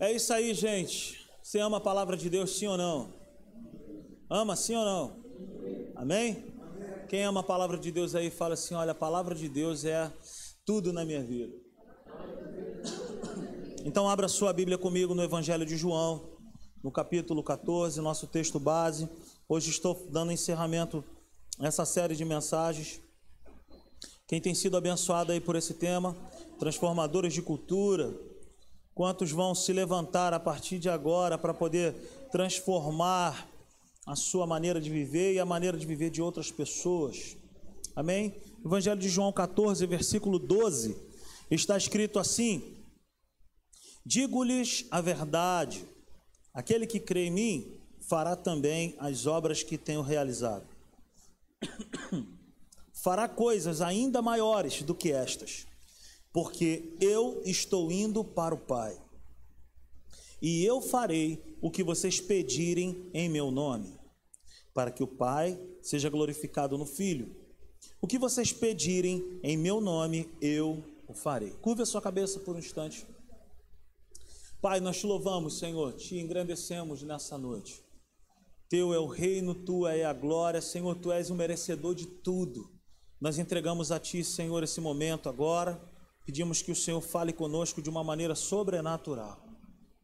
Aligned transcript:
É 0.00 0.12
isso 0.12 0.32
aí, 0.32 0.54
gente. 0.54 1.28
Você 1.42 1.58
ama 1.58 1.78
a 1.78 1.80
palavra 1.80 2.16
de 2.16 2.30
Deus, 2.30 2.56
sim 2.56 2.68
ou 2.68 2.76
não? 2.76 3.12
Ama, 4.30 4.54
sim 4.54 4.76
ou 4.76 4.84
não? 4.84 5.24
Amém? 5.96 6.54
Quem 7.08 7.24
ama 7.24 7.40
a 7.40 7.42
palavra 7.42 7.76
de 7.76 7.90
Deus 7.90 8.14
aí, 8.14 8.30
fala 8.30 8.54
assim: 8.54 8.76
olha, 8.76 8.92
a 8.92 8.94
palavra 8.94 9.34
de 9.34 9.48
Deus 9.48 9.84
é 9.84 10.12
tudo 10.64 10.92
na 10.92 11.04
minha 11.04 11.22
vida. 11.22 11.52
Então, 13.84 14.08
abra 14.08 14.28
sua 14.28 14.52
Bíblia 14.52 14.76
comigo 14.76 15.14
no 15.14 15.22
Evangelho 15.22 15.64
de 15.64 15.74
João, 15.74 16.36
no 16.84 16.92
capítulo 16.92 17.42
14, 17.42 18.00
nosso 18.02 18.26
texto 18.26 18.60
base. 18.60 19.08
Hoje 19.48 19.70
estou 19.70 20.06
dando 20.10 20.30
encerramento 20.30 21.02
essa 21.58 21.86
série 21.86 22.14
de 22.14 22.24
mensagens. 22.24 23.00
Quem 24.26 24.42
tem 24.42 24.54
sido 24.54 24.76
abençoado 24.76 25.32
aí 25.32 25.40
por 25.40 25.56
esse 25.56 25.72
tema, 25.74 26.14
transformadores 26.58 27.32
de 27.32 27.40
cultura, 27.40 28.14
quantos 28.98 29.30
vão 29.30 29.54
se 29.54 29.72
levantar 29.72 30.34
a 30.34 30.40
partir 30.40 30.80
de 30.80 30.88
agora 30.88 31.38
para 31.38 31.54
poder 31.54 31.92
transformar 32.32 33.48
a 34.04 34.16
sua 34.16 34.44
maneira 34.44 34.80
de 34.80 34.90
viver 34.90 35.34
e 35.34 35.38
a 35.38 35.44
maneira 35.44 35.78
de 35.78 35.86
viver 35.86 36.10
de 36.10 36.20
outras 36.20 36.50
pessoas. 36.50 37.36
Amém? 37.94 38.34
Evangelho 38.64 38.98
de 39.00 39.08
João 39.08 39.32
14, 39.32 39.86
versículo 39.86 40.36
12, 40.36 40.96
está 41.48 41.76
escrito 41.76 42.18
assim: 42.18 42.76
Digo-lhes 44.04 44.84
a 44.90 45.00
verdade, 45.00 45.86
aquele 46.52 46.84
que 46.84 46.98
crê 46.98 47.26
em 47.26 47.30
mim 47.30 47.80
fará 48.00 48.34
também 48.34 48.96
as 48.98 49.26
obras 49.26 49.62
que 49.62 49.78
tenho 49.78 50.02
realizado. 50.02 50.66
fará 53.04 53.28
coisas 53.28 53.80
ainda 53.80 54.20
maiores 54.20 54.82
do 54.82 54.92
que 54.92 55.12
estas, 55.12 55.68
porque 56.32 56.96
eu 57.00 57.42
estou 57.44 57.90
indo 57.90 58.24
para 58.24 58.54
o 58.54 58.58
Pai. 58.58 59.00
E 60.40 60.64
eu 60.64 60.80
farei 60.80 61.56
o 61.60 61.70
que 61.70 61.82
vocês 61.82 62.20
pedirem 62.20 63.10
em 63.12 63.28
meu 63.28 63.50
nome, 63.50 63.98
para 64.72 64.90
que 64.90 65.02
o 65.02 65.06
Pai 65.06 65.58
seja 65.82 66.08
glorificado 66.08 66.78
no 66.78 66.86
Filho. 66.86 67.34
O 68.00 68.06
que 68.06 68.18
vocês 68.18 68.52
pedirem 68.52 69.40
em 69.42 69.56
meu 69.56 69.80
nome, 69.80 70.30
eu 70.40 70.84
o 71.08 71.14
farei. 71.14 71.50
Curva 71.50 71.82
a 71.82 71.86
sua 71.86 72.02
cabeça 72.02 72.38
por 72.40 72.54
um 72.54 72.58
instante. 72.58 73.04
Pai, 74.60 74.80
nós 74.80 74.98
te 74.98 75.06
louvamos, 75.06 75.58
Senhor, 75.58 75.94
te 75.94 76.18
engrandecemos 76.18 77.02
nessa 77.02 77.38
noite. 77.38 77.82
Teu 78.68 78.92
é 78.92 78.98
o 78.98 79.06
reino, 79.06 79.54
tua 79.54 79.94
é 79.94 80.04
a 80.04 80.12
glória, 80.12 80.60
Senhor, 80.60 80.94
tu 80.96 81.10
és 81.10 81.30
o 81.30 81.34
merecedor 81.34 81.94
de 81.94 82.06
tudo. 82.06 82.70
Nós 83.20 83.38
entregamos 83.38 83.90
a 83.90 83.98
Ti, 83.98 84.22
Senhor, 84.22 84.62
esse 84.62 84.80
momento 84.80 85.28
agora. 85.28 85.80
Pedimos 86.28 86.60
que 86.60 86.70
o 86.70 86.76
Senhor 86.76 87.00
fale 87.00 87.32
conosco 87.32 87.80
de 87.80 87.88
uma 87.88 88.04
maneira 88.04 88.34
sobrenatural. 88.34 89.42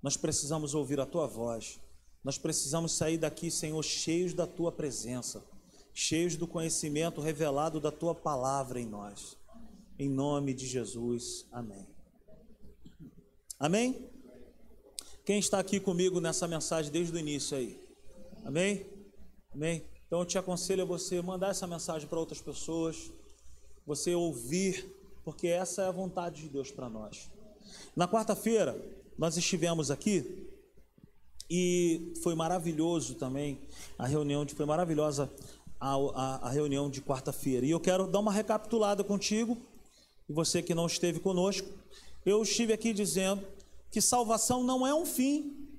Nós 0.03 0.17
precisamos 0.17 0.75
ouvir 0.75 0.99
a 0.99 1.05
Tua 1.05 1.27
voz. 1.27 1.79
Nós 2.25 2.39
precisamos 2.39 2.93
sair 2.93 3.19
daqui, 3.19 3.51
Senhor, 3.51 3.83
cheios 3.83 4.33
da 4.33 4.47
Tua 4.47 4.73
presença, 4.73 5.45
cheios 5.93 6.35
do 6.35 6.47
conhecimento 6.47 7.21
revelado 7.21 7.79
da 7.79 7.93
Tua 7.93 8.15
palavra 8.15 8.81
em 8.81 8.87
nós. 8.87 9.37
Em 9.99 10.09
nome 10.09 10.55
de 10.55 10.67
Jesus. 10.67 11.45
Amém. 11.53 11.87
Amém? 13.61 14.11
Quem 15.27 15.39
está 15.39 15.59
aqui 15.59 15.79
comigo 15.79 16.23
nessa 16.23 16.49
mensagem 16.49 16.91
desde 16.91 17.15
o 17.15 17.19
início 17.19 17.55
aí? 17.55 17.79
Amém? 18.47 18.87
Amém? 19.53 19.85
Então 20.07 20.21
eu 20.21 20.25
te 20.25 20.39
aconselho 20.39 20.85
a 20.85 20.87
você 20.87 21.21
mandar 21.21 21.51
essa 21.51 21.67
mensagem 21.67 22.09
para 22.09 22.19
outras 22.19 22.41
pessoas, 22.41 23.13
você 23.87 24.15
ouvir, 24.15 24.94
porque 25.25 25.49
essa 25.49 25.83
é 25.83 25.87
a 25.89 25.93
vontade 25.93 26.43
de 26.43 26.49
Deus 26.49 26.71
para 26.71 26.89
nós. 26.89 27.31
Na 27.97 28.07
quarta-feira, 28.07 28.77
nós 29.17 29.37
estivemos 29.37 29.91
aqui 29.91 30.49
e 31.49 32.13
foi 32.23 32.35
maravilhoso 32.35 33.15
também 33.15 33.61
a 33.99 34.07
reunião, 34.07 34.47
foi 34.49 34.67
maravilhosa 34.67 35.31
a, 35.81 35.95
a, 35.95 36.49
a 36.49 36.51
reunião 36.51 36.91
de 36.91 37.01
quarta-feira. 37.01 37.65
E 37.67 37.71
eu 37.71 37.81
quero 37.81 38.07
dar 38.07 38.21
uma 38.21 38.33
recapitulada 38.33 39.05
contigo, 39.05 39.57
e 40.29 40.33
você 40.33 40.63
que 40.63 40.75
não 40.75 40.87
esteve 40.87 41.21
conosco. 41.21 41.69
Eu 42.25 42.43
estive 42.43 42.73
aqui 42.73 42.93
dizendo 42.93 43.47
que 43.91 44.01
salvação 44.01 44.65
não 44.65 44.87
é 44.87 44.95
um 44.95 45.05
fim, 45.05 45.79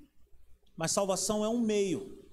mas 0.78 0.92
salvação 0.92 1.44
é 1.44 1.50
um 1.50 1.60
meio. 1.60 2.25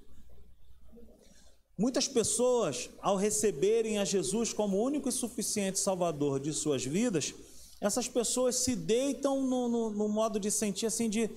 Muitas 1.76 2.06
pessoas, 2.06 2.90
ao 3.00 3.16
receberem 3.16 3.98
a 3.98 4.04
Jesus 4.04 4.52
como 4.52 4.82
único 4.82 5.08
e 5.08 5.12
suficiente 5.12 5.78
Salvador 5.78 6.38
de 6.38 6.52
suas 6.52 6.84
vidas, 6.84 7.34
essas 7.80 8.06
pessoas 8.06 8.56
se 8.56 8.76
deitam 8.76 9.42
no, 9.42 9.68
no, 9.68 9.90
no 9.90 10.08
modo 10.08 10.38
de 10.38 10.50
sentir 10.50 10.86
assim 10.86 11.08
de 11.08 11.30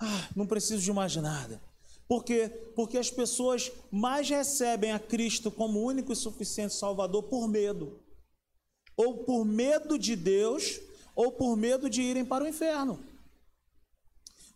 ah, 0.00 0.28
não 0.36 0.46
preciso 0.46 0.82
de 0.82 0.92
mais 0.92 1.14
nada. 1.16 1.60
Por 2.06 2.24
quê? 2.24 2.48
Porque 2.74 2.96
as 2.96 3.10
pessoas 3.10 3.70
mais 3.90 4.28
recebem 4.28 4.92
a 4.92 4.98
Cristo 4.98 5.50
como 5.50 5.82
único 5.82 6.12
e 6.12 6.16
suficiente 6.16 6.74
Salvador 6.74 7.24
por 7.24 7.46
medo. 7.46 8.00
Ou 8.96 9.24
por 9.24 9.44
medo 9.44 9.98
de 9.98 10.16
Deus, 10.16 10.80
ou 11.14 11.30
por 11.32 11.56
medo 11.56 11.90
de 11.90 12.00
irem 12.00 12.24
para 12.24 12.44
o 12.44 12.48
inferno. 12.48 12.98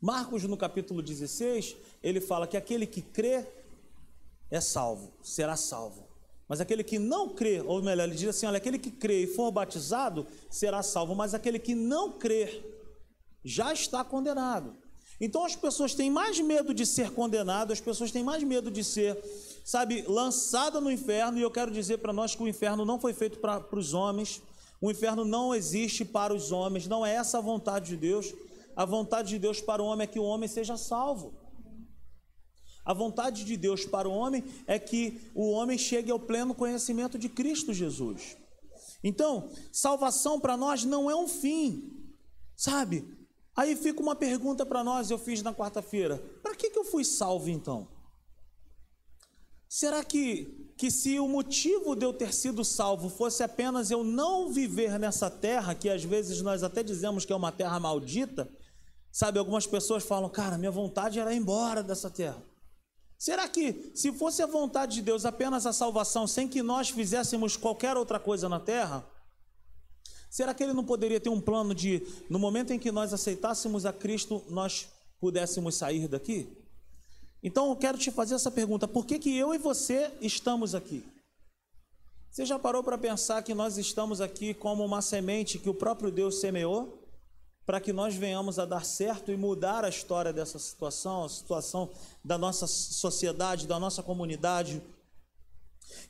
Marcos, 0.01 0.45
no 0.45 0.57
capítulo 0.57 1.03
16, 1.03 1.77
ele 2.03 2.21
fala 2.21 2.47
que 2.47 2.57
aquele 2.57 2.87
que 2.87 3.03
crê 3.03 3.47
é 4.53 4.61
salvo, 4.61 5.13
será 5.23 5.57
salvo. 5.57 6.07
Mas 6.47 6.61
aquele 6.61 6.85
que 6.85 6.99
não 6.99 7.31
crê, 7.31 7.63
ou 7.63 7.83
melhor, 7.83 8.05
ele 8.05 8.15
diz 8.15 8.29
assim: 8.29 8.47
olha, 8.47 8.59
aquele 8.59 8.79
que 8.79 8.91
crê 8.91 9.23
e 9.23 9.27
for 9.27 9.51
batizado 9.51 10.27
será 10.51 10.83
salvo, 10.83 11.15
mas 11.15 11.33
aquele 11.33 11.59
que 11.59 11.75
não 11.75 12.13
crê 12.13 12.63
já 13.43 13.73
está 13.73 14.05
condenado. 14.05 14.77
Então 15.19 15.45
as 15.45 15.57
pessoas 15.57 15.95
têm 15.95 16.11
mais 16.11 16.39
medo 16.41 16.75
de 16.75 16.85
ser 16.85 17.13
condenado, 17.13 17.73
as 17.73 17.81
pessoas 17.81 18.11
têm 18.11 18.23
mais 18.23 18.43
medo 18.43 18.71
de 18.71 18.85
ser, 18.85 19.17
sabe, 19.65 20.05
lançada 20.07 20.81
no 20.81 20.91
inferno, 20.91 21.39
e 21.39 21.43
eu 21.43 21.51
quero 21.51 21.71
dizer 21.71 21.99
para 21.99 22.13
nós 22.13 22.35
que 22.35 22.43
o 22.43 22.49
inferno 22.49 22.85
não 22.85 23.01
foi 23.01 23.15
feito 23.15 23.39
para 23.39 23.65
os 23.73 23.95
homens, 23.95 24.43
o 24.81 24.91
inferno 24.91 25.25
não 25.25 25.55
existe 25.55 26.05
para 26.05 26.35
os 26.35 26.51
homens, 26.51 26.87
não 26.87 27.07
é 27.07 27.15
essa 27.15 27.39
a 27.39 27.41
vontade 27.41 27.87
de 27.87 27.97
Deus. 27.97 28.35
A 28.75 28.85
vontade 28.85 29.29
de 29.29 29.39
Deus 29.39 29.61
para 29.61 29.83
o 29.83 29.87
homem 29.87 30.05
é 30.05 30.07
que 30.07 30.19
o 30.19 30.25
homem 30.25 30.49
seja 30.49 30.77
salvo. 30.77 31.33
A 32.85 32.93
vontade 32.93 33.45
de 33.45 33.57
Deus 33.57 33.85
para 33.85 34.09
o 34.09 34.13
homem 34.13 34.45
é 34.67 34.79
que 34.79 35.21
o 35.35 35.51
homem 35.51 35.79
chegue 35.79 36.11
ao 36.11 36.19
pleno 36.19 36.55
conhecimento 36.55 37.19
de 37.19 37.29
Cristo 37.29 37.73
Jesus. 37.73 38.37
Então, 39.05 39.51
salvação 39.71 40.41
para 40.41 40.57
nós 40.57 40.85
não 40.85 41.11
é 41.11 41.15
um 41.15 41.29
fim, 41.29 41.93
sabe? 42.57 43.05
Aí 43.55 43.77
fica 43.77 44.01
uma 44.01 44.17
pergunta 44.17 44.65
para 44.65 44.83
nós, 44.83 45.11
eu 45.11 45.19
fiz 45.19 45.43
na 45.43 45.55
quarta-feira: 45.55 46.19
para 46.43 46.55
que, 46.55 46.71
que 46.71 46.79
eu 46.79 46.85
fui 46.85 47.05
salvo 47.05 47.51
então? 47.51 47.89
Será 49.69 50.05
que, 50.05 50.73
que 50.77 50.91
se 50.91 51.19
o 51.19 51.27
motivo 51.27 51.97
de 51.97 52.05
eu 52.05 52.13
ter 52.13 52.35
sido 52.35 52.63
salvo 52.65 53.09
fosse 53.09 53.43
apenas 53.43 53.91
eu 53.91 54.05
não 54.05 54.53
viver 54.53 54.99
nessa 54.99 55.31
terra, 55.31 55.75
que 55.75 55.89
às 55.89 56.05
vezes 56.05 56.43
nós 56.43 56.63
até 56.63 56.83
dizemos 56.83 57.25
que 57.25 57.33
é 57.33 57.37
uma 57.37 57.51
terra 57.51 57.81
maldita, 57.81 58.51
sabe? 59.11 59.39
Algumas 59.39 59.67
pessoas 59.67 60.05
falam, 60.05 60.29
cara, 60.29 60.59
minha 60.59 60.71
vontade 60.71 61.19
era 61.19 61.33
ir 61.33 61.39
embora 61.39 61.83
dessa 61.83 62.11
terra. 62.11 62.43
Será 63.23 63.47
que, 63.47 63.93
se 63.95 64.11
fosse 64.11 64.43
a 64.43 64.49
vontade 64.49 64.97
de 64.97 65.03
Deus 65.03 65.25
apenas 65.25 65.65
a 65.65 65.73
salvação, 65.73 66.27
sem 66.27 66.49
que 66.49 66.61
nós 66.61 66.91
fizéssemos 66.91 67.57
qualquer 67.57 67.97
outra 67.97 68.19
coisa 68.19 68.49
na 68.49 68.59
terra, 68.59 69.07
será 70.29 70.53
que 70.53 70.61
Ele 70.61 70.73
não 70.73 70.85
poderia 70.85 71.21
ter 71.21 71.29
um 71.29 71.41
plano 71.41 71.73
de, 71.73 72.05
no 72.29 72.37
momento 72.37 72.73
em 72.73 72.81
que 72.81 72.91
nós 72.91 73.13
aceitássemos 73.13 73.87
a 73.87 73.93
Cristo, 73.93 74.43
nós 74.51 74.89
pudéssemos 75.21 75.77
sair 75.77 76.09
daqui? 76.09 76.49
Então 77.41 77.69
eu 77.69 77.77
quero 77.77 77.97
te 77.97 78.11
fazer 78.11 78.35
essa 78.35 78.51
pergunta: 78.51 78.89
por 78.89 79.07
que, 79.07 79.21
que 79.21 79.39
eu 79.39 79.55
e 79.55 79.59
você 79.59 80.11
estamos 80.21 80.75
aqui? 80.75 81.05
Você 82.29 82.45
já 82.45 82.59
parou 82.59 82.83
para 82.83 82.99
pensar 82.99 83.41
que 83.45 83.55
nós 83.55 83.79
estamos 83.79 84.21
aqui 84.21 84.53
como 84.53 84.85
uma 84.85 85.01
semente 85.01 85.61
que 85.61 85.71
o 85.71 85.75
próprio 85.75 86.11
Deus 86.11 86.41
semeou? 86.41 87.02
Para 87.65 87.81
que 87.81 87.93
nós 87.93 88.15
venhamos 88.15 88.59
a 88.59 88.65
dar 88.65 88.85
certo 88.85 89.31
e 89.31 89.37
mudar 89.37 89.85
a 89.85 89.89
história 89.89 90.33
dessa 90.33 90.59
situação, 90.59 91.25
a 91.25 91.29
situação 91.29 91.91
da 92.25 92.37
nossa 92.37 92.67
sociedade, 92.67 93.67
da 93.67 93.79
nossa 93.79 94.03
comunidade. 94.03 94.83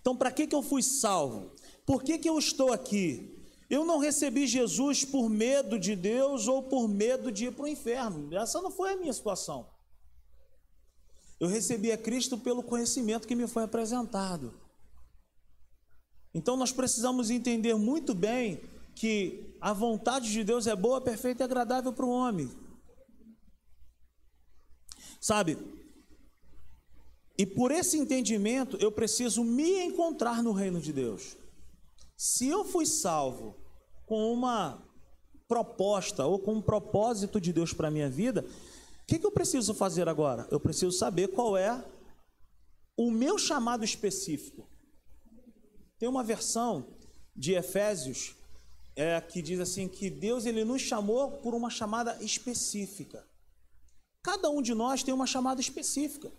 Então, 0.00 0.16
para 0.16 0.30
que, 0.30 0.46
que 0.46 0.54
eu 0.54 0.62
fui 0.62 0.82
salvo? 0.82 1.52
Por 1.84 2.02
que, 2.02 2.18
que 2.18 2.28
eu 2.28 2.38
estou 2.38 2.72
aqui? 2.72 3.38
Eu 3.68 3.84
não 3.84 3.98
recebi 3.98 4.46
Jesus 4.46 5.04
por 5.04 5.28
medo 5.28 5.78
de 5.78 5.96
Deus 5.96 6.46
ou 6.46 6.62
por 6.62 6.88
medo 6.88 7.30
de 7.30 7.46
ir 7.46 7.52
para 7.52 7.64
o 7.64 7.68
inferno. 7.68 8.34
Essa 8.36 8.60
não 8.60 8.70
foi 8.70 8.92
a 8.92 8.96
minha 8.96 9.12
situação. 9.12 9.66
Eu 11.40 11.48
recebi 11.48 11.90
a 11.90 11.98
Cristo 11.98 12.38
pelo 12.38 12.62
conhecimento 12.62 13.26
que 13.26 13.34
me 13.34 13.46
foi 13.46 13.64
apresentado. 13.64 14.54
Então 16.34 16.56
nós 16.56 16.72
precisamos 16.72 17.30
entender 17.30 17.74
muito 17.74 18.14
bem 18.14 18.60
que 18.94 19.56
a 19.60 19.72
vontade 19.72 20.30
de 20.30 20.44
Deus 20.44 20.66
é 20.66 20.76
boa, 20.76 21.00
perfeita 21.00 21.42
e 21.42 21.44
agradável 21.44 21.92
para 21.92 22.06
o 22.06 22.10
homem. 22.10 22.50
Sabe? 25.20 25.56
E 27.38 27.46
por 27.46 27.70
esse 27.70 27.98
entendimento 27.98 28.76
eu 28.78 28.92
preciso 28.92 29.42
me 29.42 29.82
encontrar 29.84 30.42
no 30.42 30.52
reino 30.52 30.80
de 30.80 30.92
Deus. 30.92 31.36
Se 32.16 32.46
eu 32.46 32.64
fui 32.64 32.86
salvo 32.86 33.56
com 34.06 34.32
uma 34.32 34.86
proposta 35.48 36.24
ou 36.26 36.38
com 36.38 36.54
um 36.54 36.62
propósito 36.62 37.40
de 37.40 37.52
Deus 37.52 37.72
para 37.72 37.88
a 37.88 37.90
minha 37.90 38.08
vida, 38.08 38.46
que, 39.12 39.18
que 39.18 39.26
eu 39.26 39.30
preciso 39.30 39.74
fazer 39.74 40.08
agora? 40.08 40.48
Eu 40.50 40.58
preciso 40.58 40.92
saber 40.92 41.28
qual 41.28 41.54
é 41.54 41.84
o 42.96 43.10
meu 43.10 43.36
chamado 43.36 43.84
específico. 43.84 44.66
Tem 45.98 46.08
uma 46.08 46.24
versão 46.24 46.96
de 47.36 47.52
Efésios 47.52 48.34
é, 48.94 49.20
que 49.20 49.40
diz 49.40 49.60
assim 49.60 49.88
que 49.88 50.10
Deus 50.10 50.46
ele 50.46 50.64
nos 50.64 50.82
chamou 50.82 51.32
por 51.38 51.54
uma 51.54 51.70
chamada 51.70 52.16
específica. 52.22 53.26
Cada 54.22 54.50
um 54.50 54.62
de 54.62 54.74
nós 54.74 55.02
tem 55.02 55.12
uma 55.12 55.26
chamada 55.26 55.60
específica. 55.60 56.30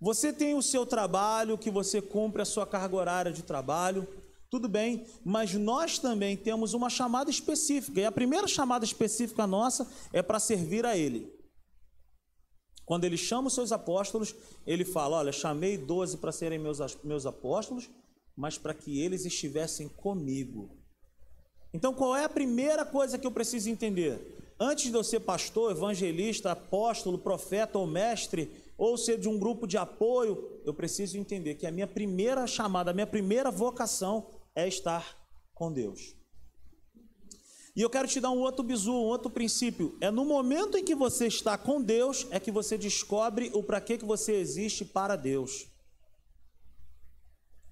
Você 0.00 0.32
tem 0.32 0.54
o 0.54 0.62
seu 0.62 0.84
trabalho, 0.84 1.56
que 1.56 1.70
você 1.70 2.02
cumpre 2.02 2.42
a 2.42 2.44
sua 2.44 2.66
carga 2.66 2.96
horária 2.96 3.32
de 3.32 3.42
trabalho, 3.42 4.08
tudo 4.50 4.68
bem, 4.68 5.06
mas 5.24 5.54
nós 5.54 5.98
também 5.98 6.36
temos 6.36 6.74
uma 6.74 6.90
chamada 6.90 7.30
específica, 7.30 8.00
e 8.00 8.04
a 8.04 8.12
primeira 8.12 8.48
chamada 8.48 8.84
específica 8.84 9.46
nossa 9.46 9.88
é 10.12 10.20
para 10.20 10.40
servir 10.40 10.84
a 10.84 10.96
Ele. 10.96 11.32
Quando 12.84 13.04
ele 13.04 13.16
chama 13.16 13.46
os 13.48 13.54
seus 13.54 13.72
apóstolos, 13.72 14.34
ele 14.66 14.84
fala: 14.84 15.18
Olha, 15.18 15.32
chamei 15.32 15.78
doze 15.78 16.18
para 16.18 16.32
serem 16.32 16.58
meus, 16.58 16.78
meus 17.02 17.24
apóstolos, 17.24 17.88
mas 18.36 18.58
para 18.58 18.74
que 18.74 19.00
eles 19.00 19.24
estivessem 19.24 19.88
comigo. 19.88 20.76
Então, 21.74 21.94
qual 21.94 22.14
é 22.14 22.24
a 22.24 22.28
primeira 22.28 22.84
coisa 22.84 23.18
que 23.18 23.26
eu 23.26 23.30
preciso 23.30 23.70
entender? 23.70 24.54
Antes 24.60 24.90
de 24.90 24.96
eu 24.96 25.02
ser 25.02 25.20
pastor, 25.20 25.72
evangelista, 25.72 26.52
apóstolo, 26.52 27.18
profeta 27.18 27.78
ou 27.78 27.86
mestre, 27.86 28.50
ou 28.76 28.96
ser 28.96 29.18
de 29.18 29.28
um 29.28 29.38
grupo 29.38 29.66
de 29.66 29.76
apoio, 29.76 30.60
eu 30.64 30.74
preciso 30.74 31.16
entender 31.16 31.54
que 31.54 31.66
a 31.66 31.70
minha 31.70 31.86
primeira 31.86 32.46
chamada, 32.46 32.90
a 32.90 32.94
minha 32.94 33.06
primeira 33.06 33.50
vocação 33.50 34.26
é 34.54 34.68
estar 34.68 35.16
com 35.54 35.72
Deus. 35.72 36.14
E 37.74 37.80
eu 37.80 37.88
quero 37.88 38.06
te 38.06 38.20
dar 38.20 38.30
um 38.30 38.40
outro 38.40 38.62
bizu, 38.62 38.92
um 38.92 39.06
outro 39.06 39.30
princípio. 39.30 39.96
É 40.00 40.10
no 40.10 40.26
momento 40.26 40.76
em 40.76 40.84
que 40.84 40.94
você 40.94 41.26
está 41.26 41.56
com 41.56 41.80
Deus 41.80 42.26
é 42.30 42.38
que 42.38 42.50
você 42.50 42.76
descobre 42.76 43.50
o 43.54 43.62
para 43.62 43.80
que 43.80 43.96
que 43.96 44.04
você 44.04 44.34
existe 44.34 44.84
para 44.84 45.16
Deus. 45.16 45.71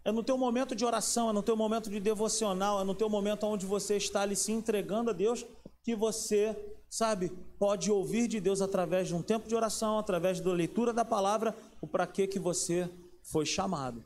É 0.05 0.11
no 0.11 0.23
teu 0.23 0.39
momento 0.39 0.75
de 0.75 0.85
oração, 0.85 1.29
é 1.29 1.33
no 1.33 1.43
teu 1.43 1.57
momento 1.57 1.91
de 1.91 2.01
devocional, 2.01 2.81
é 2.81 2.85
no 2.85 2.95
teu 2.95 3.09
momento 3.09 3.47
onde 3.47 3.67
você 3.67 3.97
está 3.97 4.23
ali 4.23 4.35
se 4.35 4.51
entregando 4.51 5.11
a 5.11 5.13
Deus 5.13 5.45
que 5.83 5.95
você, 5.95 6.57
sabe, 6.89 7.31
pode 7.59 7.91
ouvir 7.91 8.27
de 8.27 8.41
Deus 8.41 8.63
através 8.63 9.09
de 9.09 9.15
um 9.15 9.23
tempo 9.23 9.49
de 9.49 9.55
oração, 9.55 9.99
através 9.99 10.41
da 10.41 10.53
leitura 10.53 10.93
da 10.93 11.05
palavra, 11.05 11.55
o 11.81 11.87
para 11.87 12.07
que 12.07 12.27
que 12.27 12.39
você 12.39 12.89
foi 13.23 13.45
chamado. 13.45 14.05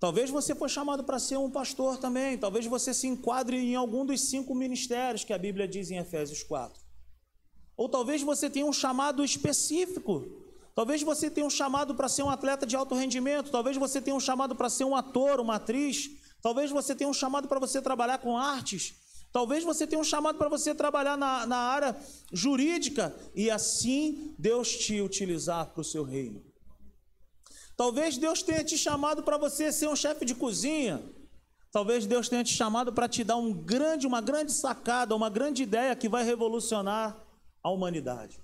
Talvez 0.00 0.30
você 0.30 0.54
foi 0.54 0.68
chamado 0.68 1.04
para 1.04 1.18
ser 1.18 1.36
um 1.36 1.50
pastor 1.50 1.96
também, 1.96 2.36
talvez 2.36 2.66
você 2.66 2.92
se 2.92 3.06
enquadre 3.06 3.56
em 3.56 3.76
algum 3.76 4.04
dos 4.04 4.22
cinco 4.22 4.54
ministérios 4.54 5.22
que 5.22 5.32
a 5.32 5.38
Bíblia 5.38 5.68
diz 5.68 5.90
em 5.90 5.98
Efésios 5.98 6.42
4. 6.42 6.82
Ou 7.76 7.88
talvez 7.88 8.22
você 8.22 8.50
tenha 8.50 8.66
um 8.66 8.72
chamado 8.72 9.24
específico 9.24 10.41
Talvez 10.74 11.02
você 11.02 11.30
tenha 11.30 11.46
um 11.46 11.50
chamado 11.50 11.94
para 11.94 12.08
ser 12.08 12.22
um 12.22 12.30
atleta 12.30 12.66
de 12.66 12.74
alto 12.74 12.94
rendimento, 12.94 13.50
talvez 13.50 13.76
você 13.76 14.00
tenha 14.00 14.16
um 14.16 14.20
chamado 14.20 14.56
para 14.56 14.70
ser 14.70 14.84
um 14.84 14.96
ator, 14.96 15.38
uma 15.38 15.56
atriz, 15.56 16.10
talvez 16.40 16.70
você 16.70 16.94
tenha 16.94 17.10
um 17.10 17.14
chamado 17.14 17.46
para 17.46 17.60
você 17.60 17.82
trabalhar 17.82 18.18
com 18.18 18.38
artes, 18.38 18.94
talvez 19.30 19.64
você 19.64 19.86
tenha 19.86 20.00
um 20.00 20.04
chamado 20.04 20.38
para 20.38 20.48
você 20.48 20.74
trabalhar 20.74 21.16
na, 21.16 21.46
na 21.46 21.58
área 21.58 21.96
jurídica 22.32 23.14
e 23.34 23.50
assim 23.50 24.34
Deus 24.38 24.70
te 24.70 25.00
utilizar 25.02 25.66
para 25.66 25.82
o 25.82 25.84
seu 25.84 26.04
reino. 26.04 26.42
Talvez 27.76 28.16
Deus 28.16 28.42
tenha 28.42 28.64
te 28.64 28.78
chamado 28.78 29.22
para 29.22 29.36
você 29.36 29.72
ser 29.72 29.88
um 29.88 29.96
chefe 29.96 30.24
de 30.24 30.34
cozinha. 30.34 31.02
Talvez 31.70 32.06
Deus 32.06 32.28
tenha 32.28 32.44
te 32.44 32.52
chamado 32.52 32.92
para 32.92 33.08
te 33.08 33.24
dar 33.24 33.36
um 33.36 33.52
grande, 33.52 34.06
uma 34.06 34.20
grande 34.20 34.52
sacada, 34.52 35.16
uma 35.16 35.30
grande 35.30 35.62
ideia 35.62 35.96
que 35.96 36.08
vai 36.08 36.22
revolucionar 36.22 37.18
a 37.62 37.70
humanidade. 37.70 38.40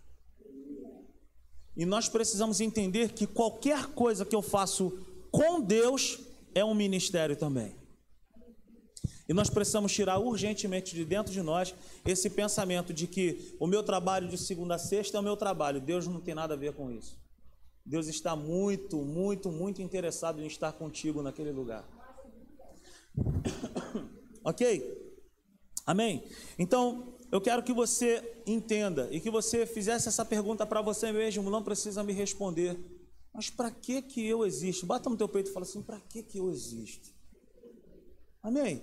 E 1.79 1.87
nós 1.87 2.09
precisamos 2.09 2.61
entender 2.61 3.13
que 3.13 3.25
qualquer 3.25 3.87
coisa 3.95 4.27
que 4.27 4.35
eu 4.35 4.43
faço 4.43 4.99
com 5.31 5.61
Deus 5.61 6.19
é 6.53 6.65
um 6.65 6.75
ministério 6.75 7.37
também. 7.37 7.77
E 9.29 9.33
nós 9.33 9.49
precisamos 9.49 9.93
tirar 9.93 10.19
urgentemente 10.19 10.93
de 10.93 11.05
dentro 11.05 11.33
de 11.33 11.41
nós 11.41 11.73
esse 12.05 12.29
pensamento 12.31 12.93
de 12.93 13.07
que 13.07 13.55
o 13.61 13.67
meu 13.67 13.85
trabalho 13.85 14.27
de 14.27 14.37
segunda 14.37 14.75
a 14.75 14.79
sexta 14.79 15.19
é 15.19 15.21
o 15.21 15.23
meu 15.23 15.37
trabalho. 15.37 15.81
Deus 15.81 16.09
não 16.09 16.21
tem 16.21 16.35
nada 16.35 16.55
a 16.55 16.57
ver 16.57 16.73
com 16.73 16.91
isso. 16.91 17.17
Deus 17.87 18.09
está 18.09 18.35
muito, 18.35 18.97
muito, 18.97 19.49
muito 19.53 19.81
interessado 19.81 20.43
em 20.43 20.47
estar 20.47 20.73
contigo 20.73 21.23
naquele 21.23 21.53
lugar. 21.53 21.89
ok? 24.43 25.15
Amém? 25.87 26.25
Então, 26.59 27.18
eu 27.31 27.41
quero 27.41 27.63
que 27.63 27.75
você 27.75 28.43
entenda 28.47 29.07
e 29.11 29.21
que 29.21 29.31
você 29.31 29.67
fizesse 29.67 30.09
essa 30.09 30.25
pergunta 30.25 30.65
para 30.65 30.81
você 30.81 31.13
mesmo, 31.13 31.51
não 31.51 31.63
precisa 31.63 32.03
me 32.03 32.13
responder. 32.13 32.79
Mas 33.35 33.51
para 33.51 33.71
que 33.71 34.01
que 34.01 34.27
eu 34.27 34.47
existo? 34.47 34.87
Bata 34.87 35.11
no 35.11 35.17
teu 35.17 35.29
peito 35.29 35.51
e 35.51 35.53
fala 35.53 35.67
assim: 35.67 35.83
para 35.83 36.01
que 36.01 36.23
que 36.23 36.39
eu 36.39 36.51
existo? 36.51 37.11
Amém? 38.43 38.83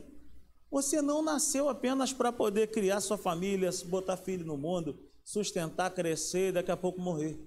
Você 0.69 1.01
não 1.01 1.23
nasceu 1.23 1.69
apenas 1.69 2.13
para 2.13 2.31
poder 2.31 2.67
criar 2.67 3.01
sua 3.01 3.17
família, 3.17 3.69
botar 3.85 4.17
filho 4.17 4.45
no 4.45 4.57
mundo, 4.57 4.99
sustentar, 5.23 5.89
crescer 5.89 6.49
e 6.49 6.51
daqui 6.51 6.69
a 6.69 6.77
pouco 6.77 7.01
morrer. 7.01 7.39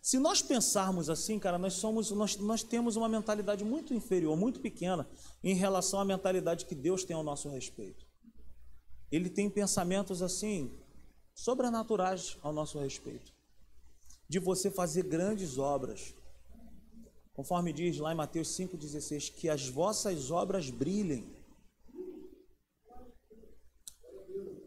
Se 0.00 0.18
nós 0.18 0.40
pensarmos 0.40 1.10
assim, 1.10 1.38
cara, 1.38 1.58
nós 1.58 1.74
somos, 1.74 2.10
nós, 2.12 2.36
nós 2.36 2.62
temos 2.62 2.94
uma 2.94 3.08
mentalidade 3.08 3.64
muito 3.64 3.92
inferior, 3.92 4.36
muito 4.36 4.60
pequena, 4.60 5.08
em 5.42 5.54
relação 5.54 6.00
à 6.00 6.04
mentalidade 6.04 6.66
que 6.66 6.74
Deus 6.74 7.04
tem 7.04 7.16
ao 7.16 7.22
nosso 7.24 7.48
respeito 7.48 8.07
ele 9.10 9.30
tem 9.30 9.48
pensamentos 9.48 10.22
assim, 10.22 10.70
sobrenaturais 11.34 12.36
ao 12.42 12.52
nosso 12.52 12.78
respeito. 12.78 13.32
De 14.28 14.38
você 14.38 14.70
fazer 14.70 15.04
grandes 15.04 15.56
obras. 15.56 16.14
Conforme 17.32 17.72
diz 17.72 17.98
lá 17.98 18.12
em 18.12 18.16
Mateus 18.16 18.48
5,16, 18.48 19.32
que 19.32 19.48
as 19.48 19.68
vossas 19.68 20.30
obras 20.30 20.68
brilhem. 20.68 21.24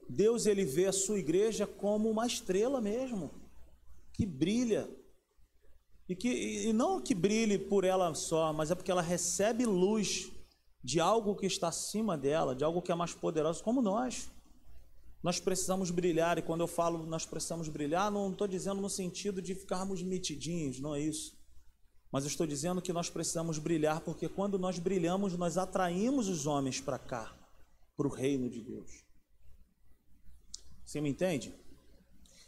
Deus 0.10 0.46
ele 0.46 0.66
vê 0.66 0.88
a 0.88 0.94
sua 0.94 1.20
igreja 1.20 1.68
como 1.68 2.10
uma 2.10 2.26
estrela 2.26 2.82
mesmo, 2.82 3.30
que 4.14 4.26
brilha. 4.26 4.90
E, 6.10 6.16
que, 6.16 6.68
e 6.68 6.74
não 6.74 7.00
que 7.00 7.14
brilhe 7.14 7.58
por 7.58 7.84
ela 7.84 8.14
só, 8.14 8.52
mas 8.52 8.72
é 8.72 8.76
porque 8.76 8.92
ela 8.92 9.02
recebe 9.02 9.66
luz 9.66 10.30
de 10.84 11.00
algo 11.00 11.36
que 11.36 11.46
está 11.46 11.68
acima 11.68 12.18
dela, 12.18 12.56
de 12.56 12.64
algo 12.64 12.82
que 12.82 12.92
é 12.92 12.96
mais 12.96 13.14
poderoso, 13.14 13.64
como 13.64 13.82
nós. 13.82 14.30
Nós 15.24 15.40
precisamos 15.40 15.92
brilhar, 15.92 16.38
e 16.38 16.42
quando 16.42 16.62
eu 16.62 16.68
falo 16.68 17.06
nós 17.06 17.26
precisamos 17.26 17.70
brilhar, 17.70 18.10
não 18.10 18.32
estou 18.32 18.48
dizendo 18.48 18.82
no 18.82 18.90
sentido 18.90 19.42
de 19.42 19.54
ficarmos 19.54 20.02
mitidinhos, 20.02 20.80
não 20.80 20.96
é 20.96 21.00
isso. 21.00 21.40
Mas 22.12 22.26
estou 22.26 22.48
dizendo 22.48 22.82
que 22.82 22.92
nós 22.92 23.10
precisamos 23.10 23.60
brilhar, 23.60 24.02
porque 24.02 24.28
quando 24.28 24.58
nós 24.58 24.80
brilhamos, 24.80 25.38
nós 25.38 25.58
atraímos 25.58 26.28
os 26.28 26.48
homens 26.48 26.82
para 26.82 26.98
cá, 26.98 27.34
para 27.96 28.08
o 28.08 28.10
reino 28.10 28.50
de 28.50 28.62
Deus. 28.62 29.06
Você 30.84 31.00
me 31.00 31.10
entende? 31.10 31.54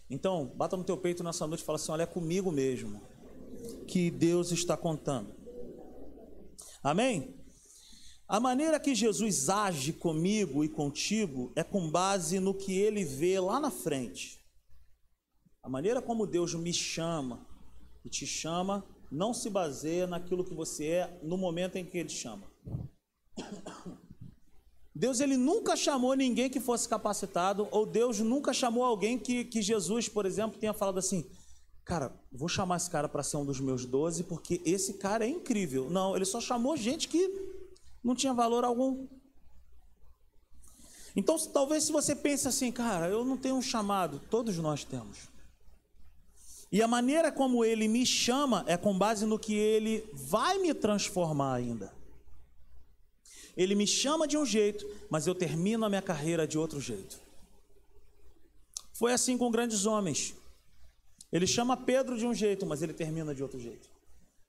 Então, 0.09 0.47
bata 0.55 0.75
no 0.75 0.83
teu 0.83 0.97
peito 0.97 1.23
nessa 1.23 1.47
noite 1.47 1.61
e 1.61 1.63
fala 1.63 1.77
assim: 1.77 1.91
olha, 1.91 2.03
é 2.03 2.07
comigo 2.07 2.51
mesmo 2.51 3.01
que 3.87 4.11
Deus 4.11 4.51
está 4.51 4.75
contando. 4.75 5.33
Amém? 6.83 7.42
A 8.33 8.39
maneira 8.39 8.79
que 8.79 8.95
Jesus 8.95 9.47
age 9.47 9.93
comigo 9.93 10.63
e 10.63 10.67
contigo 10.67 11.53
é 11.55 11.63
com 11.63 11.87
base 11.87 12.39
no 12.39 12.51
que 12.51 12.73
ele 12.73 13.05
vê 13.05 13.39
lá 13.39 13.59
na 13.59 13.69
frente. 13.69 14.43
A 15.61 15.69
maneira 15.69 16.01
como 16.01 16.25
Deus 16.25 16.55
me 16.55 16.73
chama 16.73 17.45
e 18.03 18.09
te 18.09 18.25
chama 18.25 18.83
não 19.11 19.35
se 19.35 19.51
baseia 19.51 20.07
naquilo 20.07 20.43
que 20.43 20.55
você 20.55 20.85
é 20.87 21.19
no 21.21 21.37
momento 21.37 21.75
em 21.75 21.85
que 21.85 21.95
ele 21.95 22.09
chama. 22.09 22.51
Deus 24.95 25.19
ele 25.19 25.37
nunca 25.37 25.75
chamou 25.75 26.15
ninguém 26.15 26.49
que 26.49 26.59
fosse 26.59 26.89
capacitado, 26.89 27.67
ou 27.69 27.85
Deus 27.85 28.19
nunca 28.19 28.51
chamou 28.51 28.83
alguém 28.83 29.19
que, 29.19 29.45
que 29.45 29.61
Jesus, 29.61 30.09
por 30.09 30.25
exemplo, 30.25 30.59
tenha 30.59 30.73
falado 30.73 30.97
assim: 30.97 31.23
Cara, 31.85 32.11
vou 32.31 32.47
chamar 32.47 32.77
esse 32.77 32.89
cara 32.89 33.09
para 33.09 33.21
ser 33.21 33.37
um 33.37 33.45
dos 33.45 33.59
meus 33.59 33.85
doze, 33.85 34.23
porque 34.23 34.59
esse 34.65 34.95
cara 34.95 35.23
é 35.23 35.29
incrível. 35.29 35.89
Não, 35.89 36.15
ele 36.15 36.25
só 36.25 36.41
chamou 36.41 36.75
gente 36.75 37.07
que 37.07 37.52
não 38.03 38.15
tinha 38.15 38.33
valor 38.33 38.63
algum. 38.63 39.07
Então, 41.15 41.37
talvez 41.49 41.83
se 41.85 41.91
você 41.91 42.15
pense 42.15 42.47
assim, 42.47 42.71
cara, 42.71 43.07
eu 43.07 43.23
não 43.23 43.37
tenho 43.37 43.55
um 43.55 43.61
chamado, 43.61 44.19
todos 44.29 44.57
nós 44.57 44.83
temos. 44.83 45.29
E 46.71 46.81
a 46.81 46.87
maneira 46.87 47.31
como 47.31 47.63
ele 47.63 47.87
me 47.87 48.03
chama 48.03 48.63
é 48.67 48.75
com 48.75 48.97
base 48.97 49.27
no 49.27 49.37
que 49.37 49.53
ele 49.53 50.09
vai 50.11 50.57
me 50.57 50.73
transformar 50.73 51.53
ainda. 51.53 51.93
Ele 53.55 53.75
me 53.75 53.85
chama 53.85 54.27
de 54.27 54.35
um 54.35 54.43
jeito, 54.43 54.83
mas 55.07 55.27
eu 55.27 55.35
termino 55.35 55.85
a 55.85 55.89
minha 55.89 56.01
carreira 56.01 56.47
de 56.47 56.57
outro 56.57 56.81
jeito. 56.81 57.19
Foi 58.93 59.13
assim 59.13 59.37
com 59.37 59.51
grandes 59.51 59.85
homens. 59.85 60.33
Ele 61.31 61.45
chama 61.45 61.77
Pedro 61.77 62.17
de 62.17 62.25
um 62.25 62.33
jeito, 62.33 62.65
mas 62.65 62.81
ele 62.81 62.93
termina 62.93 63.35
de 63.35 63.43
outro 63.43 63.59
jeito. 63.59 63.92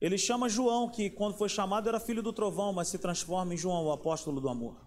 Ele 0.05 0.19
chama 0.19 0.51
João, 0.51 0.91
que 0.91 1.09
quando 1.09 1.35
foi 1.35 1.49
chamado 1.49 1.89
era 1.89 1.99
filho 1.99 2.23
do 2.23 2.31
trovão, 2.31 2.75
mas 2.75 2.89
se 2.89 2.99
transforma 2.99 3.55
em 3.55 3.57
João, 3.57 3.87
o 3.87 3.91
apóstolo 3.91 4.39
do 4.39 4.51
amor. 4.51 4.87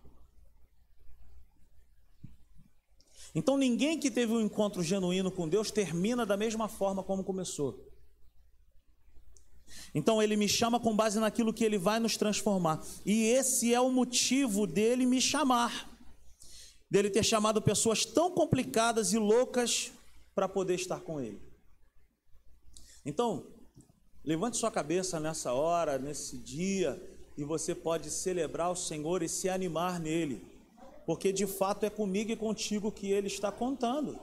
Então 3.34 3.58
ninguém 3.58 4.00
que 4.00 4.12
teve 4.12 4.32
um 4.32 4.40
encontro 4.40 4.84
genuíno 4.84 5.32
com 5.32 5.50
Deus 5.50 5.72
termina 5.72 6.24
da 6.24 6.38
mesma 6.38 6.70
forma 6.70 7.02
como 7.02 7.24
começou. 7.24 7.84
Então 9.92 10.22
ele 10.22 10.38
me 10.38 10.48
chama 10.48 10.80
com 10.80 10.96
base 10.96 11.20
naquilo 11.20 11.52
que 11.52 11.64
ele 11.64 11.80
vai 11.80 12.00
nos 12.00 12.16
transformar. 12.16 12.86
E 13.04 13.24
esse 13.24 13.74
é 13.74 13.82
o 13.82 13.90
motivo 13.90 14.68
dele 14.68 15.04
me 15.04 15.20
chamar. 15.20 15.90
Dele 16.92 17.10
ter 17.10 17.24
chamado 17.24 17.60
pessoas 17.60 18.06
tão 18.06 18.30
complicadas 18.30 19.14
e 19.14 19.18
loucas 19.18 19.92
para 20.36 20.48
poder 20.48 20.76
estar 20.76 21.00
com 21.00 21.20
ele. 21.20 21.42
Então, 23.04 23.57
levante 24.28 24.58
sua 24.58 24.70
cabeça 24.70 25.22
nessa 25.22 25.54
hora, 25.54 25.98
nesse 25.98 26.38
dia, 26.38 27.02
e 27.38 27.46
você 27.46 27.74
pode 27.74 28.12
celebrar 28.12 28.70
o 28.70 28.76
Senhor 28.76 29.24
e 29.24 29.30
se 29.30 29.48
animar 29.48 30.02
nele, 30.02 30.46
porque 31.06 31.32
de 31.32 31.48
fato 31.48 31.86
é 31.86 31.90
comigo 31.90 32.30
e 32.30 32.36
contigo 32.36 32.92
que 32.92 33.10
ele 33.10 33.28
está 33.28 33.54
contando. 33.54 34.20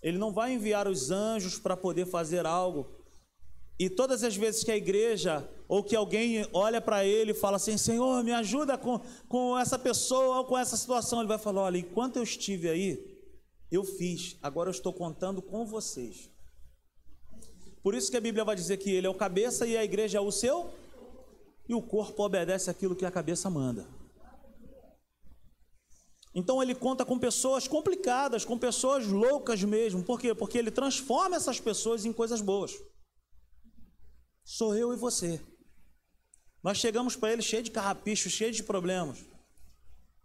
Ele 0.00 0.16
não 0.16 0.32
vai 0.32 0.52
enviar 0.52 0.86
os 0.86 1.10
anjos 1.10 1.58
para 1.58 1.76
poder 1.76 2.06
fazer 2.06 2.46
algo. 2.46 2.86
E 3.80 3.90
todas 3.90 4.22
as 4.22 4.36
vezes 4.36 4.62
que 4.62 4.70
a 4.70 4.76
igreja 4.76 5.48
ou 5.66 5.82
que 5.82 5.96
alguém 5.96 6.46
olha 6.52 6.80
para 6.80 7.04
ele 7.04 7.32
e 7.32 7.34
fala 7.34 7.56
assim: 7.56 7.76
Senhor, 7.76 8.22
me 8.22 8.32
ajuda 8.32 8.78
com, 8.78 9.00
com 9.28 9.58
essa 9.58 9.76
pessoa 9.76 10.38
ou 10.38 10.44
com 10.44 10.56
essa 10.56 10.76
situação, 10.76 11.18
ele 11.18 11.28
vai 11.28 11.38
falar: 11.38 11.62
Olha, 11.62 11.78
enquanto 11.78 12.18
eu 12.18 12.22
estive 12.22 12.68
aí, 12.68 13.18
eu 13.72 13.82
fiz, 13.82 14.36
agora 14.40 14.68
eu 14.68 14.72
estou 14.72 14.92
contando 14.92 15.42
com 15.42 15.66
vocês. 15.66 16.30
Por 17.82 17.94
isso 17.94 18.10
que 18.10 18.16
a 18.16 18.20
Bíblia 18.20 18.44
vai 18.44 18.56
dizer 18.56 18.76
que 18.76 18.90
ele 18.90 19.06
é 19.06 19.10
o 19.10 19.14
cabeça 19.14 19.66
e 19.66 19.76
a 19.76 19.84
igreja 19.84 20.18
é 20.18 20.20
o 20.20 20.30
seu 20.32 20.70
e 21.68 21.74
o 21.74 21.82
corpo 21.82 22.22
obedece 22.24 22.70
aquilo 22.70 22.96
que 22.96 23.04
a 23.04 23.10
cabeça 23.10 23.50
manda. 23.50 23.86
Então 26.34 26.62
ele 26.62 26.74
conta 26.74 27.04
com 27.04 27.18
pessoas 27.18 27.66
complicadas, 27.66 28.44
com 28.44 28.58
pessoas 28.58 29.06
loucas 29.06 29.62
mesmo. 29.64 30.04
Por 30.04 30.20
quê? 30.20 30.34
Porque 30.34 30.58
ele 30.58 30.70
transforma 30.70 31.36
essas 31.36 31.58
pessoas 31.58 32.04
em 32.04 32.12
coisas 32.12 32.40
boas. 32.40 32.72
Sou 34.44 34.74
eu 34.74 34.92
e 34.92 34.96
você. 34.96 35.40
Nós 36.62 36.78
chegamos 36.78 37.16
para 37.16 37.32
ele 37.32 37.42
cheio 37.42 37.62
de 37.62 37.70
carrapicho, 37.70 38.30
cheio 38.30 38.52
de 38.52 38.62
problemas. 38.62 39.18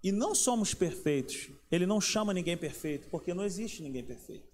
E 0.03 0.11
não 0.11 0.35
somos 0.35 0.73
perfeitos. 0.73 1.49
Ele 1.71 1.85
não 1.85 1.99
chama 1.99 2.33
ninguém 2.33 2.57
perfeito, 2.57 3.07
porque 3.09 3.33
não 3.33 3.43
existe 3.43 3.81
ninguém 3.81 4.03
perfeito. 4.03 4.52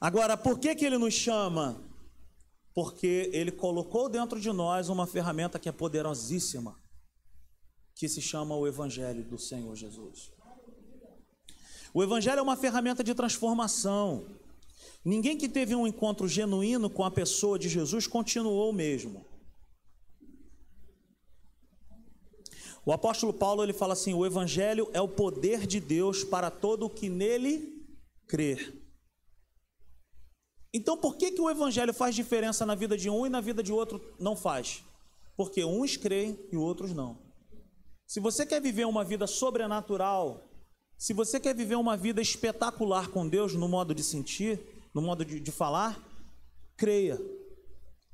Agora, 0.00 0.36
por 0.36 0.58
que, 0.58 0.74
que 0.74 0.84
ele 0.84 0.98
nos 0.98 1.14
chama? 1.14 1.86
porque 2.76 3.30
ele 3.32 3.50
colocou 3.50 4.06
dentro 4.06 4.38
de 4.38 4.52
nós 4.52 4.90
uma 4.90 5.06
ferramenta 5.06 5.58
que 5.58 5.66
é 5.66 5.72
poderosíssima, 5.72 6.78
que 7.94 8.06
se 8.06 8.20
chama 8.20 8.54
o 8.54 8.66
Evangelho 8.66 9.24
do 9.24 9.38
Senhor 9.38 9.74
Jesus. 9.74 10.30
O 11.94 12.02
Evangelho 12.02 12.40
é 12.40 12.42
uma 12.42 12.54
ferramenta 12.54 13.02
de 13.02 13.14
transformação. 13.14 14.26
Ninguém 15.02 15.38
que 15.38 15.48
teve 15.48 15.74
um 15.74 15.86
encontro 15.86 16.28
genuíno 16.28 16.90
com 16.90 17.02
a 17.02 17.10
pessoa 17.10 17.58
de 17.58 17.66
Jesus 17.66 18.06
continuou 18.06 18.68
o 18.68 18.74
mesmo. 18.74 19.24
O 22.84 22.92
apóstolo 22.92 23.32
Paulo 23.32 23.62
ele 23.62 23.72
fala 23.72 23.94
assim: 23.94 24.12
o 24.12 24.26
Evangelho 24.26 24.90
é 24.92 25.00
o 25.00 25.08
poder 25.08 25.66
de 25.66 25.80
Deus 25.80 26.22
para 26.22 26.50
todo 26.50 26.84
o 26.84 26.90
que 26.90 27.08
nele 27.08 27.88
crer. 28.26 28.85
Então, 30.72 30.96
por 30.96 31.16
que, 31.16 31.30
que 31.30 31.40
o 31.40 31.50
evangelho 31.50 31.94
faz 31.94 32.14
diferença 32.14 32.66
na 32.66 32.74
vida 32.74 32.96
de 32.96 33.08
um 33.08 33.26
e 33.26 33.28
na 33.28 33.40
vida 33.40 33.62
de 33.62 33.72
outro 33.72 34.00
não 34.18 34.36
faz? 34.36 34.84
Porque 35.36 35.64
uns 35.64 35.96
creem 35.96 36.38
e 36.52 36.56
outros 36.56 36.92
não. 36.92 37.18
Se 38.06 38.20
você 38.20 38.46
quer 38.46 38.60
viver 38.60 38.86
uma 38.86 39.04
vida 39.04 39.26
sobrenatural, 39.26 40.48
se 40.96 41.12
você 41.12 41.40
quer 41.40 41.54
viver 41.54 41.76
uma 41.76 41.96
vida 41.96 42.22
espetacular 42.22 43.08
com 43.08 43.28
Deus 43.28 43.54
no 43.54 43.68
modo 43.68 43.94
de 43.94 44.02
sentir, 44.02 44.60
no 44.94 45.02
modo 45.02 45.24
de, 45.24 45.40
de 45.40 45.52
falar, 45.52 46.00
creia. 46.76 47.20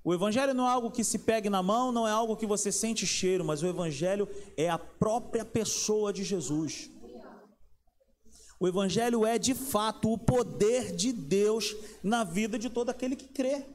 O 0.04 0.12
Evangelho 0.12 0.52
não 0.52 0.66
é 0.66 0.70
algo 0.70 0.90
que 0.90 1.04
se 1.04 1.20
pegue 1.20 1.48
na 1.48 1.62
mão, 1.62 1.92
não 1.92 2.08
é 2.08 2.10
algo 2.10 2.36
que 2.36 2.46
você 2.46 2.72
sente 2.72 3.06
cheiro, 3.06 3.44
mas 3.44 3.62
o 3.62 3.66
Evangelho 3.66 4.28
é 4.56 4.68
a 4.68 4.78
própria 4.78 5.44
pessoa 5.44 6.12
de 6.12 6.24
Jesus. 6.24 6.90
O 8.62 8.68
Evangelho 8.68 9.26
é 9.26 9.40
de 9.40 9.56
fato 9.56 10.12
o 10.12 10.16
poder 10.16 10.94
de 10.94 11.12
Deus 11.12 11.74
na 12.00 12.22
vida 12.22 12.56
de 12.56 12.70
todo 12.70 12.90
aquele 12.90 13.16
que 13.16 13.26
crê. 13.26 13.66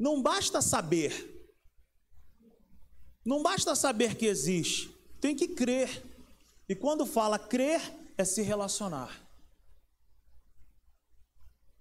Não 0.00 0.22
basta 0.22 0.62
saber. 0.62 1.52
Não 3.22 3.42
basta 3.42 3.76
saber 3.76 4.14
que 4.14 4.24
existe, 4.24 4.88
tem 5.20 5.36
que 5.36 5.48
crer. 5.48 6.02
E 6.66 6.74
quando 6.74 7.04
fala 7.04 7.38
crer, 7.38 7.82
é 8.16 8.24
se 8.24 8.40
relacionar. 8.40 9.28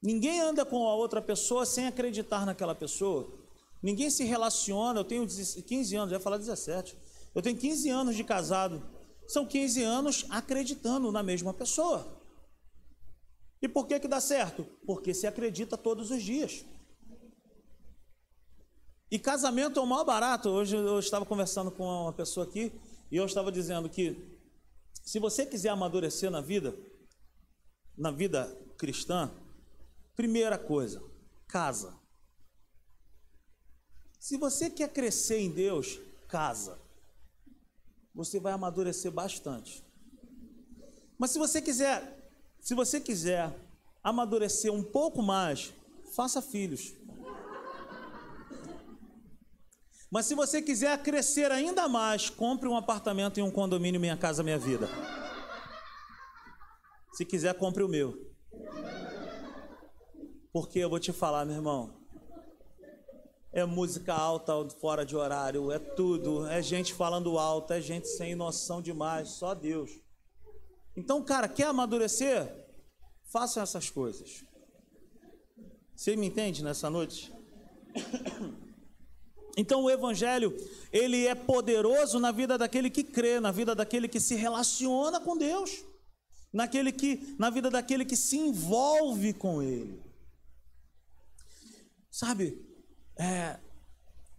Ninguém 0.03 0.41
anda 0.41 0.65
com 0.65 0.85
a 0.85 0.95
outra 0.95 1.21
pessoa 1.21 1.65
sem 1.65 1.87
acreditar 1.87 2.45
naquela 2.45 2.75
pessoa. 2.75 3.39
Ninguém 3.81 4.09
se 4.09 4.25
relaciona. 4.25 4.99
Eu 4.99 5.05
tenho 5.05 5.25
15 5.25 5.95
anos, 5.95 6.11
já 6.11 6.19
falar 6.19 6.39
17. 6.39 6.93
Eu 7.33 7.41
tenho 7.41 7.55
15 7.55 7.87
anos 7.87 8.17
de 8.17 8.25
casado. 8.25 8.83
São 9.29 9.45
15 9.45 9.81
anos 9.81 10.25
acreditando 10.29 11.09
na 11.09 11.23
mesma 11.23 11.53
pessoa. 11.53 12.16
E 13.61 13.67
por 13.67 13.87
que 13.87 13.99
que 13.99 14.07
dá 14.07 14.21
certo? 14.21 14.63
Porque 14.85 15.13
se 15.13 15.25
acredita 15.25 15.77
todos 15.77 16.11
os 16.11 16.21
dias. 16.21 16.63
E 19.09 19.17
casamento 19.17 19.79
é 19.79 19.83
o 19.83 19.85
maior 19.85 20.03
barato. 20.03 20.49
Hoje 20.49 20.75
eu 20.75 20.99
estava 20.99 21.25
conversando 21.25 21.71
com 21.71 21.83
uma 21.83 22.13
pessoa 22.13 22.45
aqui 22.45 22.71
e 23.09 23.15
eu 23.15 23.25
estava 23.25 23.51
dizendo 23.51 23.89
que 23.89 24.37
se 25.03 25.19
você 25.19 25.45
quiser 25.45 25.69
amadurecer 25.69 26.29
na 26.29 26.41
vida, 26.41 26.77
na 27.97 28.11
vida 28.11 28.45
cristã, 28.77 29.31
primeira 30.15 30.57
coisa, 30.57 31.01
casa. 31.47 31.97
Se 34.19 34.37
você 34.37 34.69
quer 34.69 34.91
crescer 34.91 35.39
em 35.39 35.49
Deus, 35.49 35.99
casa. 36.27 36.77
Você 38.13 38.39
vai 38.39 38.51
amadurecer 38.51 39.11
bastante. 39.11 39.81
Mas 41.17 41.31
se 41.31 41.39
você 41.39 41.61
quiser 41.61 42.16
se 42.67 42.75
você 42.75 42.99
quiser 42.99 43.57
amadurecer 44.03 44.73
um 44.73 44.83
pouco 44.83 45.23
mais, 45.23 45.73
faça 46.13 46.41
filhos. 46.41 46.93
Mas 50.11 50.25
se 50.25 50.35
você 50.35 50.61
quiser 50.61 51.01
crescer 51.01 51.49
ainda 51.49 51.87
mais, 51.87 52.29
compre 52.29 52.67
um 52.67 52.75
apartamento 52.75 53.39
em 53.39 53.41
um 53.41 53.49
condomínio 53.49 54.01
Minha 54.01 54.17
Casa 54.17 54.43
Minha 54.43 54.59
Vida. 54.59 54.89
Se 57.13 57.23
quiser, 57.23 57.53
compre 57.53 57.83
o 57.83 57.87
meu. 57.87 58.35
Porque 60.51 60.79
eu 60.79 60.89
vou 60.89 60.99
te 60.99 61.13
falar, 61.13 61.45
meu 61.45 61.55
irmão. 61.55 62.01
É 63.53 63.63
música 63.63 64.13
alta 64.13 64.51
fora 64.71 65.05
de 65.05 65.15
horário, 65.15 65.71
é 65.71 65.79
tudo, 65.79 66.45
é 66.47 66.61
gente 66.61 66.93
falando 66.93 67.39
alto, 67.39 67.71
é 67.71 67.79
gente 67.79 68.09
sem 68.09 68.35
noção 68.35 68.81
demais, 68.81 69.29
só 69.29 69.55
Deus. 69.55 70.05
Então, 70.97 71.23
cara, 71.23 71.47
quer 71.47 71.67
amadurecer? 71.67 72.51
Faça 73.31 73.61
essas 73.61 73.87
coisas. 73.87 74.43
Você 75.95 76.15
me 76.15 76.25
entende 76.25 76.63
nessa 76.63 76.89
noite? 76.89 77.31
Então 79.59 79.81
o 79.81 79.89
evangelho, 79.89 80.55
ele 80.93 81.25
é 81.25 81.33
poderoso 81.33 82.19
na 82.19 82.31
vida 82.31 82.59
daquele 82.59 82.91
que 82.91 83.03
crê, 83.03 83.39
na 83.39 83.51
vida 83.51 83.73
daquele 83.73 84.07
que 84.07 84.19
se 84.19 84.35
relaciona 84.35 85.19
com 85.19 85.35
Deus, 85.35 85.83
naquele 86.53 86.91
que, 86.91 87.35
na 87.39 87.49
vida 87.49 87.71
daquele 87.71 88.05
que 88.05 88.15
se 88.15 88.37
envolve 88.37 89.33
com 89.33 89.63
ele. 89.63 89.99
Sabe? 92.11 92.63
É, 93.17 93.59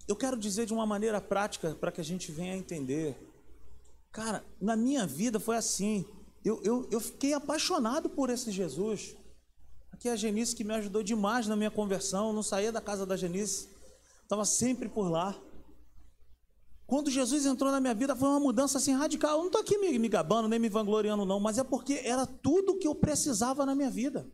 eu 0.06 0.14
quero 0.14 0.36
dizer 0.38 0.66
de 0.66 0.72
uma 0.72 0.86
maneira 0.86 1.20
prática 1.20 1.74
para 1.74 1.90
que 1.90 2.00
a 2.00 2.04
gente 2.04 2.30
venha 2.30 2.54
a 2.54 2.56
entender. 2.56 3.18
Cara, 4.12 4.44
na 4.60 4.76
minha 4.76 5.04
vida 5.04 5.40
foi 5.40 5.56
assim. 5.56 6.06
Eu, 6.48 6.62
eu, 6.64 6.88
eu 6.90 6.98
fiquei 6.98 7.34
apaixonado 7.34 8.08
por 8.08 8.30
esse 8.30 8.50
Jesus. 8.50 9.14
Aqui 9.92 10.08
é 10.08 10.12
a 10.12 10.16
Genice 10.16 10.56
que 10.56 10.64
me 10.64 10.72
ajudou 10.72 11.02
demais 11.02 11.46
na 11.46 11.54
minha 11.54 11.70
conversão. 11.70 12.28
Eu 12.28 12.32
não 12.32 12.42
saía 12.42 12.72
da 12.72 12.80
casa 12.80 13.04
da 13.04 13.18
Genice, 13.18 13.68
estava 14.22 14.46
sempre 14.46 14.88
por 14.88 15.10
lá. 15.10 15.38
Quando 16.86 17.10
Jesus 17.10 17.44
entrou 17.44 17.70
na 17.70 17.80
minha 17.80 17.92
vida, 17.92 18.16
foi 18.16 18.28
uma 18.30 18.40
mudança 18.40 18.78
assim 18.78 18.94
radical. 18.94 19.32
Eu 19.32 19.38
não 19.40 19.46
estou 19.48 19.60
aqui 19.60 19.76
me, 19.76 19.98
me 19.98 20.08
gabando, 20.08 20.48
nem 20.48 20.58
me 20.58 20.70
vangloriando, 20.70 21.26
não, 21.26 21.38
mas 21.38 21.58
é 21.58 21.64
porque 21.64 22.00
era 22.02 22.26
tudo 22.26 22.78
que 22.78 22.88
eu 22.88 22.94
precisava 22.94 23.66
na 23.66 23.74
minha 23.74 23.90
vida. 23.90 24.26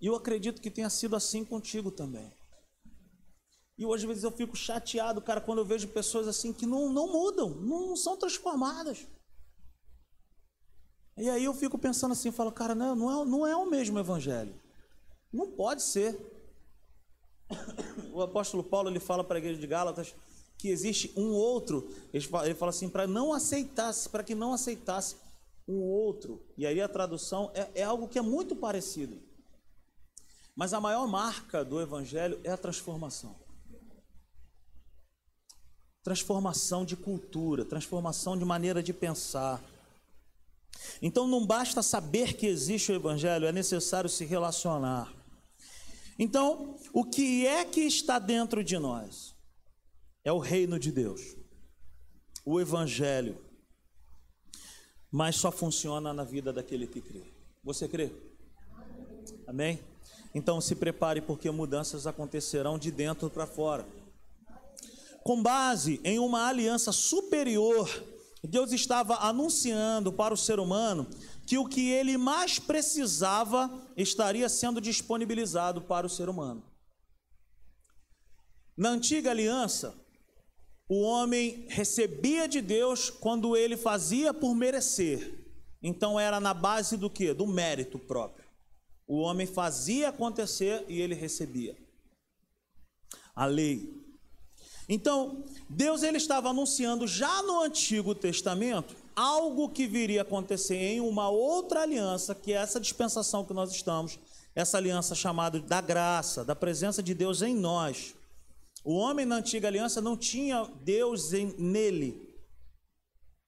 E 0.00 0.06
eu 0.06 0.14
acredito 0.14 0.62
que 0.62 0.70
tenha 0.70 0.88
sido 0.88 1.14
assim 1.14 1.44
contigo 1.44 1.90
também. 1.90 2.32
E 3.76 3.84
hoje, 3.84 4.04
às 4.04 4.08
vezes, 4.08 4.24
eu 4.24 4.32
fico 4.32 4.56
chateado, 4.56 5.20
cara, 5.20 5.38
quando 5.38 5.58
eu 5.58 5.66
vejo 5.66 5.88
pessoas 5.88 6.26
assim 6.26 6.50
que 6.50 6.64
não, 6.64 6.90
não 6.90 7.12
mudam, 7.12 7.50
não 7.50 7.94
são 7.94 8.16
transformadas. 8.16 9.06
E 11.16 11.30
aí 11.30 11.44
eu 11.44 11.54
fico 11.54 11.78
pensando 11.78 12.12
assim, 12.12 12.30
falo, 12.30 12.52
cara, 12.52 12.74
não, 12.74 12.94
não, 12.94 13.10
é, 13.10 13.24
não 13.24 13.46
é 13.46 13.56
o 13.56 13.68
mesmo 13.68 13.98
evangelho. 13.98 14.54
Não 15.32 15.50
pode 15.50 15.82
ser. 15.82 16.18
O 18.12 18.22
apóstolo 18.22 18.64
Paulo 18.64 18.88
ele 18.88 18.98
fala 18.98 19.22
para 19.22 19.36
a 19.36 19.38
igreja 19.38 19.60
de 19.60 19.66
Gálatas 19.66 20.14
que 20.58 20.68
existe 20.68 21.12
um 21.16 21.32
outro, 21.32 21.88
ele 22.12 22.54
fala, 22.54 22.70
assim, 22.70 22.88
para 22.88 23.06
não 23.06 23.32
aceitasse, 23.32 24.08
para 24.08 24.24
que 24.24 24.34
não 24.34 24.54
aceitasse 24.54 25.16
um 25.68 25.80
outro. 25.82 26.42
E 26.56 26.66
aí 26.66 26.80
a 26.80 26.88
tradução 26.88 27.50
é, 27.54 27.70
é 27.74 27.82
algo 27.82 28.08
que 28.08 28.18
é 28.18 28.22
muito 28.22 28.56
parecido. 28.56 29.20
Mas 30.54 30.72
a 30.72 30.80
maior 30.80 31.06
marca 31.06 31.64
do 31.64 31.80
Evangelho 31.80 32.40
é 32.42 32.50
a 32.50 32.56
transformação. 32.56 33.36
Transformação 36.02 36.84
de 36.84 36.96
cultura, 36.96 37.64
transformação 37.64 38.38
de 38.38 38.44
maneira 38.44 38.82
de 38.82 38.92
pensar. 38.92 39.62
Então 41.00 41.26
não 41.26 41.46
basta 41.46 41.82
saber 41.82 42.34
que 42.34 42.46
existe 42.46 42.92
o 42.92 42.94
Evangelho, 42.94 43.46
é 43.46 43.52
necessário 43.52 44.08
se 44.08 44.24
relacionar. 44.24 45.12
Então, 46.18 46.76
o 46.92 47.04
que 47.04 47.46
é 47.46 47.64
que 47.64 47.80
está 47.80 48.18
dentro 48.18 48.64
de 48.64 48.78
nós? 48.78 49.34
É 50.24 50.32
o 50.32 50.38
reino 50.38 50.78
de 50.78 50.90
Deus, 50.90 51.36
o 52.44 52.60
Evangelho. 52.60 53.38
Mas 55.10 55.36
só 55.36 55.52
funciona 55.52 56.12
na 56.12 56.24
vida 56.24 56.52
daquele 56.52 56.86
que 56.86 57.00
crê. 57.00 57.22
Você 57.62 57.86
crê? 57.86 58.10
Amém? 59.46 59.78
Então 60.34 60.60
se 60.60 60.74
prepare, 60.74 61.20
porque 61.20 61.50
mudanças 61.50 62.06
acontecerão 62.06 62.78
de 62.78 62.90
dentro 62.90 63.30
para 63.30 63.46
fora. 63.46 63.86
Com 65.22 65.42
base 65.42 66.00
em 66.04 66.18
uma 66.18 66.46
aliança 66.46 66.92
superior, 66.92 67.88
Deus 68.46 68.72
estava 68.72 69.16
anunciando 69.16 70.12
para 70.12 70.32
o 70.32 70.36
ser 70.36 70.58
humano 70.60 71.08
que 71.46 71.58
o 71.58 71.68
que 71.68 71.90
ele 71.90 72.16
mais 72.16 72.58
precisava 72.58 73.70
estaria 73.96 74.48
sendo 74.48 74.80
disponibilizado 74.80 75.82
para 75.82 76.06
o 76.06 76.10
ser 76.10 76.28
humano. 76.28 76.62
Na 78.76 78.90
antiga 78.90 79.30
aliança, 79.30 79.94
o 80.88 81.00
homem 81.00 81.66
recebia 81.68 82.46
de 82.46 82.60
Deus 82.60 83.10
quando 83.10 83.56
ele 83.56 83.76
fazia 83.76 84.34
por 84.34 84.54
merecer. 84.54 85.44
Então 85.82 86.18
era 86.18 86.38
na 86.38 86.52
base 86.52 86.96
do 86.96 87.08
que? 87.08 87.32
Do 87.32 87.46
mérito 87.46 87.98
próprio. 87.98 88.46
O 89.06 89.18
homem 89.18 89.46
fazia 89.46 90.08
acontecer 90.08 90.84
e 90.88 91.00
ele 91.00 91.14
recebia. 91.14 91.76
A 93.34 93.46
lei. 93.46 94.04
Então, 94.88 95.44
Deus 95.68 96.02
ele 96.02 96.16
estava 96.16 96.50
anunciando 96.50 97.06
já 97.06 97.42
no 97.42 97.60
Antigo 97.60 98.14
Testamento 98.14 98.94
algo 99.14 99.68
que 99.68 99.86
viria 99.86 100.20
a 100.20 100.22
acontecer 100.22 100.76
em 100.76 101.00
uma 101.00 101.28
outra 101.28 101.82
aliança, 101.82 102.34
que 102.34 102.52
é 102.52 102.56
essa 102.56 102.78
dispensação 102.78 103.44
que 103.44 103.54
nós 103.54 103.72
estamos, 103.72 104.18
essa 104.54 104.76
aliança 104.76 105.14
chamada 105.14 105.58
da 105.58 105.80
graça, 105.80 106.44
da 106.44 106.54
presença 106.54 107.02
de 107.02 107.14
Deus 107.14 107.42
em 107.42 107.54
nós. 107.54 108.14
O 108.84 108.94
homem 108.94 109.26
na 109.26 109.36
antiga 109.36 109.66
aliança 109.66 110.00
não 110.00 110.16
tinha 110.16 110.70
Deus 110.82 111.32
em, 111.32 111.54
nele. 111.58 112.36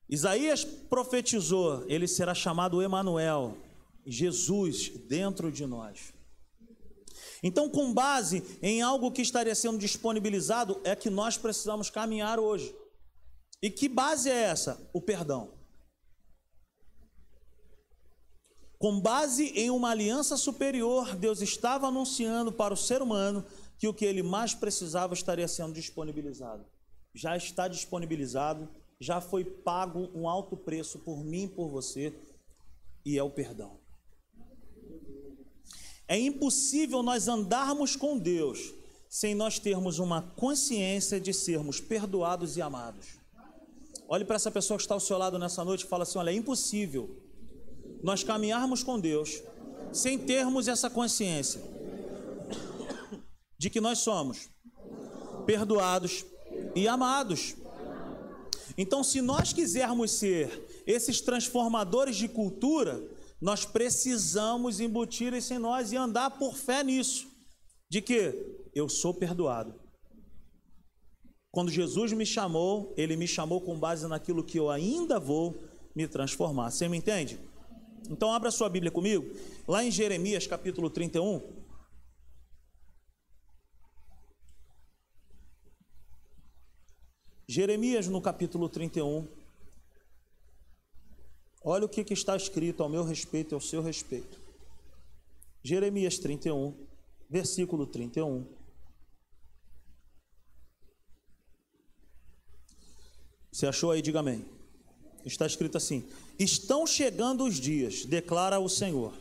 Isaías 0.09 0.65
profetizou, 0.65 1.85
ele 1.87 2.09
será 2.09 2.35
chamado 2.35 2.83
Emanuel, 2.83 3.57
Jesus 4.07 4.89
dentro 5.07 5.53
de 5.53 5.67
nós. 5.67 6.18
Então, 7.43 7.69
com 7.69 7.93
base 7.93 8.43
em 8.61 8.83
algo 8.83 9.13
que 9.13 9.23
estaria 9.23 9.55
sendo 9.55 9.79
disponibilizado, 9.79 10.81
é 10.85 10.97
que 10.97 11.09
nós 11.09 11.37
precisamos 11.37 11.89
caminhar 11.89 12.39
hoje. 12.39 12.75
E 13.63 13.71
que 13.71 13.89
base 13.89 14.31
é 14.31 14.43
essa? 14.43 14.81
O 14.93 15.01
perdão. 15.01 15.59
Com 18.79 19.01
base 19.01 19.47
em 19.57 19.71
uma 19.71 19.91
aliança 19.91 20.37
superior, 20.37 21.17
Deus 21.17 21.41
estava 21.41 21.89
anunciando 21.89 22.53
para 22.53 22.73
o 22.73 22.77
ser 22.77 23.03
humano 23.03 23.45
que 23.77 23.89
o 23.89 23.95
que 23.95 24.05
ele 24.05 24.23
mais 24.23 24.55
precisava 24.55 25.15
estaria 25.15 25.49
sendo 25.49 25.73
disponibilizado. 25.73 26.65
Já 27.13 27.37
está 27.37 27.67
disponibilizado, 27.67 28.69
já 29.01 29.21
foi 29.21 29.45
pago 29.45 30.11
um 30.15 30.29
alto 30.29 30.57
preço 30.57 31.01
por 31.01 31.25
mim 31.25 31.45
e 31.45 31.49
por 31.49 31.69
você, 31.69 32.15
e 33.05 33.19
é 33.19 33.23
o 33.23 33.31
perdão. 33.31 33.78
É 36.09 36.19
impossível 36.19 37.03
nós 37.03 37.29
andarmos 37.29 37.95
com 37.95 38.19
Deus 38.19 38.73
sem 39.09 39.35
nós 39.35 39.59
termos 39.59 39.99
uma 39.99 40.23
consciência 40.23 41.21
de 41.21 41.33
sermos 41.33 41.81
perdoados 41.81 42.57
e 42.57 42.63
amados. 42.63 43.19
Olhe 44.09 44.25
para 44.25 44.37
essa 44.37 44.51
pessoa 44.51 44.79
que 44.79 44.83
está 44.83 44.95
ao 44.95 45.01
seu 45.01 45.19
lado 45.19 45.39
nessa 45.39 45.63
noite 45.65 45.85
e 45.85 45.87
fala 45.87 46.05
assim: 46.05 46.19
olha, 46.19 46.31
é 46.31 46.35
impossível 46.35 47.15
nós 48.03 48.25
caminharmos 48.25 48.83
com 48.83 48.99
Deus 48.99 49.43
sem 49.93 50.19
termos 50.19 50.67
essa 50.67 50.89
consciência 50.89 51.61
de 53.59 53.69
que 53.69 53.81
nós 53.81 53.99
somos 53.99 54.49
perdoados 55.45 56.25
e 56.75 56.89
amados. 56.89 57.55
Então, 58.77 59.03
se 59.03 59.21
nós 59.21 59.53
quisermos 59.53 60.13
ser 60.13 60.85
esses 60.87 61.21
transformadores 61.21 62.17
de 62.17 62.29
cultura, 62.29 63.03
nós 63.41 63.65
precisamos 63.65 64.81
embutir 64.81 65.33
isso 65.33 65.55
em 65.55 65.59
nós 65.59 65.93
e 65.93 65.97
andar 65.97 66.31
por 66.31 66.57
fé 66.57 66.83
nisso. 66.83 67.29
De 67.89 68.03
que 68.03 68.35
eu 68.75 68.89
sou 68.89 69.15
perdoado. 69.15 69.75
Quando 71.51 71.71
Jesus 71.71 72.13
me 72.13 72.27
chamou, 72.27 72.93
ele 72.97 73.17
me 73.17 73.27
chamou 73.27 73.61
com 73.61 73.79
base 73.79 74.07
naquilo 74.07 74.45
que 74.45 74.59
eu 74.59 74.71
ainda 74.71 75.19
vou 75.19 75.57
me 75.95 76.07
transformar. 76.07 76.71
Você 76.71 76.89
me 76.89 76.99
entende? 76.99 77.41
Então 78.11 78.33
abra 78.33 78.51
sua 78.51 78.69
Bíblia 78.69 78.93
comigo, 78.93 79.35
lá 79.67 79.83
em 79.83 79.91
Jeremias 79.91 80.47
capítulo 80.47 80.91
31. 80.91 81.41
Jeremias 87.49 88.07
no 88.07 88.21
capítulo 88.21 88.69
31. 88.69 89.27
Olha 91.71 91.85
o 91.85 91.89
que, 91.89 92.03
que 92.03 92.15
está 92.15 92.35
escrito 92.35 92.83
ao 92.83 92.89
meu 92.89 93.05
respeito 93.05 93.53
e 93.53 93.55
ao 93.55 93.61
seu 93.61 93.83
respeito. 93.83 94.41
Jeremias 95.63 96.19
31, 96.19 96.75
versículo 97.29 97.87
31. 97.87 98.47
Você 103.53 103.67
achou 103.67 103.91
aí? 103.91 104.01
Diga 104.01 104.21
amém. 104.21 104.47
Está 105.27 105.45
escrito 105.45 105.77
assim: 105.77 106.09
Estão 106.39 106.87
chegando 106.87 107.45
os 107.45 107.57
dias, 107.57 108.07
declara 108.07 108.59
o 108.59 108.69
Senhor, 108.71 109.13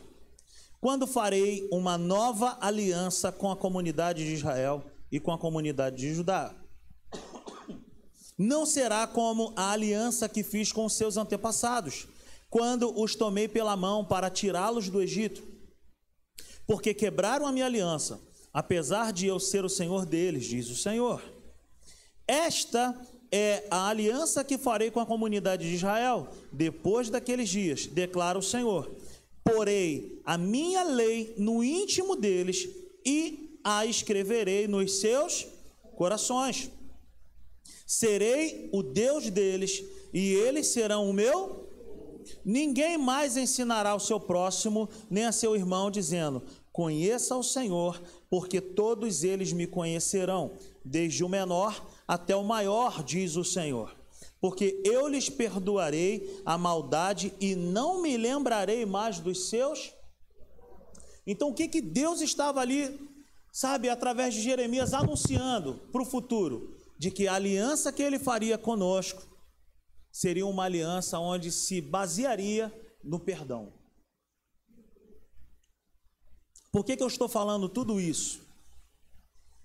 quando 0.80 1.06
farei 1.06 1.68
uma 1.70 1.98
nova 1.98 2.56
aliança 2.62 3.30
com 3.30 3.50
a 3.50 3.56
comunidade 3.56 4.24
de 4.24 4.32
Israel 4.32 4.82
e 5.12 5.20
com 5.20 5.32
a 5.32 5.38
comunidade 5.38 5.96
de 5.96 6.14
Judá. 6.14 6.54
Não 8.38 8.64
será 8.64 9.06
como 9.06 9.52
a 9.54 9.72
aliança 9.72 10.30
que 10.30 10.42
fiz 10.42 10.72
com 10.72 10.88
seus 10.88 11.18
antepassados, 11.18 12.08
quando 12.50 12.98
os 13.00 13.14
tomei 13.14 13.48
pela 13.48 13.76
mão 13.76 14.04
para 14.04 14.30
tirá-los 14.30 14.88
do 14.88 15.02
Egito, 15.02 15.42
porque 16.66 16.94
quebraram 16.94 17.46
a 17.46 17.52
minha 17.52 17.66
aliança, 17.66 18.20
apesar 18.52 19.12
de 19.12 19.26
eu 19.26 19.38
ser 19.38 19.64
o 19.64 19.68
Senhor 19.68 20.06
deles, 20.06 20.46
diz 20.46 20.68
o 20.68 20.76
Senhor. 20.76 21.22
Esta 22.26 22.98
é 23.30 23.66
a 23.70 23.88
aliança 23.88 24.42
que 24.42 24.58
farei 24.58 24.90
com 24.90 25.00
a 25.00 25.06
comunidade 25.06 25.68
de 25.68 25.74
Israel 25.74 26.28
depois 26.52 27.10
daqueles 27.10 27.48
dias, 27.48 27.86
declara 27.86 28.38
o 28.38 28.42
Senhor. 28.42 28.90
Porei 29.44 30.20
a 30.24 30.36
minha 30.36 30.82
lei 30.82 31.34
no 31.38 31.64
íntimo 31.64 32.16
deles 32.16 32.68
e 33.04 33.58
a 33.64 33.86
escreverei 33.86 34.66
nos 34.68 35.00
seus 35.00 35.46
corações. 35.96 36.70
Serei 37.86 38.68
o 38.72 38.82
Deus 38.82 39.30
deles 39.30 39.82
e 40.12 40.34
eles 40.34 40.68
serão 40.68 41.08
o 41.08 41.12
meu. 41.12 41.67
Ninguém 42.44 42.96
mais 42.98 43.36
ensinará 43.36 43.90
ao 43.90 44.00
seu 44.00 44.18
próximo 44.18 44.88
nem 45.10 45.24
a 45.24 45.32
seu 45.32 45.54
irmão, 45.54 45.90
dizendo: 45.90 46.42
Conheça 46.72 47.36
o 47.36 47.42
Senhor, 47.42 48.00
porque 48.30 48.60
todos 48.60 49.24
eles 49.24 49.52
me 49.52 49.66
conhecerão, 49.66 50.52
desde 50.84 51.24
o 51.24 51.28
menor 51.28 51.84
até 52.06 52.36
o 52.36 52.44
maior, 52.44 53.02
diz 53.02 53.36
o 53.36 53.44
Senhor. 53.44 53.96
Porque 54.40 54.80
eu 54.84 55.08
lhes 55.08 55.28
perdoarei 55.28 56.40
a 56.46 56.56
maldade 56.56 57.34
e 57.40 57.56
não 57.56 58.00
me 58.00 58.16
lembrarei 58.16 58.86
mais 58.86 59.18
dos 59.18 59.48
seus. 59.48 59.92
Então, 61.26 61.50
o 61.50 61.54
que, 61.54 61.68
que 61.68 61.80
Deus 61.80 62.20
estava 62.20 62.60
ali, 62.60 62.98
sabe, 63.52 63.88
através 63.88 64.32
de 64.32 64.40
Jeremias, 64.40 64.94
anunciando 64.94 65.80
para 65.90 66.02
o 66.02 66.06
futuro? 66.06 66.76
De 66.96 67.10
que 67.10 67.28
a 67.28 67.34
aliança 67.34 67.92
que 67.92 68.02
ele 68.02 68.18
faria 68.18 68.56
conosco 68.56 69.27
seria 70.12 70.46
uma 70.46 70.64
aliança 70.64 71.18
onde 71.18 71.50
se 71.52 71.80
basearia 71.80 72.72
no 73.02 73.18
perdão. 73.18 73.72
Por 76.70 76.84
que, 76.84 76.96
que 76.96 77.02
eu 77.02 77.08
estou 77.08 77.28
falando 77.28 77.68
tudo 77.68 78.00
isso? 78.00 78.40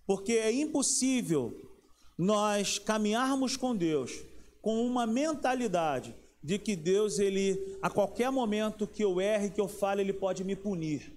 Porque 0.05 0.33
é 0.33 0.51
impossível 0.51 1.53
nós 2.17 2.77
caminharmos 2.77 3.57
com 3.57 3.75
Deus 3.75 4.11
com 4.61 4.85
uma 4.85 5.05
mentalidade 5.05 6.15
de 6.41 6.57
que 6.57 6.75
Deus, 6.75 7.19
ele, 7.19 7.77
a 7.81 7.89
qualquer 7.89 8.31
momento 8.31 8.87
que 8.87 9.03
eu 9.03 9.19
erre, 9.19 9.49
que 9.49 9.59
eu 9.59 9.67
fale, 9.67 10.01
ele 10.01 10.13
pode 10.13 10.43
me 10.43 10.55
punir. 10.55 11.13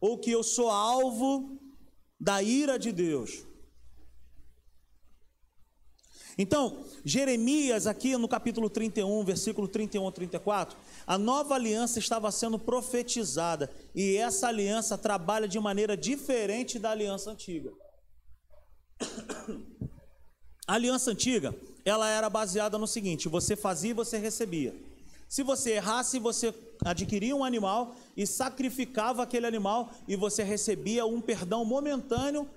Ou 0.00 0.18
que 0.18 0.30
eu 0.30 0.42
sou 0.42 0.70
alvo 0.70 1.58
da 2.20 2.42
ira 2.42 2.78
de 2.78 2.92
Deus. 2.92 3.44
Então, 6.40 6.84
Jeremias, 7.04 7.88
aqui 7.88 8.16
no 8.16 8.28
capítulo 8.28 8.70
31, 8.70 9.24
versículo 9.24 9.66
31 9.66 10.06
a 10.06 10.12
34, 10.12 10.78
a 11.04 11.18
nova 11.18 11.56
aliança 11.56 11.98
estava 11.98 12.30
sendo 12.30 12.56
profetizada 12.56 13.68
e 13.92 14.16
essa 14.16 14.46
aliança 14.46 14.96
trabalha 14.96 15.48
de 15.48 15.58
maneira 15.58 15.96
diferente 15.96 16.78
da 16.78 16.92
aliança 16.92 17.32
antiga. 17.32 17.72
A 20.64 20.74
aliança 20.74 21.10
antiga, 21.10 21.56
ela 21.84 22.08
era 22.08 22.30
baseada 22.30 22.78
no 22.78 22.86
seguinte: 22.86 23.26
você 23.26 23.56
fazia 23.56 23.90
e 23.90 23.94
você 23.94 24.16
recebia. 24.16 24.76
Se 25.28 25.42
você 25.42 25.72
errasse, 25.72 26.18
você 26.18 26.54
adquiria 26.84 27.34
um 27.34 27.42
animal 27.42 27.96
e 28.16 28.26
sacrificava 28.26 29.22
aquele 29.22 29.46
animal 29.46 29.90
e 30.06 30.14
você 30.14 30.42
recebia 30.44 31.04
um 31.04 31.20
perdão 31.20 31.64
momentâneo 31.64 32.48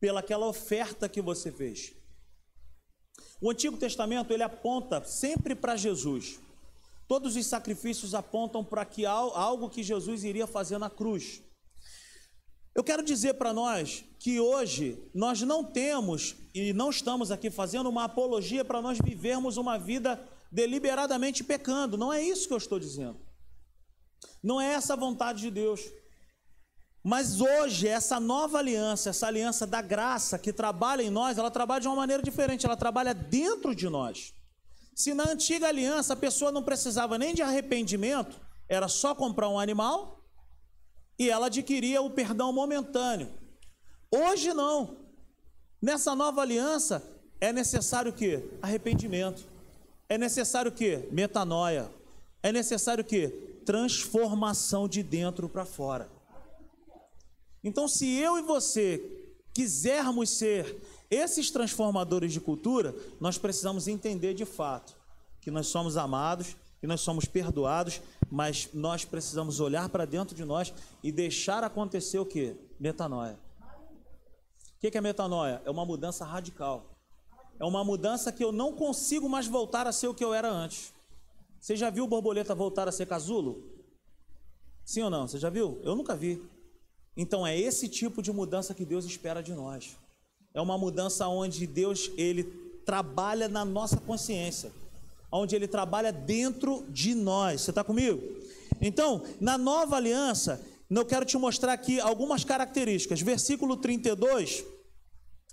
pelaquela 0.00 0.46
oferta 0.46 1.08
que 1.08 1.20
você 1.20 1.52
fez. 1.52 1.99
O 3.40 3.50
Antigo 3.50 3.76
Testamento 3.76 4.32
ele 4.32 4.42
aponta 4.42 5.02
sempre 5.04 5.54
para 5.54 5.76
Jesus. 5.76 6.38
Todos 7.08 7.36
os 7.36 7.46
sacrifícios 7.46 8.14
apontam 8.14 8.62
para 8.62 8.84
que 8.84 9.06
algo 9.06 9.70
que 9.70 9.82
Jesus 9.82 10.22
iria 10.24 10.46
fazer 10.46 10.78
na 10.78 10.90
cruz. 10.90 11.42
Eu 12.74 12.84
quero 12.84 13.02
dizer 13.02 13.34
para 13.34 13.52
nós 13.52 14.04
que 14.18 14.38
hoje 14.38 15.02
nós 15.12 15.40
não 15.42 15.64
temos 15.64 16.36
e 16.54 16.72
não 16.72 16.90
estamos 16.90 17.30
aqui 17.30 17.50
fazendo 17.50 17.88
uma 17.88 18.04
apologia 18.04 18.64
para 18.64 18.80
nós 18.80 18.98
vivermos 19.02 19.56
uma 19.56 19.78
vida 19.78 20.22
deliberadamente 20.52 21.42
pecando. 21.42 21.96
Não 21.96 22.12
é 22.12 22.22
isso 22.22 22.46
que 22.46 22.52
eu 22.52 22.58
estou 22.58 22.78
dizendo. 22.78 23.18
Não 24.42 24.60
é 24.60 24.74
essa 24.74 24.92
a 24.92 24.96
vontade 24.96 25.40
de 25.40 25.50
Deus. 25.50 25.80
Mas 27.02 27.40
hoje, 27.40 27.88
essa 27.88 28.20
nova 28.20 28.58
aliança, 28.58 29.10
essa 29.10 29.26
aliança 29.26 29.66
da 29.66 29.80
graça 29.80 30.38
que 30.38 30.52
trabalha 30.52 31.02
em 31.02 31.10
nós, 31.10 31.38
ela 31.38 31.50
trabalha 31.50 31.80
de 31.80 31.88
uma 31.88 31.96
maneira 31.96 32.22
diferente, 32.22 32.66
ela 32.66 32.76
trabalha 32.76 33.14
dentro 33.14 33.74
de 33.74 33.88
nós. 33.88 34.34
Se 34.94 35.14
na 35.14 35.30
antiga 35.30 35.66
aliança 35.66 36.12
a 36.12 36.16
pessoa 36.16 36.52
não 36.52 36.62
precisava 36.62 37.16
nem 37.16 37.34
de 37.34 37.40
arrependimento, 37.40 38.38
era 38.68 38.86
só 38.86 39.14
comprar 39.14 39.48
um 39.48 39.58
animal 39.58 40.20
e 41.18 41.30
ela 41.30 41.46
adquiria 41.46 42.02
o 42.02 42.10
perdão 42.10 42.52
momentâneo. 42.52 43.30
Hoje 44.10 44.52
não. 44.52 44.96
Nessa 45.80 46.14
nova 46.14 46.42
aliança 46.42 47.02
é 47.40 47.50
necessário 47.50 48.10
o 48.10 48.14
quê? 48.14 48.44
Arrependimento. 48.60 49.42
É 50.06 50.18
necessário 50.18 50.70
o 50.70 50.74
quê? 50.74 51.08
Metanoia. 51.10 51.90
É 52.42 52.52
necessário 52.52 53.02
o 53.02 53.06
quê? 53.06 53.60
Transformação 53.64 54.86
de 54.86 55.02
dentro 55.02 55.48
para 55.48 55.64
fora. 55.64 56.19
Então, 57.62 57.86
se 57.86 58.06
eu 58.18 58.38
e 58.38 58.42
você 58.42 59.02
quisermos 59.52 60.30
ser 60.30 60.80
esses 61.10 61.50
transformadores 61.50 62.32
de 62.32 62.40
cultura, 62.40 62.94
nós 63.20 63.36
precisamos 63.36 63.88
entender 63.88 64.32
de 64.34 64.44
fato 64.44 64.94
que 65.40 65.50
nós 65.50 65.66
somos 65.66 65.96
amados, 65.96 66.56
que 66.80 66.86
nós 66.86 67.00
somos 67.00 67.24
perdoados, 67.24 68.00
mas 68.30 68.68
nós 68.72 69.04
precisamos 69.04 69.60
olhar 69.60 69.88
para 69.88 70.04
dentro 70.04 70.34
de 70.34 70.44
nós 70.44 70.72
e 71.02 71.10
deixar 71.10 71.64
acontecer 71.64 72.18
o 72.18 72.26
que? 72.26 72.56
Metanoia. 72.78 73.38
O 74.76 74.80
que 74.80 74.96
é 74.96 75.00
metanoia? 75.00 75.60
É 75.64 75.70
uma 75.70 75.84
mudança 75.84 76.24
radical. 76.24 76.86
É 77.58 77.64
uma 77.64 77.84
mudança 77.84 78.32
que 78.32 78.42
eu 78.42 78.50
não 78.50 78.72
consigo 78.72 79.28
mais 79.28 79.46
voltar 79.46 79.86
a 79.86 79.92
ser 79.92 80.08
o 80.08 80.14
que 80.14 80.24
eu 80.24 80.32
era 80.32 80.50
antes. 80.50 80.94
Você 81.60 81.76
já 81.76 81.90
viu 81.90 82.06
borboleta 82.06 82.54
voltar 82.54 82.88
a 82.88 82.92
ser 82.92 83.06
casulo? 83.06 83.62
Sim 84.82 85.02
ou 85.02 85.10
não? 85.10 85.28
Você 85.28 85.38
já 85.38 85.50
viu? 85.50 85.78
Eu 85.82 85.94
nunca 85.94 86.16
vi. 86.16 86.42
Então 87.20 87.46
é 87.46 87.54
esse 87.54 87.86
tipo 87.86 88.22
de 88.22 88.32
mudança 88.32 88.72
que 88.72 88.82
Deus 88.82 89.04
espera 89.04 89.42
de 89.42 89.52
nós. 89.52 89.94
É 90.54 90.60
uma 90.60 90.78
mudança 90.78 91.28
onde 91.28 91.66
Deus 91.66 92.10
ele 92.16 92.44
trabalha 92.86 93.46
na 93.46 93.62
nossa 93.62 93.98
consciência, 93.98 94.72
onde 95.30 95.54
ele 95.54 95.68
trabalha 95.68 96.10
dentro 96.10 96.82
de 96.88 97.14
nós. 97.14 97.60
Você 97.60 97.72
está 97.72 97.84
comigo? 97.84 98.22
Então, 98.80 99.22
na 99.38 99.58
nova 99.58 99.96
aliança, 99.96 100.64
eu 100.88 101.04
quero 101.04 101.26
te 101.26 101.36
mostrar 101.36 101.74
aqui 101.74 102.00
algumas 102.00 102.42
características. 102.42 103.20
Versículo 103.20 103.76
32 103.76 104.64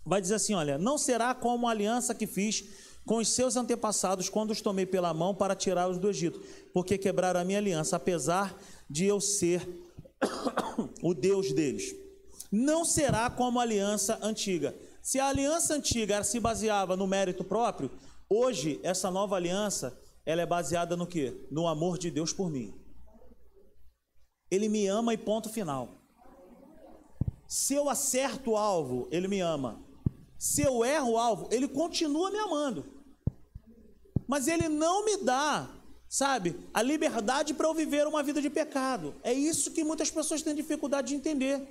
vai 0.06 0.22
dizer 0.22 0.36
assim: 0.36 0.54
Olha, 0.54 0.78
não 0.78 0.98
será 0.98 1.36
como 1.36 1.68
a 1.68 1.72
aliança 1.72 2.16
que 2.16 2.26
fiz 2.26 2.64
com 3.06 3.18
os 3.18 3.28
seus 3.28 3.58
antepassados 3.58 4.30
quando 4.30 4.52
os 4.52 4.62
tomei 4.62 4.86
pela 4.86 5.14
mão 5.14 5.36
para 5.36 5.54
tirá-los 5.54 6.00
do 6.00 6.10
Egito, 6.10 6.42
porque 6.74 6.98
quebraram 6.98 7.42
a 7.42 7.44
minha 7.44 7.60
aliança, 7.60 7.98
apesar 7.98 8.58
de 8.90 9.04
eu 9.04 9.20
ser 9.20 9.68
o 11.02 11.14
Deus 11.14 11.52
deles. 11.54 11.96
Não 12.52 12.86
será 12.86 13.30
como 13.30 13.60
a 13.60 13.64
aliança 13.64 14.20
antiga. 14.22 14.76
Se 15.02 15.20
a 15.20 15.28
aliança 15.28 15.74
antiga 15.74 16.24
se 16.24 16.40
baseava 16.40 16.96
no 16.96 17.08
mérito 17.08 17.44
próprio, 17.44 17.92
hoje 18.30 18.80
essa 18.84 19.10
nova 19.12 19.36
aliança, 19.36 19.98
ela 20.26 20.42
é 20.42 20.46
baseada 20.46 20.96
no 20.96 21.08
que? 21.08 21.48
No 21.52 21.68
amor 21.68 21.98
de 21.98 22.12
Deus 22.12 22.34
por 22.34 22.50
mim. 22.50 22.74
Ele 24.50 24.70
me 24.70 24.88
ama 24.88 25.14
e 25.14 25.18
ponto 25.18 25.50
final. 25.50 26.02
Se 27.48 27.74
eu 27.74 27.90
acerto 27.90 28.52
o 28.52 28.58
alvo, 28.58 29.08
ele 29.12 29.28
me 29.28 29.40
ama. 29.40 29.82
Se 30.38 30.62
eu 30.62 30.84
erro 30.84 31.12
o 31.12 31.18
alvo, 31.18 31.48
ele 31.52 31.68
continua 31.68 32.30
me 32.30 32.38
amando. 32.40 32.86
Mas 34.28 34.48
ele 34.48 34.68
não 34.68 35.06
me 35.06 35.18
dá 35.18 35.70
sabe? 36.10 36.56
A 36.74 36.82
liberdade 36.82 37.54
para 37.54 37.68
eu 37.68 37.74
viver 37.74 38.08
uma 38.08 38.24
vida 38.24 38.42
de 38.42 38.50
pecado. 38.50 39.16
É 39.24 39.34
isso 39.34 39.72
que 39.72 39.84
muitas 39.84 40.10
pessoas 40.10 40.42
têm 40.42 40.56
dificuldade 40.56 41.10
de 41.10 41.16
entender. 41.16 41.62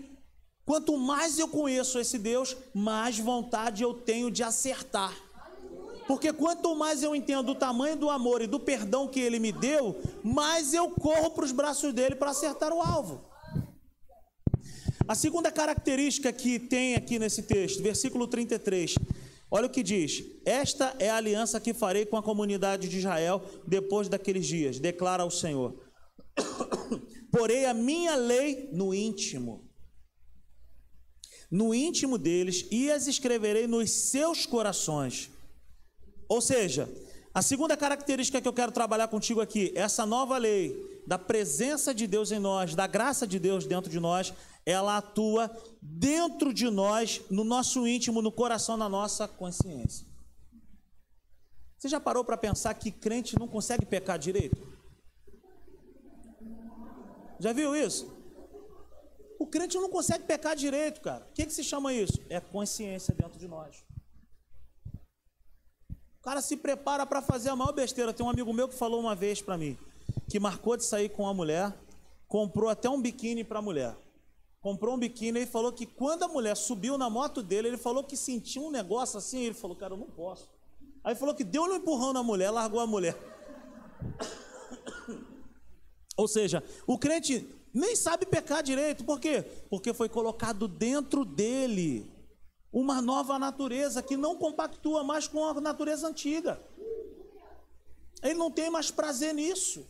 Quanto 0.64 0.96
mais 0.96 1.38
eu 1.38 1.48
conheço 1.48 1.98
esse 1.98 2.18
Deus, 2.18 2.56
mais 2.74 3.18
vontade 3.18 3.82
eu 3.82 3.94
tenho 3.94 4.30
de 4.30 4.42
acertar. 4.42 5.16
Porque 6.06 6.32
quanto 6.32 6.74
mais 6.74 7.02
eu 7.02 7.14
entendo 7.14 7.50
o 7.50 7.54
tamanho 7.54 7.96
do 7.96 8.10
amor 8.10 8.40
e 8.42 8.46
do 8.46 8.60
perdão 8.60 9.08
que 9.08 9.20
ele 9.20 9.38
me 9.38 9.52
deu, 9.52 10.00
mais 10.22 10.72
eu 10.72 10.90
corro 10.90 11.30
para 11.30 11.44
os 11.44 11.52
braços 11.52 11.92
dele 11.92 12.14
para 12.14 12.30
acertar 12.30 12.72
o 12.72 12.80
alvo. 12.80 13.24
A 15.08 15.14
segunda 15.14 15.52
característica 15.52 16.32
que 16.32 16.58
tem 16.58 16.96
aqui 16.96 17.18
nesse 17.18 17.42
texto, 17.42 17.80
versículo 17.80 18.26
33, 18.26 18.96
Olha 19.50 19.66
o 19.66 19.70
que 19.70 19.82
diz: 19.82 20.24
Esta 20.44 20.96
é 20.98 21.08
a 21.08 21.16
aliança 21.16 21.60
que 21.60 21.72
farei 21.72 22.04
com 22.04 22.16
a 22.16 22.22
comunidade 22.22 22.88
de 22.88 22.98
Israel 22.98 23.42
depois 23.66 24.08
daqueles 24.08 24.46
dias, 24.46 24.78
declara 24.78 25.24
o 25.24 25.30
Senhor. 25.30 25.74
Porei 27.30 27.66
a 27.66 27.74
minha 27.74 28.16
lei 28.16 28.70
no 28.72 28.94
íntimo, 28.94 29.68
no 31.50 31.74
íntimo 31.74 32.18
deles, 32.18 32.66
e 32.70 32.90
as 32.90 33.06
escreverei 33.06 33.66
nos 33.66 33.90
seus 33.90 34.46
corações. 34.46 35.30
Ou 36.28 36.40
seja, 36.40 36.88
a 37.32 37.42
segunda 37.42 37.76
característica 37.76 38.40
que 38.40 38.48
eu 38.48 38.52
quero 38.52 38.72
trabalhar 38.72 39.08
contigo 39.08 39.40
aqui, 39.40 39.70
essa 39.76 40.06
nova 40.06 40.38
lei 40.38 40.74
da 41.06 41.18
presença 41.18 41.94
de 41.94 42.06
Deus 42.06 42.32
em 42.32 42.38
nós, 42.38 42.74
da 42.74 42.86
graça 42.86 43.26
de 43.26 43.38
Deus 43.38 43.66
dentro 43.66 43.90
de 43.90 44.00
nós, 44.00 44.32
ela 44.66 44.96
atua 44.96 45.48
dentro 45.80 46.52
de 46.52 46.68
nós, 46.68 47.22
no 47.30 47.44
nosso 47.44 47.86
íntimo, 47.86 48.20
no 48.20 48.32
coração, 48.32 48.76
na 48.76 48.88
nossa 48.88 49.28
consciência. 49.28 50.04
Você 51.78 51.88
já 51.88 52.00
parou 52.00 52.24
para 52.24 52.36
pensar 52.36 52.74
que 52.74 52.90
crente 52.90 53.38
não 53.38 53.46
consegue 53.46 53.86
pecar 53.86 54.18
direito? 54.18 54.60
Já 57.38 57.52
viu 57.52 57.76
isso? 57.76 58.12
O 59.38 59.46
crente 59.46 59.76
não 59.76 59.88
consegue 59.88 60.24
pecar 60.24 60.56
direito, 60.56 61.00
cara. 61.00 61.24
O 61.30 61.32
que, 61.32 61.46
que 61.46 61.52
se 61.52 61.62
chama 61.62 61.92
isso? 61.92 62.20
É 62.28 62.40
consciência 62.40 63.14
dentro 63.14 63.38
de 63.38 63.46
nós. 63.46 63.84
O 66.18 66.22
cara 66.22 66.40
se 66.40 66.56
prepara 66.56 67.06
para 67.06 67.22
fazer 67.22 67.50
a 67.50 67.56
maior 67.56 67.72
besteira. 67.72 68.12
Tem 68.12 68.26
um 68.26 68.30
amigo 68.30 68.52
meu 68.52 68.68
que 68.68 68.74
falou 68.74 68.98
uma 68.98 69.14
vez 69.14 69.40
para 69.40 69.56
mim 69.56 69.78
que 70.28 70.40
marcou 70.40 70.76
de 70.76 70.84
sair 70.84 71.08
com 71.08 71.22
uma 71.22 71.34
mulher, 71.34 71.72
comprou 72.26 72.68
até 72.68 72.90
um 72.90 73.00
biquíni 73.00 73.44
para 73.44 73.60
a 73.60 73.62
mulher 73.62 73.96
comprou 74.66 74.96
um 74.96 74.98
biquíni 74.98 75.42
e 75.42 75.46
falou 75.46 75.72
que 75.72 75.86
quando 75.86 76.24
a 76.24 76.28
mulher 76.28 76.56
subiu 76.56 76.98
na 76.98 77.08
moto 77.08 77.40
dele, 77.40 77.68
ele 77.68 77.76
falou 77.76 78.02
que 78.02 78.16
sentiu 78.16 78.64
um 78.64 78.70
negócio 78.72 79.16
assim, 79.16 79.44
ele 79.44 79.54
falou, 79.54 79.76
cara, 79.76 79.94
eu 79.94 79.96
não 79.96 80.08
posso. 80.08 80.50
Aí 81.04 81.14
falou 81.14 81.36
que 81.36 81.44
deu 81.44 81.62
um 81.62 81.76
empurrão 81.76 82.12
na 82.12 82.20
mulher, 82.20 82.50
largou 82.50 82.80
a 82.80 82.86
mulher. 82.86 83.16
Ou 86.16 86.26
seja, 86.26 86.64
o 86.84 86.98
crente 86.98 87.48
nem 87.72 87.94
sabe 87.94 88.26
pecar 88.26 88.60
direito, 88.60 89.04
por 89.04 89.20
quê? 89.20 89.44
Porque 89.70 89.94
foi 89.94 90.08
colocado 90.08 90.66
dentro 90.66 91.24
dele 91.24 92.10
uma 92.72 93.00
nova 93.00 93.38
natureza 93.38 94.02
que 94.02 94.16
não 94.16 94.36
compactua 94.36 95.04
mais 95.04 95.28
com 95.28 95.44
a 95.44 95.60
natureza 95.60 96.08
antiga. 96.08 96.60
Ele 98.20 98.34
não 98.34 98.50
tem 98.50 98.68
mais 98.68 98.90
prazer 98.90 99.32
nisso. 99.32 99.86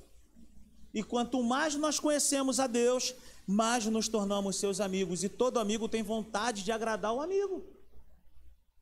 E 0.92 1.02
quanto 1.02 1.42
mais 1.42 1.74
nós 1.76 1.98
conhecemos 1.98 2.60
a 2.60 2.66
Deus, 2.66 3.14
mais 3.46 3.86
nos 3.86 4.08
tornamos 4.08 4.56
seus 4.56 4.80
amigos. 4.80 5.22
E 5.22 5.28
todo 5.28 5.58
amigo 5.58 5.88
tem 5.88 6.02
vontade 6.02 6.64
de 6.64 6.72
agradar 6.72 7.12
o 7.14 7.20
amigo. 7.20 7.64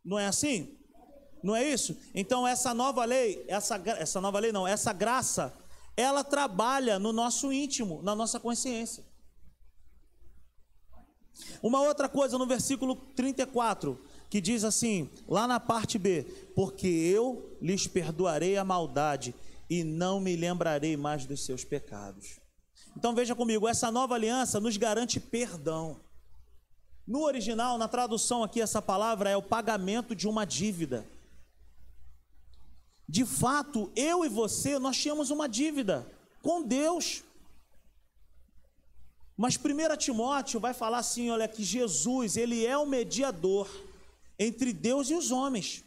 Não 0.05 0.19
é 0.19 0.27
assim? 0.27 0.79
Não 1.43 1.55
é 1.55 1.63
isso? 1.63 1.97
Então 2.15 2.49
essa 2.49 2.73
nova 2.73 3.05
lei, 3.05 3.45
essa, 3.49 3.77
essa 3.99 4.21
nova 4.21 4.39
lei 4.39 4.51
não, 4.51 4.67
essa 4.67 4.93
graça, 4.93 5.55
ela 5.97 6.25
trabalha 6.25 6.99
no 6.99 7.13
nosso 7.13 7.53
íntimo, 7.53 8.03
na 8.03 8.15
nossa 8.15 8.41
consciência. 8.41 9.05
Uma 11.63 11.83
outra 11.83 12.09
coisa 12.09 12.39
no 12.39 12.47
versículo 12.47 12.97
34, 12.97 14.01
que 14.31 14.41
diz 14.41 14.65
assim, 14.65 15.11
lá 15.29 15.47
na 15.47 15.61
parte 15.61 15.99
B: 15.99 16.25
Porque 16.55 16.87
eu 16.87 17.57
lhes 17.61 17.87
perdoarei 17.87 18.57
a 18.57 18.65
maldade 18.65 19.35
e 19.69 19.83
não 19.83 20.21
me 20.21 20.37
lembrarei 20.37 20.97
mais 20.97 21.27
dos 21.27 21.45
seus 21.45 21.65
pecados. 21.65 22.44
Então 22.97 23.15
veja 23.15 23.35
comigo, 23.35 23.69
essa 23.69 23.91
nova 23.91 24.15
aliança 24.15 24.61
nos 24.61 24.77
garante 24.77 25.19
perdão. 25.19 26.01
No 27.07 27.23
original, 27.23 27.77
na 27.77 27.89
tradução 27.89 28.43
aqui, 28.43 28.61
essa 28.61 28.81
palavra 28.81 29.29
é 29.29 29.37
o 29.37 29.43
pagamento 29.43 30.15
de 30.15 30.27
uma 30.27 30.45
dívida. 30.45 31.07
De 33.07 33.25
fato, 33.27 33.93
eu 33.95 34.25
e 34.25 34.29
você, 34.29 34.79
nós 34.79 34.97
tínhamos 34.97 35.31
uma 35.31 35.47
dívida 35.47 36.07
com 36.43 36.63
Deus. 36.63 37.23
Mas 39.37 39.57
1 39.57 39.97
Timóteo 39.99 40.61
vai 40.61 40.73
falar 40.73 40.99
assim, 40.99 41.31
olha, 41.31 41.47
que 41.49 41.63
Jesus, 41.63 42.37
ele 42.37 42.65
é 42.65 42.79
o 42.79 42.87
mediador 42.87 43.69
entre 44.39 44.73
Deus 44.73 45.11
e 45.11 45.15
os 45.15 45.31
homens. 45.31 45.85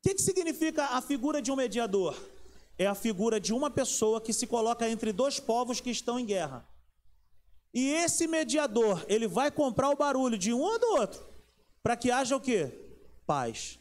O 0.00 0.08
que, 0.08 0.14
que 0.14 0.22
significa 0.22 0.86
a 0.86 1.00
figura 1.00 1.40
de 1.40 1.52
um 1.52 1.56
mediador? 1.56 2.16
É 2.78 2.86
a 2.86 2.94
figura 2.94 3.40
de 3.40 3.52
uma 3.52 3.70
pessoa 3.70 4.20
que 4.20 4.32
se 4.32 4.46
coloca 4.46 4.88
entre 4.88 5.12
dois 5.12 5.40
povos 5.40 5.80
que 5.80 5.90
estão 5.90 6.18
em 6.18 6.26
guerra. 6.26 6.66
E 7.72 7.90
esse 7.90 8.26
mediador, 8.26 9.04
ele 9.08 9.26
vai 9.26 9.50
comprar 9.50 9.90
o 9.90 9.96
barulho 9.96 10.38
de 10.38 10.52
um 10.52 10.60
ou 10.60 10.78
do 10.78 10.86
outro, 10.98 11.22
para 11.82 11.96
que 11.96 12.10
haja 12.10 12.36
o 12.36 12.40
quê? 12.40 12.72
Paz. 13.26 13.78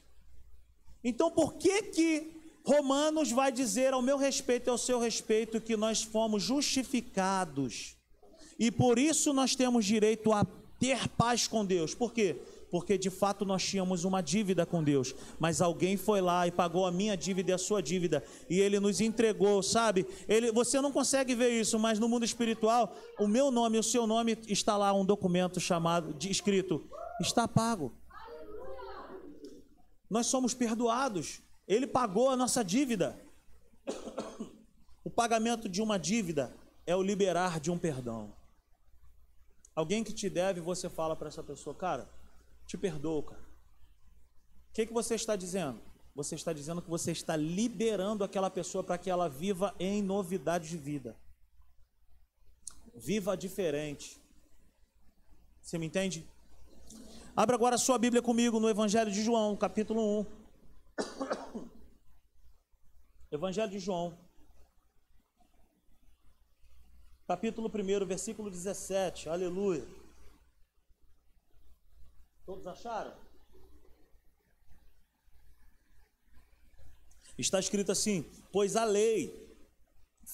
Então, 1.03 1.29
por 1.29 1.53
que 1.53 1.83
que 1.83 2.35
Romanos 2.65 3.31
vai 3.31 3.51
dizer 3.51 3.93
ao 3.93 4.01
meu 4.01 4.17
respeito 4.17 4.67
e 4.67 4.71
ao 4.71 4.77
seu 4.77 4.99
respeito 4.99 5.61
que 5.61 5.77
nós 5.77 6.01
fomos 6.01 6.41
justificados 6.41 7.95
e 8.57 8.71
por 8.71 8.97
isso 8.97 9.31
nós 9.31 9.55
temos 9.55 9.85
direito 9.85 10.33
a 10.33 10.45
ter 10.79 11.07
paz 11.09 11.47
com 11.47 11.63
Deus? 11.63 11.93
Por 11.93 12.11
quê? 12.11 12.37
Porque 12.71 12.97
de 12.97 13.09
fato 13.09 13.45
nós 13.45 13.63
tínhamos 13.63 14.03
uma 14.03 14.21
dívida 14.21 14.65
com 14.65 14.83
Deus, 14.83 15.13
mas 15.39 15.61
alguém 15.61 15.97
foi 15.97 16.21
lá 16.21 16.47
e 16.47 16.51
pagou 16.51 16.85
a 16.85 16.91
minha 16.91 17.15
dívida 17.15 17.51
e 17.51 17.53
a 17.53 17.57
sua 17.57 17.81
dívida, 17.81 18.23
e 18.49 18.59
ele 18.59 18.79
nos 18.79 18.99
entregou, 18.99 19.61
sabe? 19.63 20.05
Ele, 20.27 20.51
você 20.51 20.81
não 20.81 20.91
consegue 20.91 21.35
ver 21.35 21.49
isso, 21.49 21.79
mas 21.79 21.99
no 21.99 22.09
mundo 22.09 22.25
espiritual, 22.25 22.95
o 23.19 23.27
meu 23.27 23.51
nome 23.51 23.77
o 23.77 23.83
seu 23.83 24.07
nome 24.07 24.37
está 24.47 24.75
lá 24.77 24.93
um 24.93 25.05
documento 25.05 25.59
chamado, 25.59 26.13
de, 26.13 26.29
escrito, 26.29 26.87
está 27.21 27.47
pago. 27.47 27.93
Nós 30.09 30.27
somos 30.27 30.53
perdoados. 30.53 31.41
Ele 31.67 31.87
pagou 31.87 32.29
a 32.29 32.35
nossa 32.35 32.63
dívida. 32.63 33.19
O 35.03 35.09
pagamento 35.09 35.69
de 35.69 35.81
uma 35.81 35.97
dívida 35.97 36.55
é 36.85 36.95
o 36.95 37.01
liberar 37.01 37.59
de 37.59 37.69
um 37.71 37.77
perdão. 37.77 38.33
Alguém 39.75 40.03
que 40.03 40.13
te 40.13 40.29
deve, 40.29 40.61
você 40.61 40.89
fala 40.89 41.15
para 41.15 41.27
essa 41.27 41.43
pessoa, 41.43 41.75
cara, 41.75 42.09
te 42.65 42.77
perdoo, 42.77 43.23
cara. 43.23 43.41
O 44.69 44.73
que, 44.73 44.85
que 44.85 44.93
você 44.93 45.15
está 45.15 45.35
dizendo? 45.35 45.81
Você 46.13 46.35
está 46.35 46.53
dizendo 46.53 46.81
que 46.81 46.89
você 46.89 47.11
está 47.11 47.35
liberando 47.35 48.23
aquela 48.23 48.49
pessoa 48.49 48.83
para 48.83 48.97
que 48.97 49.09
ela 49.09 49.27
viva 49.27 49.75
em 49.79 50.01
novidade 50.01 50.69
de 50.69 50.77
vida. 50.77 51.15
Viva 52.93 53.35
diferente. 53.35 54.17
Você 55.61 55.77
me 55.77 55.85
entende? 55.85 56.25
Abra 57.35 57.55
agora 57.55 57.75
a 57.75 57.77
sua 57.77 57.97
Bíblia 57.97 58.21
comigo 58.21 58.59
no 58.59 58.69
Evangelho 58.69 59.11
de 59.11 59.21
João, 59.21 59.57
capítulo 59.57 60.21
1. 60.21 60.25
Evangelho 63.31 63.69
de 63.69 63.79
João, 63.79 64.17
capítulo 67.27 67.69
1, 67.69 68.05
versículo 68.05 68.49
17. 68.49 69.27
Aleluia. 69.27 69.85
Todos 72.45 72.67
acharam? 72.67 73.13
Está 77.37 77.59
escrito 77.59 77.91
assim: 77.91 78.23
Pois 78.51 78.75
a 78.75 78.85
lei 78.85 79.57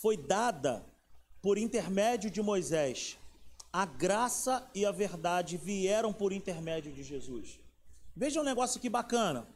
foi 0.02 0.17
dada 0.17 0.86
por 1.41 1.58
intermédio 1.58 2.30
de 2.30 2.41
Moisés 2.41 3.17
a 3.71 3.86
graça 3.86 4.69
e 4.76 4.86
a 4.86 4.91
verdade 4.91 5.56
vieram 5.56 6.12
por 6.12 6.34
intermédio 6.34 6.91
de 6.91 7.04
Jesus. 7.04 7.60
Veja 8.15 8.41
um 8.41 8.43
negócio 8.43 8.82
que 8.82 8.89
bacana. 8.89 9.47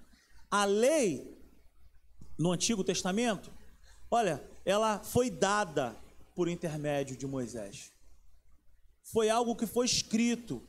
A 0.50 0.64
lei 0.64 1.38
no 2.40 2.52
Antigo 2.52 2.84
Testamento, 2.84 3.52
olha, 4.10 4.42
ela 4.64 5.00
foi 5.04 5.30
dada 5.30 5.96
por 6.34 6.48
intermédio 6.48 7.18
de 7.18 7.28
Moisés. 7.28 7.92
Foi 9.04 9.30
algo 9.30 9.56
que 9.56 9.68
foi 9.68 9.86
escrito 9.86 10.66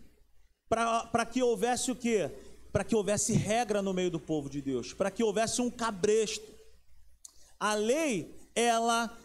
para 0.69 1.27
que 1.27 1.43
houvesse 1.43 1.91
o 1.91 1.97
quê? 1.97 2.31
Para 2.73 2.85
que 2.85 2.95
houvesse 2.95 3.33
regra 3.33 3.81
no 3.81 3.95
meio 3.95 4.11
do 4.11 4.21
povo 4.21 4.49
de 4.51 4.61
Deus, 4.61 4.93
para 4.93 5.11
que 5.11 5.23
houvesse 5.23 5.61
um 5.61 5.71
cabresto. 5.71 6.47
A 7.59 7.75
lei, 7.75 8.35
ela 8.55 9.17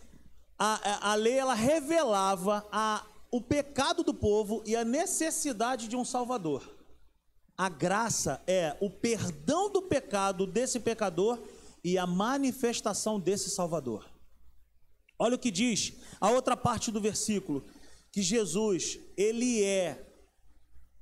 a, 0.57 1.11
a 1.11 1.15
lei 1.15 1.33
ela 1.33 1.55
revelava 1.55 2.65
a 2.71 3.05
o 3.31 3.41
pecado 3.41 4.03
do 4.03 4.13
povo 4.13 4.61
e 4.65 4.75
a 4.75 4.83
necessidade 4.83 5.87
de 5.87 5.95
um 5.95 6.03
Salvador. 6.03 6.69
A 7.57 7.69
graça 7.69 8.43
é 8.45 8.75
o 8.81 8.89
perdão 8.89 9.71
do 9.71 9.81
pecado 9.81 10.45
desse 10.45 10.79
pecador 10.79 11.39
e 11.83 11.97
a 11.97 12.05
manifestação 12.05 13.19
desse 13.19 13.49
Salvador. 13.49 14.05
Olha 15.17 15.35
o 15.35 15.39
que 15.39 15.49
diz 15.49 15.93
a 16.19 16.29
outra 16.29 16.57
parte 16.57 16.91
do 16.91 16.99
versículo: 16.99 17.63
que 18.11 18.21
Jesus, 18.21 18.99
Ele 19.15 19.63
é 19.63 20.10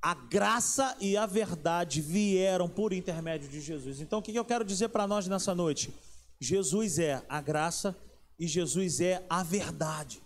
a 0.02 0.14
graça 0.14 0.96
e 1.00 1.16
a 1.16 1.26
verdade 1.26 2.00
vieram 2.00 2.68
por 2.68 2.92
intermédio 2.92 3.48
de 3.48 3.60
Jesus. 3.60 4.00
Então, 4.00 4.18
o 4.18 4.22
que 4.22 4.34
eu 4.34 4.44
quero 4.44 4.64
dizer 4.64 4.88
para 4.88 5.06
nós 5.06 5.26
nessa 5.26 5.54
noite? 5.54 5.92
Jesus 6.40 6.98
é 6.98 7.22
a 7.28 7.40
graça 7.40 7.96
e 8.38 8.46
Jesus 8.46 9.00
é 9.00 9.24
a 9.28 9.42
verdade. 9.42 10.22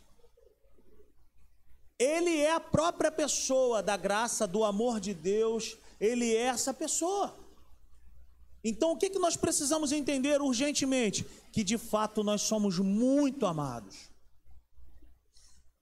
Ele 1.99 2.37
é 2.37 2.53
a 2.53 2.61
própria 2.61 3.11
pessoa 3.11 3.83
da 3.83 3.97
graça, 3.97 4.47
do 4.47 4.65
amor 4.65 5.01
de 5.01 5.13
Deus, 5.13 5.77
ele 6.01 6.35
é 6.35 6.43
essa 6.43 6.73
pessoa. 6.73 7.37
Então, 8.63 8.93
o 8.93 8.97
que, 8.97 9.11
que 9.11 9.19
nós 9.19 9.37
precisamos 9.37 9.93
entender 9.93 10.41
urgentemente? 10.41 11.27
Que 11.53 11.63
de 11.63 11.77
fato 11.77 12.25
nós 12.25 12.43
somos 12.43 12.79
muito 12.79 13.45
amados, 13.45 14.11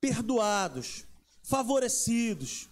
perdoados, 0.01 1.05
favorecidos. 1.45 2.69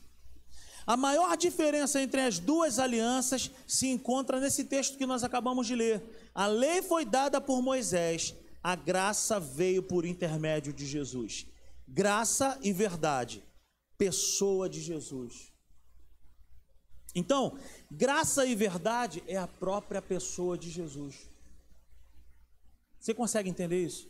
A 0.90 0.96
maior 0.96 1.36
diferença 1.36 2.02
entre 2.02 2.20
as 2.20 2.40
duas 2.40 2.80
alianças 2.80 3.50
se 3.66 3.86
encontra 3.86 4.40
nesse 4.40 4.64
texto 4.64 4.98
que 4.98 5.06
nós 5.06 5.22
acabamos 5.22 5.66
de 5.66 5.74
ler. 5.76 6.02
A 6.34 6.46
lei 6.46 6.82
foi 6.82 7.04
dada 7.04 7.40
por 7.40 7.62
Moisés, 7.62 8.34
a 8.60 8.74
graça 8.74 9.38
veio 9.38 9.82
por 9.82 10.04
intermédio 10.04 10.72
de 10.72 10.84
Jesus 10.86 11.46
graça 11.92 12.58
e 12.62 12.72
verdade, 12.72 13.42
pessoa 13.98 14.68
de 14.68 14.80
Jesus. 14.80 15.52
Então, 17.14 17.58
graça 17.90 18.46
e 18.46 18.54
verdade 18.54 19.22
é 19.26 19.36
a 19.36 19.48
própria 19.48 20.00
pessoa 20.00 20.56
de 20.56 20.70
Jesus. 20.70 21.28
Você 22.98 23.12
consegue 23.12 23.50
entender 23.50 23.84
isso? 23.84 24.08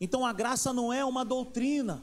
Então, 0.00 0.24
a 0.24 0.32
graça 0.32 0.72
não 0.72 0.92
é 0.92 1.04
uma 1.04 1.24
doutrina, 1.24 2.02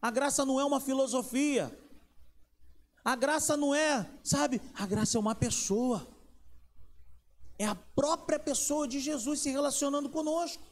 a 0.00 0.10
graça 0.10 0.44
não 0.44 0.60
é 0.60 0.64
uma 0.64 0.80
filosofia, 0.80 1.76
a 3.04 3.16
graça 3.16 3.56
não 3.56 3.74
é, 3.74 4.08
sabe, 4.22 4.60
a 4.74 4.86
graça 4.86 5.16
é 5.16 5.20
uma 5.20 5.34
pessoa, 5.34 6.06
é 7.58 7.66
a 7.66 7.74
própria 7.74 8.38
pessoa 8.38 8.86
de 8.86 9.00
Jesus 9.00 9.40
se 9.40 9.50
relacionando 9.50 10.08
conosco. 10.08 10.62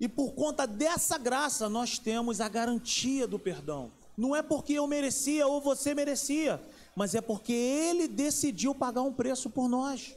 E 0.00 0.08
por 0.08 0.32
conta 0.34 0.66
dessa 0.66 1.18
graça, 1.18 1.68
nós 1.68 1.98
temos 1.98 2.40
a 2.40 2.48
garantia 2.48 3.26
do 3.26 3.38
perdão. 3.38 3.92
Não 4.16 4.34
é 4.34 4.42
porque 4.42 4.74
eu 4.74 4.86
merecia 4.86 5.46
ou 5.46 5.60
você 5.60 5.92
merecia, 5.92 6.62
mas 6.94 7.14
é 7.14 7.20
porque 7.20 7.52
Ele 7.52 8.06
decidiu 8.06 8.74
pagar 8.74 9.02
um 9.02 9.12
preço 9.12 9.50
por 9.50 9.68
nós. 9.68 10.16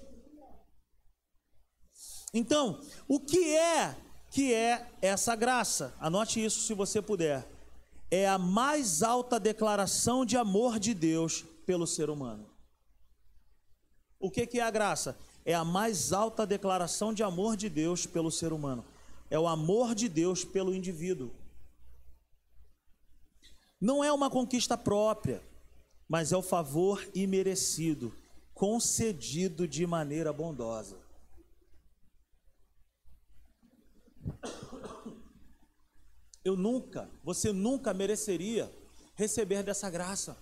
Então, 2.33 2.79
o 3.07 3.19
que 3.19 3.55
é 3.55 3.97
que 4.29 4.53
é 4.53 4.89
essa 5.01 5.35
graça? 5.35 5.93
Anote 5.99 6.43
isso 6.43 6.61
se 6.61 6.73
você 6.73 7.01
puder. 7.01 7.50
É 8.11 8.27
a 8.27 8.37
mais 8.37 9.01
alta 9.01 9.39
declaração 9.39 10.25
de 10.25 10.37
amor 10.37 10.77
de 10.77 10.93
Deus 10.93 11.43
pelo 11.65 11.87
ser 11.87 12.09
humano. 12.09 12.45
O 14.19 14.29
que, 14.29 14.45
que 14.45 14.59
é 14.59 14.63
a 14.63 14.69
graça? 14.69 15.17
É 15.43 15.55
a 15.55 15.65
mais 15.65 16.13
alta 16.13 16.45
declaração 16.45 17.11
de 17.13 17.23
amor 17.23 17.55
de 17.55 17.69
Deus 17.69 18.05
pelo 18.05 18.29
ser 18.29 18.53
humano 18.53 18.85
é 19.31 19.39
o 19.39 19.47
amor 19.47 19.95
de 19.95 20.09
Deus 20.09 20.43
pelo 20.43 20.75
indivíduo. 20.75 21.31
Não 23.79 24.03
é 24.03 24.11
uma 24.11 24.29
conquista 24.29 24.77
própria, 24.77 25.41
mas 26.07 26.33
é 26.33 26.37
o 26.37 26.41
favor 26.41 27.01
imerecido, 27.15 28.13
concedido 28.53 29.65
de 29.65 29.87
maneira 29.87 30.33
bondosa. 30.33 30.97
Eu 36.43 36.55
nunca, 36.55 37.09
você 37.23 37.51
nunca 37.51 37.93
mereceria 37.93 38.71
receber 39.15 39.63
dessa 39.63 39.89
graça. 39.89 40.37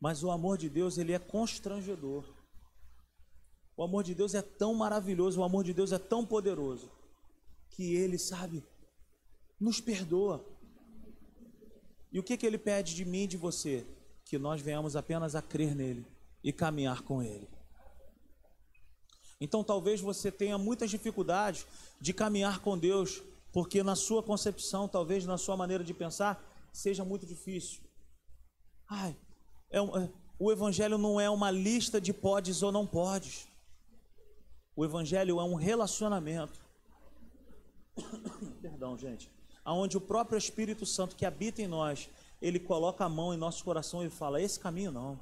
Mas 0.00 0.22
o 0.22 0.30
amor 0.30 0.58
de 0.58 0.68
Deus, 0.68 0.98
ele 0.98 1.12
é 1.12 1.18
constrangedor. 1.18 2.24
O 3.76 3.82
amor 3.82 4.04
de 4.04 4.14
Deus 4.14 4.34
é 4.34 4.42
tão 4.42 4.74
maravilhoso, 4.74 5.40
o 5.40 5.44
amor 5.44 5.64
de 5.64 5.72
Deus 5.72 5.92
é 5.92 5.98
tão 5.98 6.24
poderoso, 6.24 6.90
que 7.70 7.94
ele, 7.94 8.18
sabe, 8.18 8.62
nos 9.58 9.80
perdoa. 9.80 10.44
E 12.12 12.18
o 12.20 12.22
que, 12.22 12.36
que 12.36 12.46
ele 12.46 12.58
pede 12.58 12.94
de 12.94 13.04
mim 13.04 13.22
e 13.24 13.28
de 13.28 13.36
você? 13.36 13.84
Que 14.24 14.38
nós 14.38 14.60
venhamos 14.60 14.94
apenas 14.94 15.34
a 15.34 15.42
crer 15.42 15.74
nele 15.74 16.06
e 16.42 16.52
caminhar 16.52 17.02
com 17.02 17.22
ele. 17.22 17.48
Então 19.40 19.64
talvez 19.64 20.00
você 20.00 20.30
tenha 20.30 20.56
muitas 20.56 20.90
dificuldades 20.90 21.66
de 22.00 22.12
caminhar 22.12 22.60
com 22.60 22.78
Deus, 22.78 23.22
porque 23.52 23.82
na 23.82 23.94
sua 23.94 24.22
concepção, 24.22 24.88
talvez 24.88 25.24
na 25.24 25.38
sua 25.38 25.56
maneira 25.56 25.84
de 25.84 25.94
pensar, 25.94 26.42
seja 26.72 27.04
muito 27.04 27.26
difícil. 27.26 27.80
Ai, 28.88 29.16
é 29.70 29.80
um, 29.80 29.96
é, 29.96 30.10
o 30.38 30.50
Evangelho 30.50 30.98
não 30.98 31.20
é 31.20 31.30
uma 31.30 31.50
lista 31.50 32.00
de 32.00 32.12
podes 32.12 32.62
ou 32.62 32.72
não 32.72 32.86
podes. 32.86 33.46
O 34.76 34.84
Evangelho 34.84 35.40
é 35.40 35.44
um 35.44 35.54
relacionamento. 35.54 36.60
Perdão, 38.60 38.98
gente. 38.98 39.30
Aonde 39.64 39.96
o 39.96 40.00
próprio 40.00 40.36
Espírito 40.36 40.84
Santo 40.84 41.16
que 41.16 41.24
habita 41.24 41.62
em 41.62 41.68
nós, 41.68 42.10
ele 42.42 42.58
coloca 42.58 43.04
a 43.04 43.08
mão 43.08 43.32
em 43.32 43.36
nosso 43.36 43.64
coração 43.64 44.04
e 44.04 44.10
fala: 44.10 44.42
esse 44.42 44.58
caminho 44.58 44.90
não. 44.90 45.20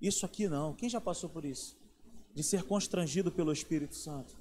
Isso 0.00 0.24
aqui 0.24 0.48
não. 0.48 0.74
Quem 0.74 0.88
já 0.88 1.00
passou 1.00 1.28
por 1.28 1.44
isso? 1.44 1.76
De 2.34 2.42
ser 2.42 2.64
constrangido 2.64 3.30
pelo 3.30 3.52
Espírito 3.52 3.94
Santo. 3.94 4.36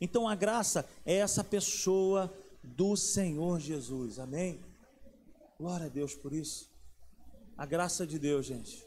Então 0.00 0.28
a 0.28 0.34
graça 0.34 0.88
é 1.04 1.14
essa 1.14 1.42
pessoa 1.42 2.32
do 2.62 2.96
Senhor 2.96 3.60
Jesus. 3.60 4.18
Amém? 4.18 4.60
Glória 5.58 5.86
a 5.86 5.88
Deus 5.88 6.14
por 6.14 6.32
isso. 6.32 6.70
A 7.56 7.66
graça 7.66 8.06
de 8.06 8.18
Deus, 8.18 8.46
gente. 8.46 8.86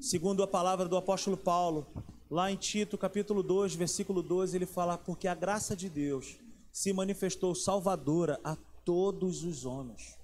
Segundo 0.00 0.42
a 0.42 0.48
palavra 0.48 0.88
do 0.88 0.96
apóstolo 0.96 1.36
Paulo, 1.36 1.86
lá 2.30 2.50
em 2.50 2.56
Tito, 2.56 2.96
capítulo 2.96 3.42
2, 3.42 3.74
versículo 3.74 4.22
12, 4.22 4.56
ele 4.56 4.66
fala: 4.66 4.96
Porque 4.96 5.28
a 5.28 5.34
graça 5.34 5.76
de 5.76 5.88
Deus 5.88 6.38
se 6.72 6.92
manifestou 6.92 7.54
salvadora 7.54 8.40
a 8.44 8.56
todos 8.84 9.44
os 9.44 9.64
homens. 9.64 10.18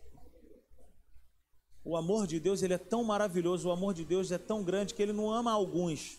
O 1.85 1.97
amor 1.97 2.27
de 2.27 2.41
Deus 2.41 2.63
ele 2.63 2.75
é 2.75 2.79
tão 2.79 3.05
maravilhoso, 3.05 3.69
o 3.69 3.73
amor 3.73 3.95
de 3.95 4.05
Deus 4.05 4.33
é 4.33 4.39
tão 4.39 4.65
grande 4.65 4.95
que 4.95 5.03
ele 5.03 5.13
não 5.13 5.31
ama 5.31 5.53
alguns. 5.53 6.19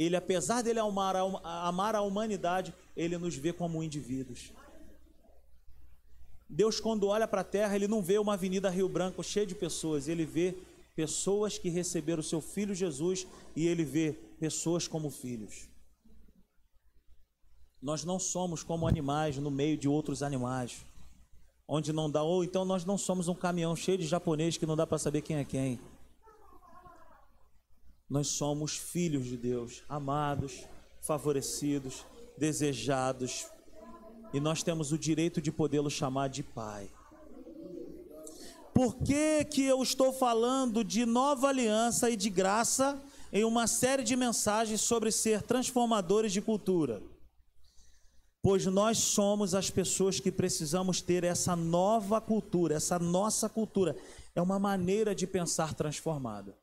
Ele, 0.00 0.16
apesar 0.16 0.62
dele 0.62 0.78
amar 0.78 1.14
a, 1.14 1.68
amar 1.68 1.94
a 1.94 2.00
humanidade, 2.00 2.72
ele 2.96 3.18
nos 3.18 3.36
vê 3.36 3.52
como 3.52 3.82
indivíduos. 3.82 4.50
Deus, 6.48 6.80
quando 6.80 7.06
olha 7.06 7.28
para 7.28 7.42
a 7.42 7.44
terra, 7.44 7.76
ele 7.76 7.86
não 7.86 8.00
vê 8.00 8.18
uma 8.18 8.32
avenida 8.32 8.70
Rio 8.70 8.88
Branco 8.88 9.22
cheia 9.22 9.46
de 9.46 9.54
pessoas, 9.54 10.08
ele 10.08 10.24
vê 10.24 10.56
pessoas 10.96 11.58
que 11.58 11.68
receberam 11.68 12.20
o 12.20 12.24
seu 12.24 12.40
filho 12.40 12.74
Jesus 12.74 13.26
e 13.54 13.66
ele 13.66 13.84
vê 13.84 14.14
pessoas 14.38 14.88
como 14.88 15.10
filhos. 15.10 15.68
Nós 17.82 18.02
não 18.02 18.18
somos 18.18 18.62
como 18.62 18.88
animais 18.88 19.36
no 19.36 19.50
meio 19.50 19.76
de 19.76 19.86
outros 19.86 20.22
animais 20.22 20.82
onde 21.68 21.92
não 21.92 22.10
dá, 22.10 22.22
ou 22.22 22.42
então 22.42 22.64
nós 22.64 22.86
não 22.86 22.96
somos 22.96 23.28
um 23.28 23.34
caminhão 23.34 23.76
cheio 23.76 23.98
de 23.98 24.06
japonês 24.06 24.56
que 24.56 24.66
não 24.66 24.74
dá 24.74 24.86
para 24.86 24.98
saber 24.98 25.20
quem 25.20 25.36
é 25.36 25.44
quem. 25.44 25.78
Nós 28.10 28.26
somos 28.26 28.76
filhos 28.76 29.26
de 29.26 29.36
Deus, 29.36 29.84
amados, 29.88 30.64
favorecidos, 31.00 32.04
desejados, 32.36 33.46
e 34.34 34.40
nós 34.40 34.62
temos 34.62 34.92
o 34.92 34.98
direito 34.98 35.40
de 35.40 35.52
podê-lo 35.52 35.88
chamar 35.88 36.28
de 36.28 36.42
Pai. 36.42 36.90
Por 38.74 38.96
que, 38.96 39.44
que 39.44 39.64
eu 39.64 39.82
estou 39.82 40.12
falando 40.12 40.82
de 40.82 41.06
nova 41.06 41.48
aliança 41.48 42.10
e 42.10 42.16
de 42.16 42.28
graça 42.28 43.00
em 43.32 43.44
uma 43.44 43.66
série 43.66 44.02
de 44.02 44.16
mensagens 44.16 44.80
sobre 44.80 45.12
ser 45.12 45.42
transformadores 45.42 46.32
de 46.32 46.40
cultura? 46.40 47.00
pois 48.42 48.64
nós 48.66 48.98
somos 48.98 49.54
as 49.54 49.70
pessoas 49.70 50.18
que 50.18 50.32
precisamos 50.32 51.00
ter 51.00 51.24
essa 51.24 51.54
nova 51.54 52.20
cultura, 52.20 52.74
essa 52.74 52.98
nossa 52.98 53.48
cultura. 53.48 53.96
É 54.34 54.40
uma 54.40 54.58
maneira 54.58 55.14
de 55.14 55.26
pensar 55.26 55.74
transformada. 55.74 56.56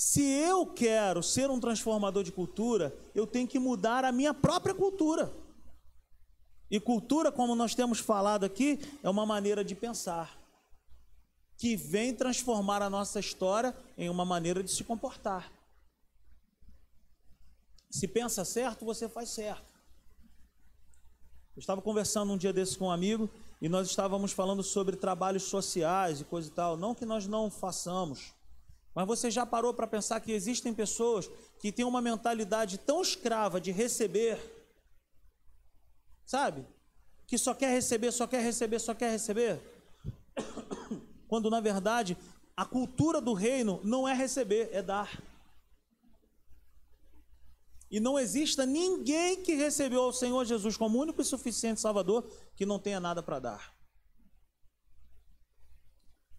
Se 0.00 0.22
eu 0.22 0.64
quero 0.64 1.24
ser 1.24 1.50
um 1.50 1.58
transformador 1.58 2.22
de 2.22 2.30
cultura, 2.30 2.96
eu 3.16 3.26
tenho 3.26 3.48
que 3.48 3.58
mudar 3.58 4.04
a 4.04 4.12
minha 4.12 4.32
própria 4.32 4.72
cultura. 4.72 5.28
E 6.70 6.78
cultura, 6.78 7.32
como 7.32 7.56
nós 7.56 7.74
temos 7.74 7.98
falado 7.98 8.44
aqui, 8.44 8.78
é 9.02 9.10
uma 9.10 9.26
maneira 9.26 9.64
de 9.64 9.74
pensar 9.74 10.38
que 11.56 11.74
vem 11.74 12.14
transformar 12.14 12.80
a 12.80 12.88
nossa 12.88 13.18
história 13.18 13.76
em 13.96 14.08
uma 14.08 14.24
maneira 14.24 14.62
de 14.62 14.70
se 14.70 14.84
comportar. 14.84 15.52
Se 17.90 18.06
pensa 18.06 18.44
certo, 18.44 18.84
você 18.84 19.08
faz 19.08 19.30
certo. 19.30 19.66
Eu 21.56 21.60
estava 21.60 21.82
conversando 21.82 22.32
um 22.32 22.38
dia 22.38 22.52
desses 22.52 22.76
com 22.76 22.84
um 22.84 22.92
amigo 22.92 23.28
e 23.60 23.68
nós 23.68 23.88
estávamos 23.88 24.30
falando 24.30 24.62
sobre 24.62 24.94
trabalhos 24.94 25.42
sociais 25.42 26.20
e 26.20 26.24
coisa 26.24 26.46
e 26.46 26.52
tal. 26.52 26.76
Não 26.76 26.94
que 26.94 27.04
nós 27.04 27.26
não 27.26 27.50
façamos, 27.50 28.37
mas 28.98 29.06
você 29.06 29.30
já 29.30 29.46
parou 29.46 29.72
para 29.72 29.86
pensar 29.86 30.18
que 30.18 30.32
existem 30.32 30.74
pessoas 30.74 31.30
que 31.60 31.70
têm 31.70 31.84
uma 31.84 32.02
mentalidade 32.02 32.78
tão 32.78 33.00
escrava 33.00 33.60
de 33.60 33.70
receber, 33.70 34.40
sabe? 36.26 36.66
Que 37.24 37.38
só 37.38 37.54
quer 37.54 37.70
receber, 37.70 38.10
só 38.10 38.26
quer 38.26 38.42
receber, 38.42 38.80
só 38.80 38.92
quer 38.96 39.12
receber. 39.12 39.60
Quando 41.28 41.48
na 41.48 41.60
verdade 41.60 42.18
a 42.56 42.64
cultura 42.64 43.20
do 43.20 43.34
reino 43.34 43.80
não 43.84 44.08
é 44.08 44.12
receber, 44.12 44.68
é 44.72 44.82
dar. 44.82 45.22
E 47.88 48.00
não 48.00 48.18
exista 48.18 48.66
ninguém 48.66 49.44
que 49.44 49.54
recebeu 49.54 50.08
o 50.08 50.12
Senhor 50.12 50.44
Jesus 50.44 50.76
como 50.76 50.98
único 50.98 51.22
e 51.22 51.24
suficiente 51.24 51.80
Salvador 51.80 52.28
que 52.56 52.66
não 52.66 52.80
tenha 52.80 52.98
nada 52.98 53.22
para 53.22 53.38
dar. 53.38 53.77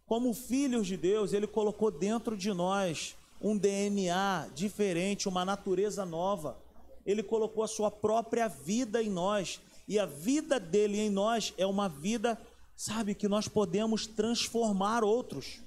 Como 0.10 0.34
filhos 0.34 0.88
de 0.88 0.98
Deus, 0.98 1.34
Ele 1.34 1.46
colocou 1.46 1.92
dentro 1.92 2.36
de 2.36 2.52
nós 2.52 3.16
um 3.40 3.56
DNA 3.56 4.50
diferente, 4.56 5.30
uma 5.30 5.46
natureza 5.46 6.04
nova. 6.04 6.58
Ele 7.06 7.22
colocou 7.22 7.64
a 7.64 7.68
sua 7.68 7.92
própria 7.92 8.48
vida 8.48 9.04
em 9.04 9.10
nós. 9.12 9.62
E 9.88 10.00
a 10.00 10.08
vida 10.08 10.60
dele 10.60 11.00
em 11.00 11.12
nós 11.12 11.54
é 11.60 11.66
uma 11.66 11.88
vida, 11.88 12.42
sabe, 12.76 13.14
que 13.14 13.28
nós 13.28 13.48
podemos 13.48 14.08
transformar 14.08 15.04
outros. 15.04 15.62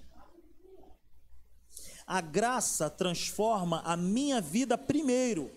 A 2.05 2.21
graça 2.21 2.91
transforma 2.91 3.81
a 3.85 3.97
minha 3.97 4.41
vida 4.41 4.77
primeiro 4.77 5.53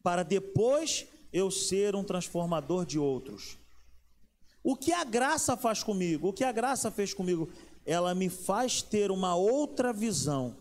para 0.00 0.22
depois 0.22 1.08
eu 1.32 1.50
ser 1.50 1.96
um 1.96 2.04
transformador 2.04 2.86
de 2.86 3.00
outros. 3.00 3.58
O 4.62 4.76
que 4.76 4.92
a 4.92 5.04
graça 5.04 5.56
faz 5.56 5.82
comigo? 5.82 6.28
O 6.28 6.32
que 6.32 6.44
a 6.44 6.52
graça 6.52 6.90
fez 6.90 7.12
comigo? 7.12 7.50
Ela 7.84 8.14
me 8.14 8.28
faz 8.28 8.80
ter 8.80 9.10
uma 9.10 9.34
outra 9.34 9.92
visão. 9.92 10.56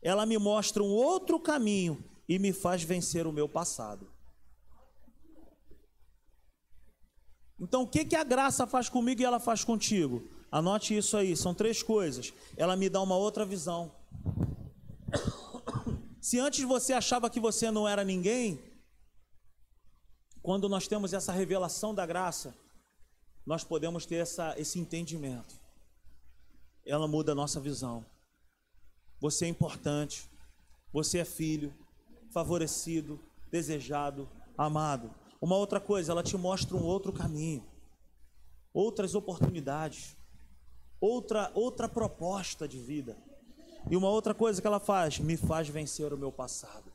Ela 0.00 0.24
me 0.24 0.38
mostra 0.38 0.82
um 0.82 0.90
outro 0.90 1.38
caminho 1.38 2.02
e 2.28 2.38
me 2.38 2.52
faz 2.52 2.82
vencer 2.82 3.26
o 3.26 3.32
meu 3.32 3.48
passado. 3.48 4.10
Então, 7.60 7.82
o 7.82 7.86
que, 7.86 8.04
que 8.04 8.16
a 8.16 8.24
graça 8.24 8.66
faz 8.66 8.88
comigo 8.88 9.20
e 9.20 9.24
ela 9.24 9.38
faz 9.38 9.62
contigo? 9.62 10.28
Anote 10.50 10.96
isso 10.96 11.16
aí, 11.16 11.36
são 11.36 11.54
três 11.54 11.82
coisas. 11.82 12.32
Ela 12.56 12.74
me 12.74 12.88
dá 12.88 13.00
uma 13.00 13.16
outra 13.16 13.44
visão. 13.44 13.94
Se 16.20 16.38
antes 16.38 16.64
você 16.64 16.92
achava 16.92 17.30
que 17.30 17.38
você 17.38 17.70
não 17.70 17.86
era 17.86 18.02
ninguém, 18.02 18.60
quando 20.42 20.68
nós 20.68 20.88
temos 20.88 21.12
essa 21.12 21.32
revelação 21.32 21.94
da 21.94 22.04
graça, 22.04 22.54
nós 23.46 23.64
podemos 23.64 24.06
ter 24.06 24.16
essa, 24.16 24.54
esse 24.58 24.78
entendimento. 24.78 25.60
Ela 26.86 27.08
muda 27.08 27.32
a 27.32 27.34
nossa 27.34 27.60
visão. 27.60 28.04
Você 29.20 29.44
é 29.44 29.48
importante, 29.48 30.28
você 30.92 31.18
é 31.18 31.24
filho, 31.24 31.72
favorecido, 32.30 33.20
desejado, 33.50 34.28
amado. 34.56 35.14
Uma 35.40 35.56
outra 35.56 35.80
coisa, 35.80 36.12
ela 36.12 36.22
te 36.22 36.36
mostra 36.36 36.76
um 36.76 36.84
outro 36.84 37.12
caminho, 37.12 37.64
outras 38.72 39.14
oportunidades, 39.14 40.16
outra, 41.00 41.50
outra 41.54 41.88
proposta 41.88 42.66
de 42.66 42.78
vida. 42.78 43.16
E 43.90 43.96
uma 43.96 44.08
outra 44.08 44.32
coisa 44.32 44.60
que 44.60 44.66
ela 44.66 44.78
faz, 44.78 45.18
me 45.18 45.36
faz 45.36 45.68
vencer 45.68 46.12
o 46.12 46.18
meu 46.18 46.30
passado. 46.30 46.92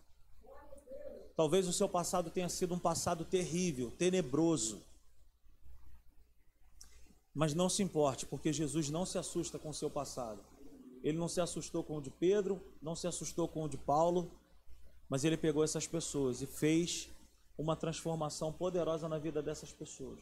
Talvez 1.35 1.67
o 1.67 1.73
seu 1.73 1.87
passado 1.87 2.31
tenha 2.31 2.49
sido 2.49 2.73
um 2.73 2.79
passado 2.79 3.23
terrível, 3.23 3.91
tenebroso. 3.91 4.81
Mas 7.37 7.53
não 7.53 7.69
se 7.69 7.83
importe, 7.83 8.25
porque 8.25 8.51
Jesus 8.51 8.89
não 8.89 9.05
se 9.05 9.15
assusta 9.15 9.59
com 9.59 9.69
o 9.69 9.73
seu 9.73 9.91
passado. 9.91 10.43
Ele 11.03 11.19
não 11.19 11.27
se 11.27 11.39
assustou 11.39 11.83
com 11.83 11.97
o 11.97 12.01
de 12.01 12.09
Pedro, 12.09 12.59
não 12.81 12.95
se 12.95 13.05
assustou 13.05 13.47
com 13.47 13.63
o 13.63 13.69
de 13.69 13.77
Paulo, 13.77 14.31
mas 15.07 15.23
ele 15.23 15.37
pegou 15.37 15.63
essas 15.63 15.85
pessoas 15.85 16.41
e 16.41 16.47
fez 16.47 17.11
uma 17.55 17.75
transformação 17.75 18.51
poderosa 18.51 19.07
na 19.07 19.19
vida 19.19 19.39
dessas 19.39 19.71
pessoas. 19.71 20.19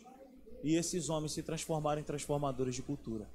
E 0.61 0.76
esses 0.76 1.07
homens 1.07 1.32
se 1.32 1.41
transformaram 1.41 2.01
em 2.01 2.03
transformadores 2.03 2.76
de 2.76 2.82
cultura. 2.82 3.32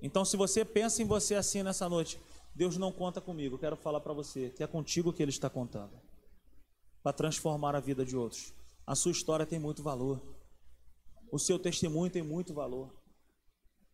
Então, 0.00 0.24
se 0.24 0.36
você 0.36 0.64
pensa 0.64 1.02
em 1.02 1.04
você 1.04 1.34
assim 1.34 1.64
nessa 1.64 1.88
noite, 1.88 2.20
Deus 2.54 2.76
não 2.76 2.92
conta 2.92 3.20
comigo. 3.20 3.58
Quero 3.58 3.74
falar 3.74 3.98
para 3.98 4.12
você 4.12 4.50
que 4.50 4.62
é 4.62 4.66
contigo 4.68 5.12
que 5.12 5.24
Ele 5.24 5.30
está 5.30 5.50
contando 5.50 6.00
para 7.02 7.12
transformar 7.12 7.74
a 7.74 7.80
vida 7.80 8.04
de 8.04 8.16
outros. 8.16 8.52
A 8.86 8.94
sua 8.94 9.10
história 9.10 9.44
tem 9.44 9.58
muito 9.58 9.82
valor. 9.82 10.20
O 11.32 11.38
seu 11.38 11.58
testemunho 11.58 12.12
tem 12.12 12.22
muito 12.22 12.52
valor. 12.52 12.90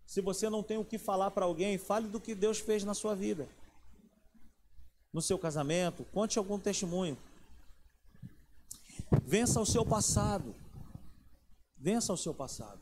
Se 0.05 0.21
você 0.21 0.51
não 0.51 0.61
tem 0.61 0.77
o 0.77 0.85
que 0.85 0.99
falar 0.99 1.31
para 1.31 1.45
alguém, 1.45 1.79
fale 1.79 2.09
do 2.09 2.19
que 2.19 2.35
Deus 2.35 2.59
fez 2.59 2.83
na 2.83 2.95
sua 2.95 3.15
vida. 3.15 3.49
No 5.13 5.23
seu 5.23 5.39
casamento, 5.39 6.05
conte 6.13 6.37
algum 6.37 6.59
testemunho. 6.59 7.17
Vença 9.23 9.61
o 9.61 9.67
seu 9.67 9.87
passado. 9.87 10.53
Vença 11.77 12.13
o 12.13 12.17
seu 12.17 12.35
passado. 12.35 12.81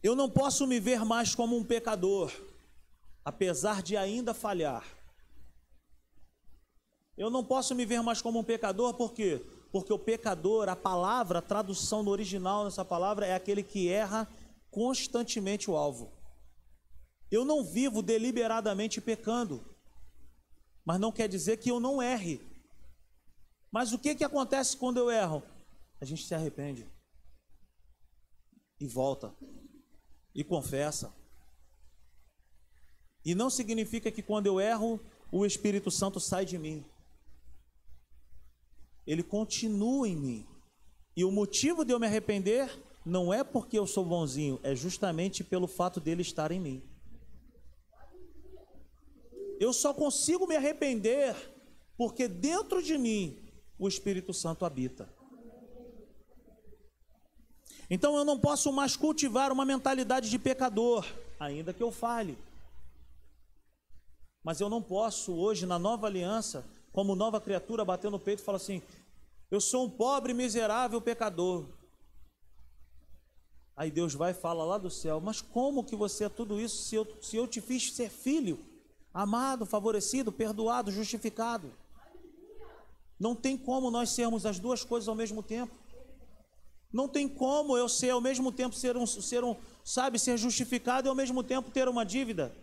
Eu 0.00 0.14
não 0.14 0.30
posso 0.30 0.64
me 0.64 0.78
ver 0.78 1.04
mais 1.04 1.34
como 1.34 1.56
um 1.56 1.64
pecador, 1.64 2.32
apesar 3.24 3.82
de 3.82 3.96
ainda 3.96 4.32
falhar. 4.32 4.86
Eu 7.16 7.28
não 7.28 7.44
posso 7.44 7.74
me 7.74 7.84
ver 7.84 8.02
mais 8.02 8.22
como 8.22 8.38
um 8.38 8.44
pecador, 8.44 8.94
por 8.94 9.12
quê? 9.12 9.44
Porque 9.72 9.90
o 9.90 9.98
pecador, 9.98 10.68
a 10.68 10.76
palavra, 10.76 11.38
a 11.38 11.42
tradução 11.42 12.02
no 12.02 12.10
original 12.10 12.64
nessa 12.64 12.84
palavra 12.84 13.26
é 13.26 13.34
aquele 13.34 13.62
que 13.62 13.88
erra 13.88 14.28
constantemente 14.70 15.70
o 15.70 15.76
alvo. 15.76 16.12
Eu 17.30 17.42
não 17.42 17.64
vivo 17.64 18.02
deliberadamente 18.02 19.00
pecando, 19.00 19.64
mas 20.84 21.00
não 21.00 21.10
quer 21.10 21.26
dizer 21.26 21.56
que 21.56 21.70
eu 21.70 21.80
não 21.80 22.02
erre. 22.02 22.38
Mas 23.70 23.94
o 23.94 23.98
que, 23.98 24.14
que 24.14 24.22
acontece 24.22 24.76
quando 24.76 24.98
eu 24.98 25.10
erro? 25.10 25.42
A 25.98 26.04
gente 26.04 26.26
se 26.26 26.34
arrepende 26.34 26.86
e 28.78 28.86
volta 28.86 29.34
e 30.34 30.44
confessa. 30.44 31.14
E 33.24 33.34
não 33.34 33.48
significa 33.48 34.10
que 34.10 34.22
quando 34.22 34.46
eu 34.46 34.60
erro, 34.60 35.00
o 35.30 35.46
Espírito 35.46 35.90
Santo 35.90 36.20
sai 36.20 36.44
de 36.44 36.58
mim 36.58 36.84
ele 39.06 39.22
continua 39.22 40.08
em 40.08 40.16
mim. 40.16 40.46
E 41.16 41.24
o 41.24 41.30
motivo 41.30 41.84
de 41.84 41.92
eu 41.92 42.00
me 42.00 42.06
arrepender 42.06 42.70
não 43.04 43.32
é 43.32 43.42
porque 43.42 43.78
eu 43.78 43.86
sou 43.86 44.04
bonzinho, 44.04 44.60
é 44.62 44.74
justamente 44.74 45.42
pelo 45.42 45.66
fato 45.66 46.00
dele 46.00 46.22
estar 46.22 46.52
em 46.52 46.60
mim. 46.60 46.82
Eu 49.58 49.72
só 49.72 49.92
consigo 49.92 50.46
me 50.46 50.56
arrepender 50.56 51.36
porque 51.96 52.26
dentro 52.26 52.82
de 52.82 52.96
mim 52.96 53.38
o 53.78 53.86
Espírito 53.88 54.32
Santo 54.32 54.64
habita. 54.64 55.08
Então 57.90 58.16
eu 58.16 58.24
não 58.24 58.38
posso 58.38 58.72
mais 58.72 58.96
cultivar 58.96 59.52
uma 59.52 59.64
mentalidade 59.64 60.30
de 60.30 60.38
pecador, 60.38 61.06
ainda 61.38 61.74
que 61.74 61.82
eu 61.82 61.90
fale. 61.92 62.38
Mas 64.42 64.60
eu 64.60 64.68
não 64.68 64.82
posso 64.82 65.34
hoje, 65.34 65.66
na 65.66 65.78
nova 65.78 66.06
aliança, 66.06 66.64
como 66.92 67.16
nova 67.16 67.40
criatura, 67.40 67.84
bater 67.84 68.10
no 68.10 68.18
peito 68.18 68.40
e 68.40 68.44
falar 68.44 68.56
assim: 68.56 68.82
Eu 69.50 69.60
sou 69.60 69.86
um 69.86 69.90
pobre, 69.90 70.34
miserável 70.34 71.00
pecador. 71.00 71.64
Aí 73.74 73.90
Deus 73.90 74.14
vai 74.14 74.32
e 74.32 74.34
fala 74.34 74.64
lá 74.64 74.78
do 74.78 74.90
céu: 74.90 75.20
Mas 75.20 75.40
como 75.40 75.84
que 75.84 75.96
você 75.96 76.24
é 76.24 76.28
tudo 76.28 76.60
isso 76.60 76.82
se 76.82 76.94
eu, 76.94 77.06
se 77.20 77.36
eu 77.36 77.48
te 77.48 77.60
fiz 77.60 77.92
ser 77.92 78.10
filho, 78.10 78.58
amado, 79.12 79.64
favorecido, 79.64 80.30
perdoado, 80.30 80.92
justificado? 80.92 81.72
Não 83.18 83.34
tem 83.34 83.56
como 83.56 83.90
nós 83.90 84.10
sermos 84.10 84.44
as 84.44 84.58
duas 84.58 84.84
coisas 84.84 85.08
ao 85.08 85.14
mesmo 85.14 85.42
tempo. 85.42 85.72
Não 86.92 87.08
tem 87.08 87.26
como 87.26 87.76
eu 87.76 87.88
ser 87.88 88.10
ao 88.10 88.20
mesmo 88.20 88.52
tempo 88.52 88.74
ser 88.74 88.96
um, 88.96 89.06
ser 89.06 89.42
um 89.42 89.56
sabe, 89.82 90.18
ser 90.18 90.36
justificado 90.36 91.08
e 91.08 91.08
ao 91.08 91.14
mesmo 91.14 91.42
tempo 91.42 91.70
ter 91.70 91.88
uma 91.88 92.04
dívida. 92.04 92.54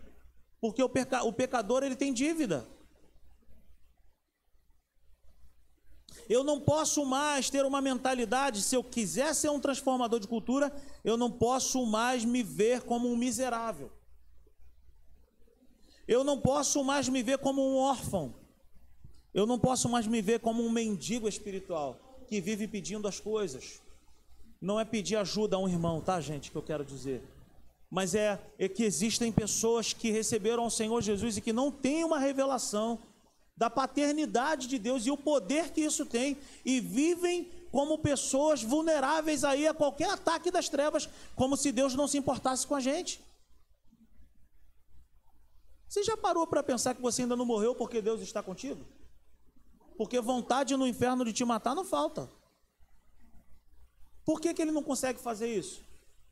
Porque 0.61 0.84
o, 0.84 0.89
peca, 0.89 1.23
o 1.23 1.34
pecador 1.34 1.84
ele 1.84 1.95
tem 1.95 2.13
dívida. 2.13 2.67
Eu 6.30 6.43
não 6.43 6.59
posso 6.59 7.03
mais 7.03 7.49
ter 7.49 7.65
uma 7.65 7.82
mentalidade, 7.82 8.61
se 8.61 8.75
eu 8.75 8.84
quiser 8.84 9.34
ser 9.34 9.49
um 9.49 9.59
transformador 9.59 10.19
de 10.19 10.27
cultura, 10.27 10.71
eu 11.03 11.17
não 11.17 11.32
posso 11.32 11.84
mais 11.88 12.23
me 12.23 12.43
ver 12.43 12.84
como 12.84 13.09
um 13.09 13.17
miserável. 13.17 13.91
Eu 16.07 16.23
não 16.23 16.39
posso 16.39 16.84
mais 16.84 17.09
me 17.09 17.23
ver 17.23 17.39
como 17.39 17.67
um 17.67 17.77
órfão. 17.77 18.36
Eu 19.34 19.47
não 19.47 19.57
posso 19.57 19.89
mais 19.89 20.05
me 20.05 20.21
ver 20.21 20.39
como 20.39 20.63
um 20.63 20.69
mendigo 20.69 21.27
espiritual 21.27 21.99
que 22.27 22.39
vive 22.39 22.67
pedindo 22.67 23.07
as 23.07 23.19
coisas. 23.19 23.82
Não 24.61 24.80
é 24.80 24.86
pedir 24.86 25.15
ajuda 25.15 25.55
a 25.55 25.59
um 25.59 25.67
irmão, 25.67 25.99
tá, 25.99 26.21
gente, 26.21 26.51
que 26.51 26.57
eu 26.57 26.61
quero 26.61 26.86
dizer. 26.86 27.23
Mas 27.89 28.13
é, 28.13 28.39
é 28.59 28.69
que 28.69 28.84
existem 28.84 29.32
pessoas 29.32 29.93
que 29.93 30.11
receberam 30.11 30.65
o 30.65 30.69
Senhor 30.69 31.01
Jesus 31.01 31.38
e 31.38 31.41
que 31.41 31.51
não 31.51 31.71
têm 31.71 32.03
uma 32.03 32.19
revelação 32.19 32.99
da 33.60 33.70
paternidade 33.70 34.68
de 34.68 34.80
Deus 34.80 35.05
e 35.05 35.12
o 35.12 35.18
poder 35.18 35.72
que 35.72 35.82
isso 35.82 36.05
tem, 36.05 36.38
e 36.64 36.80
vivem 36.80 37.51
como 37.70 37.99
pessoas 37.99 38.64
vulneráveis 38.64 39.43
aí 39.43 39.68
a 39.68 39.74
qualquer 39.74 40.12
ataque 40.12 40.49
das 40.49 40.70
trevas, 40.70 41.10
como 41.36 41.57
se 41.57 41.70
Deus 41.70 41.93
não 41.93 42.07
se 42.07 42.18
importasse 42.18 42.66
com 42.66 42.74
a 42.74 42.80
gente. 42.80 43.22
Você 45.89 46.01
já 46.03 46.16
parou 46.16 46.47
para 46.47 46.64
pensar 46.64 46.95
que 46.95 47.01
você 47.01 47.24
ainda 47.24 47.36
não 47.36 47.45
morreu 47.45 47.76
porque 47.76 48.01
Deus 48.01 48.22
está 48.22 48.41
contigo? 48.41 48.80
Porque 49.97 50.22
vontade 50.22 50.78
no 50.78 50.88
inferno 50.88 51.26
de 51.26 51.34
te 51.34 51.43
matar 51.43 51.76
não 51.76 51.84
falta. 51.84 52.30
Por 54.24 54.39
que, 54.39 54.53
que 54.53 54.62
ele 54.62 54.72
não 54.72 54.84
consegue 54.84 55.20
fazer 55.20 55.53
isso? 55.53 55.84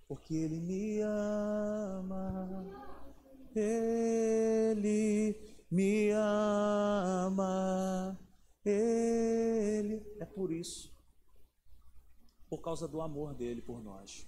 Porque 0.08 0.34
ele 0.34 0.62
me 0.62 1.02
ama. 1.02 2.66
Ele 3.54 5.57
me 5.70 6.12
ama, 6.12 7.46
Ele. 8.66 10.02
É 10.20 10.26
por 10.26 10.52
isso, 10.52 10.92
por 12.50 12.60
causa 12.60 12.88
do 12.88 13.02
amor 13.02 13.34
dele 13.34 13.62
por 13.62 13.84
nós. 13.84 14.26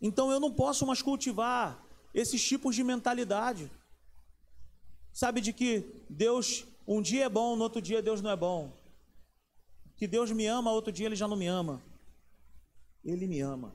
Então 0.00 0.30
eu 0.30 0.40
não 0.40 0.52
posso 0.52 0.86
mais 0.86 1.02
cultivar 1.02 1.84
esses 2.14 2.42
tipos 2.42 2.74
de 2.74 2.82
mentalidade. 2.82 3.70
Sabe 5.12 5.40
de 5.40 5.52
que 5.52 5.84
Deus 6.08 6.64
um 6.86 7.02
dia 7.02 7.24
é 7.24 7.28
bom, 7.28 7.56
no 7.56 7.64
outro 7.64 7.82
dia 7.82 8.00
Deus 8.00 8.22
não 8.22 8.30
é 8.30 8.36
bom. 8.36 8.72
Que 9.96 10.06
Deus 10.06 10.30
me 10.30 10.46
ama, 10.46 10.72
outro 10.72 10.92
dia 10.92 11.06
ele 11.06 11.16
já 11.16 11.26
não 11.26 11.36
me 11.36 11.46
ama. 11.46 11.82
Ele 13.04 13.26
me 13.26 13.40
ama 13.40 13.74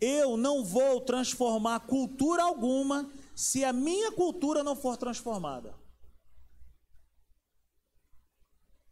eu 0.00 0.36
não 0.36 0.64
vou 0.64 1.00
transformar 1.00 1.80
cultura 1.80 2.42
alguma 2.42 3.10
se 3.38 3.64
a 3.64 3.72
minha 3.72 4.10
cultura 4.10 4.64
não 4.64 4.74
for 4.74 4.96
transformada. 4.96 5.70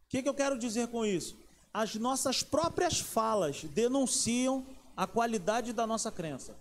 O 0.05 0.07
que, 0.07 0.23
que 0.23 0.29
eu 0.29 0.33
quero 0.33 0.57
dizer 0.57 0.87
com 0.87 1.05
isso? 1.05 1.37
As 1.73 1.95
nossas 1.95 2.43
próprias 2.43 2.97
falas 2.97 3.65
denunciam 3.65 4.65
a 4.95 5.05
qualidade 5.05 5.73
da 5.73 5.85
nossa 5.85 6.09
crença. 6.09 6.57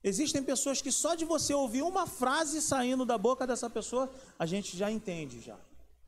Existem 0.00 0.44
pessoas 0.44 0.80
que 0.80 0.92
só 0.92 1.16
de 1.16 1.24
você 1.24 1.52
ouvir 1.52 1.82
uma 1.82 2.06
frase 2.06 2.62
saindo 2.62 3.04
da 3.04 3.18
boca 3.18 3.48
dessa 3.48 3.68
pessoa, 3.68 4.08
a 4.38 4.46
gente 4.46 4.76
já 4.76 4.92
entende 4.92 5.40
já. 5.40 5.58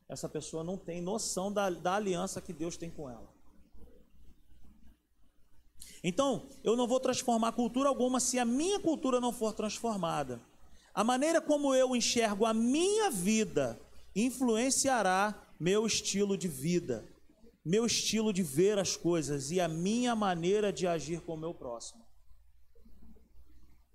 Essa 0.09 0.29
pessoa 0.29 0.63
não 0.63 0.79
tem 0.79 1.03
noção 1.03 1.53
da, 1.53 1.69
da 1.71 1.97
aliança 1.97 2.41
que 2.41 2.53
Deus 2.53 2.77
tem 2.77 2.89
com 2.89 3.11
ela. 3.11 3.37
Então, 6.03 6.47
eu 6.63 6.77
não 6.77 6.87
vou 6.87 7.01
transformar 7.01 7.53
cultura 7.53 7.89
alguma 7.89 8.21
se 8.21 8.39
a 8.39 8.45
minha 8.45 8.79
cultura 8.79 9.21
não 9.21 9.33
for 9.33 9.53
transformada. 9.53 10.41
A 10.95 11.05
maneira 11.05 11.41
como 11.41 11.75
eu 11.75 11.95
enxergo 11.95 12.45
a 12.45 12.55
minha 12.55 13.11
vida 13.11 13.81
influenciará 14.15 15.35
meu 15.59 15.87
estilo 15.87 16.37
de 16.37 16.49
vida, 16.49 17.07
meu 17.65 17.85
estilo 17.85 18.33
de 18.33 18.43
ver 18.43 18.79
as 18.79 18.97
coisas 18.97 19.51
e 19.51 19.61
a 19.61 19.69
minha 19.69 20.15
maneira 20.15 20.73
de 20.73 20.87
agir 20.87 21.21
com 21.21 21.35
o 21.35 21.39
meu 21.39 21.53
próximo. 21.53 22.09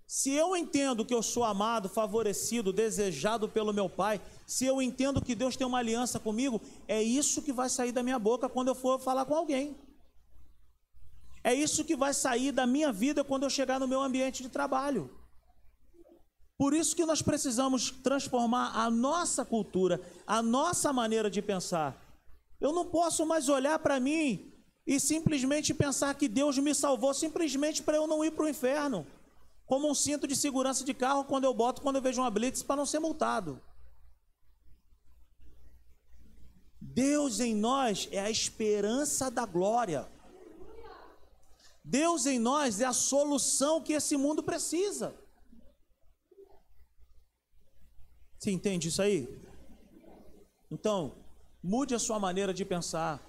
Se 0.06 0.32
eu 0.32 0.56
entendo 0.56 1.04
que 1.04 1.14
eu 1.14 1.24
sou 1.24 1.44
amado, 1.44 1.90
favorecido, 1.90 2.72
desejado 2.72 3.50
pelo 3.50 3.74
meu 3.74 3.90
Pai, 3.90 4.22
se 4.46 4.64
eu 4.64 4.82
entendo 4.82 5.20
que 5.20 5.34
Deus 5.34 5.56
tem 5.56 5.66
uma 5.66 5.80
aliança 5.80 6.20
comigo, 6.20 6.62
é 6.88 7.02
isso 7.02 7.42
que 7.42 7.52
vai 7.52 7.68
sair 7.68 7.92
da 7.92 8.04
minha 8.04 8.20
boca 8.20 8.48
quando 8.48 8.68
eu 8.68 8.76
for 8.76 9.00
falar 9.00 9.26
com 9.26 9.34
alguém. 9.34 9.76
É 11.44 11.54
isso 11.54 11.84
que 11.84 11.96
vai 11.96 12.14
sair 12.14 12.52
da 12.52 12.66
minha 12.66 12.92
vida 12.92 13.24
quando 13.24 13.44
eu 13.44 13.50
chegar 13.50 13.80
no 13.80 13.88
meu 13.88 14.02
ambiente 14.02 14.42
de 14.42 14.50
trabalho. 14.50 15.12
Por 16.58 16.74
isso 16.74 16.96
que 16.96 17.06
nós 17.06 17.22
precisamos 17.22 17.92
transformar 17.92 18.72
a 18.74 18.90
nossa 18.90 19.44
cultura, 19.44 20.00
a 20.26 20.42
nossa 20.42 20.94
maneira 20.94 21.30
de 21.30 21.42
pensar. 21.42 22.00
Eu 22.62 22.72
não 22.72 22.86
posso 22.86 23.26
mais 23.26 23.50
olhar 23.50 23.78
para 23.80 24.00
mim 24.00 24.54
e 24.88 25.00
simplesmente 25.00 25.74
pensar 25.74 26.16
que 26.16 26.30
Deus 26.30 26.58
me 26.58 26.74
salvou 26.74 27.14
simplesmente 27.14 27.84
para 27.84 27.98
eu 27.98 28.08
não 28.08 28.24
ir 28.24 28.32
para 28.32 28.46
o 28.46 28.50
inferno. 28.50 29.06
Como 29.66 29.90
um 29.90 29.96
cinto 29.96 30.26
de 30.26 30.36
segurança 30.36 30.86
de 30.86 30.94
carro 30.94 31.26
quando 31.26 31.44
eu 31.44 31.54
boto 31.54 31.82
quando 31.82 31.98
eu 31.98 32.02
vejo 32.02 32.22
uma 32.22 32.32
blitz 32.32 32.64
para 32.64 32.78
não 32.78 32.86
ser 32.86 33.00
multado. 33.00 33.62
Deus 36.80 37.40
em 37.40 37.56
nós 37.56 38.08
é 38.12 38.20
a 38.20 38.30
esperança 38.30 39.32
da 39.32 39.46
glória. 39.46 40.13
Deus 41.84 42.26
em 42.26 42.40
nós 42.40 42.80
é 42.80 42.86
a 42.86 42.94
solução 42.94 43.82
que 43.82 43.94
esse 43.94 44.16
mundo 44.16 44.42
precisa. 44.42 45.14
Você 48.40 48.52
entende 48.52 48.88
isso 48.88 49.02
aí? 49.02 49.28
Então, 50.72 51.16
mude 51.62 51.94
a 51.94 52.00
sua 52.00 52.20
maneira 52.20 52.54
de 52.54 52.64
pensar. 52.64 53.22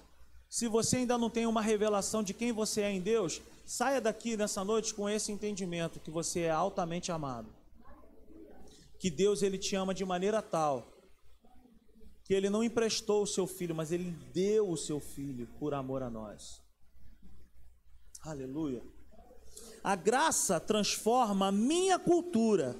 Se 0.49 0.67
você 0.67 0.97
ainda 0.97 1.17
não 1.17 1.29
tem 1.29 1.45
uma 1.45 1.61
revelação 1.61 2.23
de 2.23 2.33
quem 2.33 2.51
você 2.51 2.81
é 2.81 2.91
em 2.91 3.01
Deus, 3.01 3.41
saia 3.65 3.99
daqui 3.99 4.37
nessa 4.37 4.63
noite 4.63 4.93
com 4.93 5.09
esse 5.09 5.31
entendimento 5.31 5.99
que 5.99 6.11
você 6.11 6.41
é 6.41 6.51
altamente 6.51 7.11
amado. 7.11 7.53
Que 8.99 9.09
Deus 9.09 9.41
ele 9.41 9.57
te 9.57 9.75
ama 9.75 9.93
de 9.93 10.05
maneira 10.05 10.41
tal 10.41 10.95
que 12.25 12.33
ele 12.33 12.49
não 12.49 12.63
emprestou 12.63 13.21
o 13.21 13.27
seu 13.27 13.45
filho, 13.45 13.75
mas 13.75 13.91
ele 13.91 14.09
deu 14.33 14.67
o 14.67 14.75
seu 14.75 14.99
filho 14.99 15.47
por 15.59 15.75
amor 15.75 16.01
a 16.01 16.09
nós. 16.09 16.59
Aleluia. 18.25 18.81
A 19.83 19.95
graça 19.95 20.59
transforma 20.59 21.49
a 21.49 21.51
minha 21.51 21.99
cultura, 21.99 22.75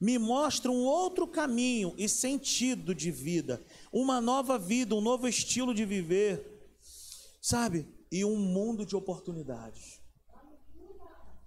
me 0.00 0.18
mostra 0.18 0.70
um 0.70 0.84
outro 0.84 1.26
caminho 1.26 1.94
e 1.98 2.08
sentido 2.08 2.94
de 2.94 3.10
vida, 3.10 3.62
uma 3.92 4.22
nova 4.22 4.58
vida, 4.58 4.94
um 4.94 5.02
novo 5.02 5.28
estilo 5.28 5.74
de 5.74 5.84
viver, 5.84 6.66
sabe? 7.42 7.86
E 8.10 8.24
um 8.24 8.38
mundo 8.38 8.86
de 8.86 8.96
oportunidades. 8.96 10.00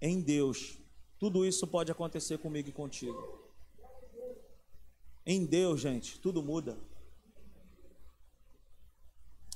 Em 0.00 0.20
Deus, 0.20 0.78
tudo 1.18 1.44
isso 1.44 1.66
pode 1.66 1.90
acontecer 1.90 2.38
comigo 2.38 2.68
e 2.68 2.72
contigo. 2.72 3.50
Em 5.26 5.44
Deus, 5.44 5.80
gente, 5.80 6.20
tudo 6.20 6.40
muda. 6.40 6.78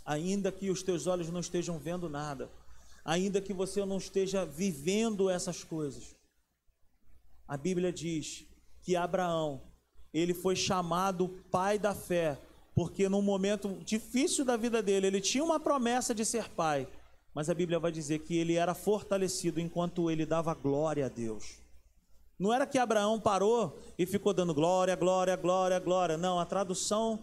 Ainda 0.05 0.51
que 0.51 0.69
os 0.69 0.83
teus 0.83 1.07
olhos 1.07 1.31
não 1.31 1.41
estejam 1.41 1.79
vendo 1.79 2.09
nada, 2.09 2.51
ainda 3.05 3.41
que 3.41 3.53
você 3.53 3.85
não 3.85 3.99
esteja 3.99 4.45
vivendo 4.47 5.29
essas 5.29 5.63
coisas. 5.63 6.17
A 7.47 7.57
Bíblia 7.57 7.93
diz 7.93 8.47
que 8.81 8.97
Abraão, 8.97 9.63
ele 10.13 10.33
foi 10.33 10.57
chamado 10.57 11.29
pai 11.51 11.79
da 11.79 11.95
fé, 11.95 12.41
porque 12.75 13.09
num 13.09 13.23
momento 13.23 13.79
difícil 13.85 14.45
da 14.45 14.57
vida 14.57 14.83
dele, 14.83 15.07
ele 15.07 15.21
tinha 15.21 15.45
uma 15.45 15.61
promessa 15.61 16.15
de 16.15 16.25
ser 16.25 16.49
pai, 16.51 16.89
mas 17.35 17.51
a 17.51 17.55
Bíblia 17.55 17.79
vai 17.79 17.93
dizer 17.93 18.21
que 18.21 18.37
ele 18.37 18.55
era 18.55 18.75
fortalecido 18.75 19.61
enquanto 19.61 20.11
ele 20.11 20.25
dava 20.25 20.55
glória 20.55 21.07
a 21.07 21.09
Deus. 21.09 21.59
Não 22.39 22.53
era 22.53 22.67
que 22.67 22.79
Abraão 22.79 23.21
parou 23.21 23.79
e 23.99 24.07
ficou 24.07 24.33
dando 24.33 24.55
glória, 24.55 24.97
glória, 24.97 25.37
glória, 25.37 25.79
glória. 25.79 26.17
Não, 26.17 26.41
a 26.41 26.45
tradução 26.45 27.23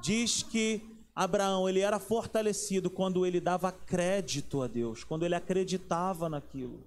diz 0.00 0.42
que 0.42 0.91
Abraão, 1.14 1.68
ele 1.68 1.80
era 1.80 1.98
fortalecido 1.98 2.90
quando 2.90 3.26
ele 3.26 3.40
dava 3.40 3.70
crédito 3.70 4.62
a 4.62 4.66
Deus, 4.66 5.04
quando 5.04 5.24
ele 5.24 5.34
acreditava 5.34 6.28
naquilo. 6.28 6.82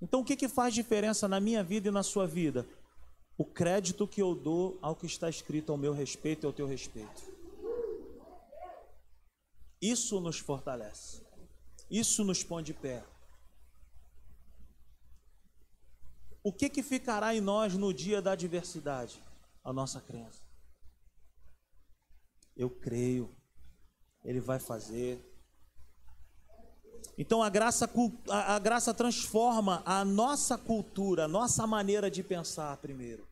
Então, 0.00 0.20
o 0.20 0.24
que, 0.24 0.36
que 0.36 0.48
faz 0.48 0.74
diferença 0.74 1.28
na 1.28 1.40
minha 1.40 1.62
vida 1.62 1.88
e 1.88 1.92
na 1.92 2.02
sua 2.02 2.26
vida? 2.26 2.66
O 3.36 3.44
crédito 3.44 4.06
que 4.06 4.22
eu 4.22 4.34
dou 4.34 4.78
ao 4.80 4.94
que 4.94 5.06
está 5.06 5.28
escrito 5.28 5.72
ao 5.72 5.78
meu 5.78 5.92
respeito 5.92 6.44
e 6.44 6.46
ao 6.46 6.52
teu 6.52 6.66
respeito. 6.66 7.22
Isso 9.80 10.20
nos 10.20 10.38
fortalece. 10.38 11.22
Isso 11.90 12.24
nos 12.24 12.44
põe 12.44 12.62
de 12.62 12.72
pé. 12.72 13.04
O 16.44 16.52
que, 16.52 16.68
que 16.68 16.82
ficará 16.82 17.34
em 17.34 17.40
nós 17.40 17.74
no 17.74 17.92
dia 17.92 18.20
da 18.20 18.32
adversidade? 18.32 19.22
A 19.62 19.72
nossa 19.72 20.00
crença. 20.00 20.41
Eu 22.56 22.70
creio, 22.70 23.34
Ele 24.24 24.40
vai 24.40 24.58
fazer. 24.58 25.20
Então 27.16 27.42
a 27.42 27.48
graça, 27.50 27.90
a, 28.28 28.58
graça 28.58 28.94
transforma 28.94 29.82
a 29.84 30.04
nossa 30.04 30.56
cultura, 30.56 31.24
a 31.24 31.28
nossa 31.28 31.66
maneira 31.66 32.10
de 32.10 32.22
pensar 32.22 32.76
primeiro. 32.78 33.26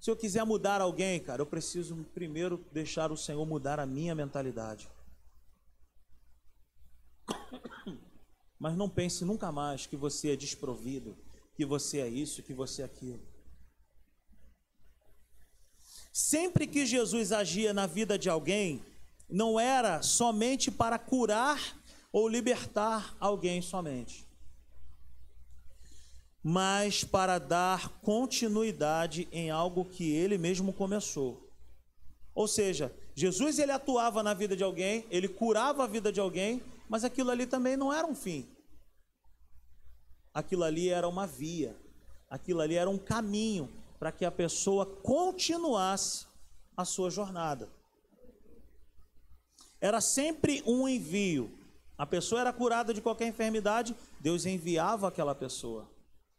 Se 0.00 0.10
eu 0.10 0.16
quiser 0.16 0.44
mudar 0.44 0.80
alguém, 0.80 1.18
cara, 1.20 1.42
eu 1.42 1.46
preciso 1.46 1.96
primeiro 2.14 2.64
deixar 2.72 3.10
o 3.10 3.16
Senhor 3.16 3.44
mudar 3.44 3.80
a 3.80 3.86
minha 3.86 4.14
mentalidade. 4.14 4.88
Mas 8.58 8.76
não 8.76 8.88
pense 8.88 9.24
nunca 9.24 9.52
mais 9.52 9.86
que 9.86 9.96
você 9.96 10.30
é 10.32 10.36
desprovido, 10.36 11.16
que 11.54 11.64
você 11.64 12.00
é 12.00 12.08
isso, 12.08 12.42
que 12.42 12.54
você 12.54 12.82
é 12.82 12.84
aquilo. 12.84 13.20
Sempre 16.18 16.66
que 16.66 16.86
Jesus 16.86 17.30
agia 17.30 17.74
na 17.74 17.86
vida 17.86 18.18
de 18.18 18.30
alguém, 18.30 18.82
não 19.28 19.60
era 19.60 20.00
somente 20.00 20.70
para 20.70 20.98
curar 20.98 21.60
ou 22.10 22.26
libertar 22.26 23.14
alguém 23.20 23.60
somente, 23.60 24.26
mas 26.42 27.04
para 27.04 27.38
dar 27.38 27.90
continuidade 28.00 29.28
em 29.30 29.50
algo 29.50 29.84
que 29.84 30.10
ele 30.10 30.38
mesmo 30.38 30.72
começou. 30.72 31.52
Ou 32.34 32.48
seja, 32.48 32.90
Jesus 33.14 33.58
ele 33.58 33.72
atuava 33.72 34.22
na 34.22 34.32
vida 34.32 34.56
de 34.56 34.64
alguém, 34.64 35.04
ele 35.10 35.28
curava 35.28 35.84
a 35.84 35.86
vida 35.86 36.10
de 36.10 36.18
alguém, 36.18 36.62
mas 36.88 37.04
aquilo 37.04 37.28
ali 37.28 37.44
também 37.44 37.76
não 37.76 37.92
era 37.92 38.06
um 38.06 38.14
fim. 38.14 38.48
Aquilo 40.32 40.64
ali 40.64 40.88
era 40.88 41.06
uma 41.06 41.26
via, 41.26 41.76
aquilo 42.30 42.62
ali 42.62 42.74
era 42.76 42.88
um 42.88 42.96
caminho 42.96 43.70
para 43.98 44.12
que 44.12 44.24
a 44.24 44.30
pessoa 44.30 44.86
continuasse 44.86 46.26
a 46.76 46.84
sua 46.84 47.10
jornada. 47.10 47.68
Era 49.80 50.00
sempre 50.00 50.62
um 50.66 50.88
envio. 50.88 51.52
A 51.96 52.06
pessoa 52.06 52.40
era 52.40 52.52
curada 52.52 52.92
de 52.92 53.00
qualquer 53.00 53.26
enfermidade, 53.26 53.96
Deus 54.20 54.44
enviava 54.44 55.08
aquela 55.08 55.34
pessoa. 55.34 55.88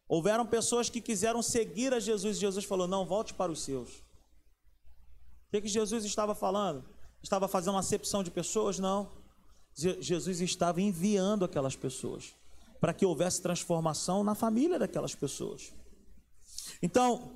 Houveram 0.07 0.45
pessoas 0.45 0.89
que 0.89 1.01
quiseram 1.01 1.41
seguir 1.41 1.93
a 1.93 1.99
Jesus 1.99 2.37
e 2.37 2.41
Jesus 2.41 2.63
falou: 2.63 2.87
Não, 2.87 3.05
volte 3.05 3.33
para 3.33 3.51
os 3.51 3.63
seus. 3.63 3.89
O 3.89 5.51
que, 5.51 5.61
que 5.61 5.67
Jesus 5.67 6.05
estava 6.05 6.35
falando? 6.35 6.85
Estava 7.21 7.47
fazendo 7.47 7.73
uma 7.73 7.79
acepção 7.79 8.23
de 8.23 8.29
pessoas? 8.29 8.79
Não. 8.79 9.09
Jesus 9.73 10.41
estava 10.41 10.81
enviando 10.81 11.45
aquelas 11.45 11.75
pessoas 11.75 12.33
para 12.79 12.93
que 12.93 13.05
houvesse 13.05 13.41
transformação 13.41 14.23
na 14.23 14.35
família 14.35 14.79
daquelas 14.79 15.15
pessoas. 15.15 15.73
Então, 16.81 17.31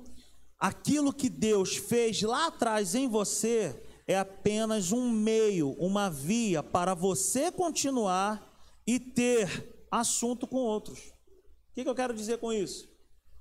aquilo 0.62 1.12
que 1.12 1.28
Deus 1.28 1.76
fez 1.76 2.22
lá 2.22 2.46
atrás 2.46 2.94
em 2.94 3.08
você 3.08 3.82
é 4.06 4.16
apenas 4.16 4.92
um 4.92 5.10
meio, 5.10 5.72
uma 5.72 6.08
via 6.08 6.62
para 6.62 6.94
você 6.94 7.50
continuar 7.50 8.48
e 8.86 9.00
ter 9.00 9.74
assunto 9.90 10.46
com 10.46 10.58
outros. 10.58 11.00
O 11.00 11.74
que, 11.74 11.82
que 11.82 11.88
eu 11.88 11.94
quero 11.96 12.14
dizer 12.14 12.38
com 12.38 12.52
isso? 12.52 12.88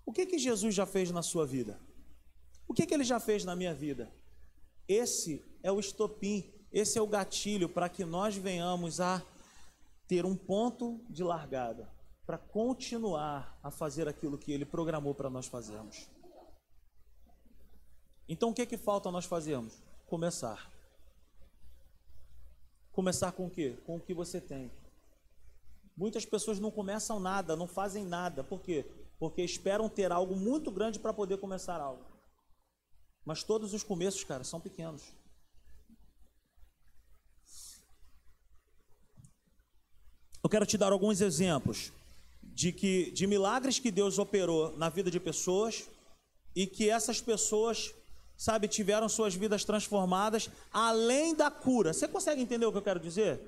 O 0.03 0.11
que, 0.11 0.25
que 0.25 0.39
Jesus 0.39 0.73
já 0.73 0.87
fez 0.87 1.11
na 1.11 1.21
sua 1.21 1.45
vida? 1.45 1.79
O 2.67 2.73
que, 2.73 2.87
que 2.87 2.93
ele 2.93 3.03
já 3.03 3.19
fez 3.19 3.45
na 3.45 3.55
minha 3.55 3.73
vida? 3.75 4.11
Esse 4.87 5.45
é 5.61 5.71
o 5.71 5.79
estopim, 5.79 6.51
esse 6.71 6.97
é 6.97 7.01
o 7.03 7.07
gatilho 7.07 7.69
para 7.69 7.87
que 7.87 8.03
nós 8.03 8.35
venhamos 8.35 8.99
a 8.99 9.21
ter 10.07 10.25
um 10.25 10.35
ponto 10.35 10.99
de 11.07 11.23
largada, 11.23 11.87
para 12.25 12.39
continuar 12.39 13.59
a 13.61 13.69
fazer 13.69 14.07
aquilo 14.07 14.39
que 14.39 14.51
ele 14.51 14.65
programou 14.65 15.13
para 15.13 15.29
nós 15.29 15.45
fazermos. 15.45 16.09
Então 18.31 18.51
o 18.51 18.53
que, 18.53 18.65
que 18.65 18.77
falta 18.77 19.11
nós 19.11 19.25
fazermos? 19.25 19.73
Começar. 20.07 20.71
Começar 22.93 23.33
com 23.33 23.47
o 23.47 23.49
quê? 23.49 23.77
Com 23.85 23.97
o 23.97 23.99
que 23.99 24.13
você 24.13 24.39
tem. 24.39 24.71
Muitas 25.97 26.23
pessoas 26.25 26.57
não 26.57 26.71
começam 26.71 27.19
nada, 27.19 27.57
não 27.57 27.67
fazem 27.67 28.05
nada. 28.05 28.41
Por 28.41 28.61
quê? 28.61 28.85
Porque 29.19 29.41
esperam 29.41 29.89
ter 29.89 30.13
algo 30.13 30.33
muito 30.33 30.71
grande 30.71 30.97
para 30.97 31.13
poder 31.13 31.39
começar 31.39 31.81
algo. 31.81 32.05
Mas 33.25 33.43
todos 33.43 33.73
os 33.73 33.83
começos, 33.83 34.23
cara, 34.23 34.45
são 34.45 34.61
pequenos. 34.61 35.11
Eu 40.41 40.49
quero 40.49 40.65
te 40.65 40.77
dar 40.77 40.93
alguns 40.93 41.19
exemplos 41.19 41.91
de 42.41 42.71
que 42.71 43.11
de 43.11 43.27
milagres 43.27 43.77
que 43.77 43.91
Deus 43.91 44.17
operou 44.17 44.77
na 44.77 44.87
vida 44.87 45.11
de 45.11 45.19
pessoas 45.19 45.89
e 46.55 46.65
que 46.65 46.89
essas 46.89 47.19
pessoas 47.19 47.93
sabe, 48.41 48.67
tiveram 48.67 49.07
suas 49.07 49.35
vidas 49.35 49.63
transformadas 49.63 50.49
além 50.73 51.35
da 51.35 51.51
cura. 51.51 51.93
Você 51.93 52.07
consegue 52.07 52.41
entender 52.41 52.65
o 52.65 52.71
que 52.71 52.77
eu 52.79 52.81
quero 52.81 52.99
dizer? 52.99 53.39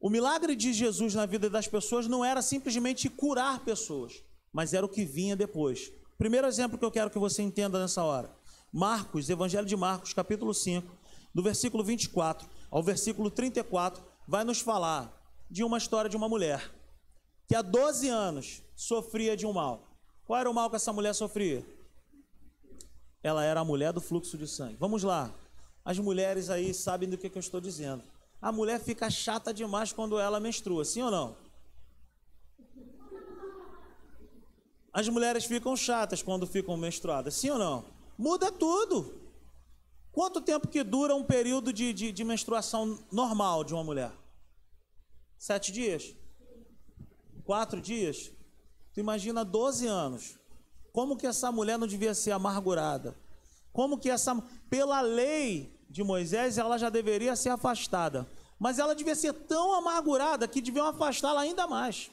O 0.00 0.08
milagre 0.08 0.56
de 0.56 0.72
Jesus 0.72 1.14
na 1.14 1.26
vida 1.26 1.50
das 1.50 1.68
pessoas 1.68 2.06
não 2.06 2.24
era 2.24 2.40
simplesmente 2.40 3.10
curar 3.10 3.62
pessoas, 3.62 4.24
mas 4.50 4.72
era 4.72 4.86
o 4.86 4.88
que 4.88 5.04
vinha 5.04 5.36
depois. 5.36 5.92
Primeiro 6.16 6.46
exemplo 6.46 6.78
que 6.78 6.84
eu 6.86 6.90
quero 6.90 7.10
que 7.10 7.18
você 7.18 7.42
entenda 7.42 7.78
nessa 7.78 8.02
hora. 8.02 8.34
Marcos, 8.72 9.28
Evangelho 9.28 9.66
de 9.66 9.76
Marcos, 9.76 10.14
capítulo 10.14 10.54
5, 10.54 10.90
do 11.34 11.42
versículo 11.42 11.84
24 11.84 12.48
ao 12.70 12.82
versículo 12.82 13.30
34, 13.30 14.02
vai 14.26 14.42
nos 14.42 14.58
falar 14.58 15.12
de 15.50 15.62
uma 15.62 15.76
história 15.76 16.08
de 16.08 16.16
uma 16.16 16.30
mulher 16.30 16.72
que 17.46 17.54
há 17.54 17.60
12 17.60 18.08
anos 18.08 18.62
sofria 18.74 19.36
de 19.36 19.44
um 19.44 19.52
mal. 19.52 19.86
Qual 20.24 20.40
era 20.40 20.50
o 20.50 20.54
mal 20.54 20.70
que 20.70 20.76
essa 20.76 20.94
mulher 20.94 21.14
sofria? 21.14 21.62
Ela 23.24 23.42
era 23.42 23.60
a 23.60 23.64
mulher 23.64 23.90
do 23.90 24.02
fluxo 24.02 24.36
de 24.36 24.46
sangue. 24.46 24.76
Vamos 24.78 25.02
lá. 25.02 25.34
As 25.82 25.98
mulheres 25.98 26.50
aí 26.50 26.74
sabem 26.74 27.08
do 27.08 27.16
que, 27.16 27.30
que 27.30 27.38
eu 27.38 27.40
estou 27.40 27.58
dizendo. 27.58 28.04
A 28.40 28.52
mulher 28.52 28.78
fica 28.78 29.10
chata 29.10 29.52
demais 29.52 29.94
quando 29.94 30.18
ela 30.20 30.38
menstrua, 30.38 30.84
sim 30.84 31.00
ou 31.00 31.10
não? 31.10 31.36
As 34.92 35.08
mulheres 35.08 35.46
ficam 35.46 35.74
chatas 35.74 36.22
quando 36.22 36.46
ficam 36.46 36.76
menstruadas, 36.76 37.34
sim 37.34 37.48
ou 37.48 37.58
não? 37.58 37.86
Muda 38.18 38.52
tudo. 38.52 39.18
Quanto 40.12 40.42
tempo 40.42 40.68
que 40.68 40.84
dura 40.84 41.14
um 41.14 41.24
período 41.24 41.72
de, 41.72 41.94
de, 41.94 42.12
de 42.12 42.24
menstruação 42.24 43.02
normal 43.10 43.64
de 43.64 43.72
uma 43.72 43.82
mulher? 43.82 44.12
Sete 45.38 45.72
dias? 45.72 46.14
Quatro 47.42 47.80
dias? 47.80 48.30
Tu 48.92 49.00
imagina 49.00 49.44
12 49.44 49.86
anos. 49.86 50.38
Como 50.94 51.16
que 51.16 51.26
essa 51.26 51.50
mulher 51.50 51.76
não 51.76 51.88
devia 51.88 52.14
ser 52.14 52.30
amargurada? 52.30 53.16
Como 53.72 53.98
que 53.98 54.08
essa, 54.08 54.40
pela 54.70 55.00
lei 55.00 55.76
de 55.90 56.04
Moisés, 56.04 56.56
ela 56.56 56.78
já 56.78 56.88
deveria 56.88 57.34
ser 57.34 57.48
afastada. 57.48 58.30
Mas 58.60 58.78
ela 58.78 58.94
devia 58.94 59.16
ser 59.16 59.32
tão 59.32 59.74
amargurada 59.74 60.46
que 60.46 60.62
deviam 60.62 60.86
afastá-la 60.86 61.40
ainda 61.40 61.66
mais. 61.66 62.12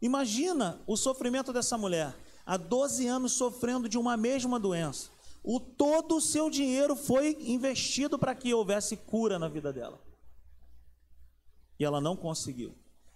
Imagina 0.00 0.80
o 0.86 0.96
sofrimento 0.96 1.52
dessa 1.52 1.76
mulher, 1.76 2.14
há 2.46 2.56
12 2.56 3.08
anos 3.08 3.32
sofrendo 3.32 3.88
de 3.88 3.98
uma 3.98 4.16
mesma 4.16 4.60
doença. 4.60 5.10
O 5.42 5.58
todo 5.58 6.18
o 6.18 6.20
seu 6.20 6.48
dinheiro 6.48 6.94
foi 6.94 7.36
investido 7.40 8.16
para 8.20 8.36
que 8.36 8.54
houvesse 8.54 8.96
cura 8.96 9.36
na 9.36 9.48
vida 9.48 9.72
dela. 9.72 10.00
E 11.76 11.84
ela 11.84 12.00
não 12.00 12.16
conseguiu. 12.16 12.72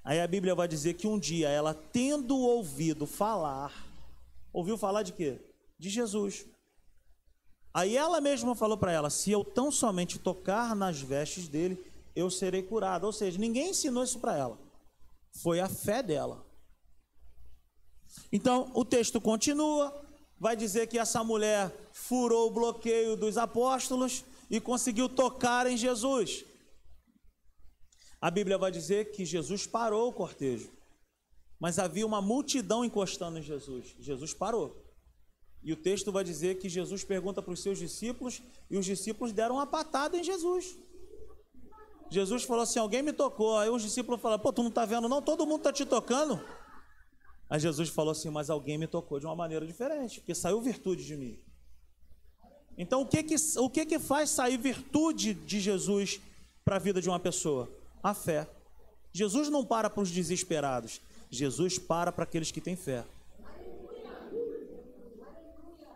Aí 0.06 0.20
a 0.20 0.26
Bíblia 0.28 0.54
vai 0.54 0.68
dizer 0.68 0.94
que 0.94 1.08
um 1.08 1.18
dia 1.18 1.48
ela, 1.48 1.74
tendo 1.74 2.38
ouvido 2.38 3.08
falar, 3.08 3.72
ouviu 4.52 4.78
falar 4.78 5.02
de 5.02 5.12
quê? 5.12 5.40
De 5.76 5.90
Jesus. 5.90 6.46
Aí 7.74 7.96
ela 7.96 8.20
mesma 8.20 8.54
falou 8.54 8.78
para 8.78 8.92
ela: 8.92 9.10
se 9.10 9.32
eu 9.32 9.42
tão 9.42 9.68
somente 9.72 10.16
tocar 10.16 10.76
nas 10.76 11.00
vestes 11.00 11.48
dele, 11.48 11.84
eu 12.14 12.30
serei 12.30 12.62
curada. 12.62 13.04
Ou 13.04 13.12
seja, 13.12 13.36
ninguém 13.36 13.70
ensinou 13.70 14.04
isso 14.04 14.20
para 14.20 14.36
ela. 14.36 14.56
Foi 15.42 15.58
a 15.58 15.68
fé 15.68 16.04
dela. 16.04 16.46
Então 18.30 18.70
o 18.74 18.84
texto 18.84 19.20
continua, 19.20 19.92
vai 20.38 20.54
dizer 20.54 20.86
que 20.86 21.00
essa 21.00 21.24
mulher 21.24 21.74
furou 21.92 22.46
o 22.46 22.52
bloqueio 22.52 23.16
dos 23.16 23.36
apóstolos 23.36 24.24
e 24.48 24.60
conseguiu 24.60 25.08
tocar 25.08 25.66
em 25.66 25.76
Jesus. 25.76 26.44
A 28.26 28.30
Bíblia 28.38 28.58
vai 28.58 28.72
dizer 28.72 29.12
que 29.12 29.24
Jesus 29.24 29.68
parou 29.68 30.08
o 30.08 30.12
cortejo, 30.12 30.68
mas 31.60 31.78
havia 31.78 32.04
uma 32.04 32.20
multidão 32.20 32.84
encostando 32.84 33.38
em 33.38 33.42
Jesus. 33.42 33.94
Jesus 34.00 34.34
parou. 34.34 34.84
E 35.62 35.72
o 35.72 35.76
texto 35.76 36.10
vai 36.10 36.24
dizer 36.24 36.58
que 36.58 36.68
Jesus 36.68 37.04
pergunta 37.04 37.40
para 37.40 37.52
os 37.52 37.62
seus 37.62 37.78
discípulos 37.78 38.42
e 38.68 38.76
os 38.76 38.84
discípulos 38.84 39.32
deram 39.32 39.54
uma 39.54 39.66
patada 39.66 40.16
em 40.16 40.24
Jesus. 40.24 40.76
Jesus 42.10 42.42
falou 42.42 42.64
assim: 42.64 42.80
Alguém 42.80 43.00
me 43.00 43.12
tocou. 43.12 43.58
Aí 43.58 43.70
os 43.70 43.82
discípulos 43.82 44.20
falaram: 44.20 44.42
Pô, 44.42 44.52
tu 44.52 44.60
não 44.60 44.70
está 44.70 44.84
vendo, 44.84 45.08
não? 45.08 45.22
Todo 45.22 45.46
mundo 45.46 45.58
está 45.58 45.72
te 45.72 45.86
tocando. 45.86 46.44
Aí 47.48 47.60
Jesus 47.60 47.90
falou 47.90 48.10
assim: 48.10 48.28
Mas 48.28 48.50
alguém 48.50 48.76
me 48.76 48.88
tocou 48.88 49.20
de 49.20 49.26
uma 49.26 49.36
maneira 49.36 49.64
diferente, 49.64 50.18
porque 50.18 50.34
saiu 50.34 50.60
virtude 50.60 51.06
de 51.06 51.16
mim. 51.16 51.38
Então, 52.76 53.02
o 53.02 53.06
que 53.06 53.22
que, 53.22 53.36
o 53.56 53.70
que, 53.70 53.86
que 53.86 54.00
faz 54.00 54.30
sair 54.30 54.58
virtude 54.58 55.32
de 55.32 55.60
Jesus 55.60 56.20
para 56.64 56.74
a 56.74 56.80
vida 56.80 57.00
de 57.00 57.08
uma 57.08 57.20
pessoa? 57.20 57.85
A 58.02 58.14
fé. 58.14 58.48
Jesus 59.12 59.48
não 59.48 59.64
para 59.64 59.88
para 59.88 60.02
os 60.02 60.10
desesperados, 60.10 61.00
Jesus 61.30 61.78
para 61.78 62.12
para 62.12 62.24
aqueles 62.24 62.50
que 62.50 62.60
têm 62.60 62.76
fé. 62.76 63.04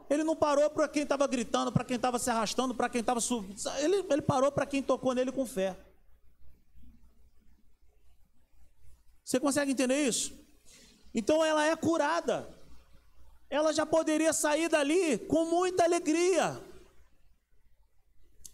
Ele 0.09 0.25
não 0.25 0.35
parou 0.35 0.69
para 0.71 0.89
quem 0.89 1.05
estava 1.05 1.25
gritando, 1.29 1.71
para 1.71 1.85
quem 1.85 1.95
estava 1.95 2.19
se 2.19 2.29
arrastando, 2.29 2.75
para 2.75 2.89
quem 2.89 3.01
estava 3.01 3.21
subindo. 3.21 3.57
Ele, 3.79 4.05
ele 4.11 4.23
parou 4.23 4.51
para 4.51 4.67
quem 4.67 4.83
tocou 4.83 5.15
nele 5.15 5.31
com 5.31 5.47
fé. 5.47 5.77
Você 9.25 9.39
consegue 9.39 9.71
entender 9.71 10.09
isso? 10.09 10.33
Então 11.15 11.45
ela 11.45 11.65
é 11.65 11.77
curada. 11.77 12.49
Ela 13.49 13.73
já 13.73 13.87
poderia 13.87 14.33
sair 14.33 14.69
dali 14.69 15.17
com 15.19 15.45
muita 15.45 15.85
alegria. 15.85 16.61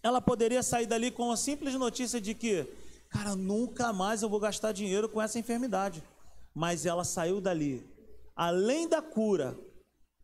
Ela 0.02 0.20
poderia 0.20 0.62
sair 0.62 0.86
dali 0.86 1.10
com 1.10 1.32
a 1.32 1.36
simples 1.36 1.74
notícia 1.74 2.20
de 2.20 2.34
que 2.34 2.66
Cara, 3.08 3.34
nunca 3.34 3.92
mais 3.92 4.22
eu 4.22 4.28
vou 4.28 4.40
gastar 4.40 4.72
dinheiro 4.72 5.08
com 5.08 5.20
essa 5.20 5.38
enfermidade. 5.38 6.02
Mas 6.54 6.86
ela 6.86 7.04
saiu 7.04 7.40
dali. 7.40 7.86
Além 8.34 8.88
da 8.88 9.00
cura, 9.00 9.58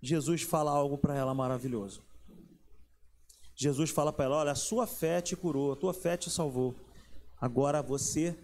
Jesus 0.00 0.42
fala 0.42 0.70
algo 0.70 0.98
para 0.98 1.14
ela 1.14 1.34
maravilhoso. 1.34 2.02
Jesus 3.54 3.90
fala 3.90 4.12
para 4.12 4.24
ela: 4.24 4.36
Olha, 4.36 4.52
a 4.52 4.56
sua 4.56 4.86
fé 4.86 5.20
te 5.20 5.36
curou, 5.36 5.72
a 5.72 5.76
tua 5.76 5.94
fé 5.94 6.16
te 6.16 6.28
salvou. 6.30 6.74
Agora 7.40 7.82
você, 7.82 8.36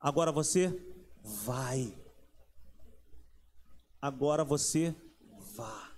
agora 0.00 0.32
você 0.32 0.74
vai. 1.22 1.94
Agora 4.00 4.44
você 4.44 4.94
vá. 5.54 5.92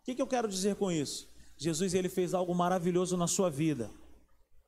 O 0.00 0.04
que, 0.04 0.14
que 0.14 0.22
eu 0.22 0.26
quero 0.26 0.48
dizer 0.48 0.76
com 0.76 0.90
isso? 0.90 1.28
Jesus 1.56 1.94
ele 1.94 2.08
fez 2.08 2.34
algo 2.34 2.54
maravilhoso 2.54 3.16
na 3.16 3.26
sua 3.26 3.50
vida. 3.50 3.90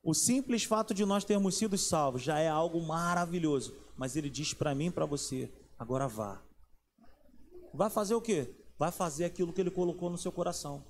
O 0.03 0.13
simples 0.13 0.65
fato 0.65 0.93
de 0.93 1.05
nós 1.05 1.23
termos 1.23 1.55
sido 1.55 1.77
salvos 1.77 2.21
já 2.21 2.37
é 2.37 2.49
algo 2.49 2.81
maravilhoso. 2.81 3.73
Mas 3.95 4.17
ele 4.17 4.29
diz 4.29 4.53
para 4.53 4.75
mim 4.75 4.87
e 4.87 4.91
para 4.91 5.05
você: 5.05 5.49
agora 5.79 6.07
vá. 6.07 6.41
Vai 7.73 7.89
fazer 7.89 8.13
o 8.13 8.21
quê? 8.21 8.53
Vai 8.77 8.91
fazer 8.91 9.23
aquilo 9.23 9.53
que 9.53 9.61
ele 9.61 9.71
colocou 9.71 10.09
no 10.09 10.17
seu 10.17 10.31
coração. 10.31 10.83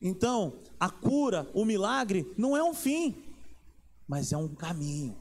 Então, 0.00 0.60
a 0.78 0.90
cura, 0.90 1.50
o 1.52 1.64
milagre, 1.64 2.32
não 2.36 2.56
é 2.56 2.62
um 2.62 2.74
fim, 2.74 3.22
mas 4.06 4.32
é 4.32 4.36
um 4.36 4.48
caminho. 4.54 5.20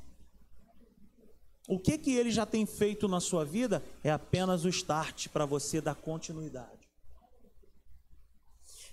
O 1.67 1.79
que 1.79 1.97
que 1.97 2.11
ele 2.11 2.31
já 2.31 2.45
tem 2.45 2.65
feito 2.65 3.07
na 3.07 3.19
sua 3.19 3.45
vida 3.45 3.83
é 4.03 4.11
apenas 4.11 4.65
o 4.65 4.69
start 4.69 5.27
para 5.29 5.45
você 5.45 5.79
dar 5.79 5.95
continuidade. 5.95 6.80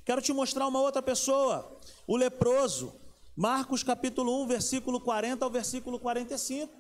Quero 0.09 0.23
te 0.23 0.33
mostrar 0.33 0.67
uma 0.67 0.81
outra 0.81 1.03
pessoa, 1.03 1.79
o 2.07 2.17
leproso. 2.17 2.99
Marcos 3.37 3.83
capítulo 3.83 4.43
1, 4.43 4.47
versículo 4.47 5.03
40 5.03 5.45
ao 5.45 5.51
versículo 5.51 6.01
45. 6.01 6.73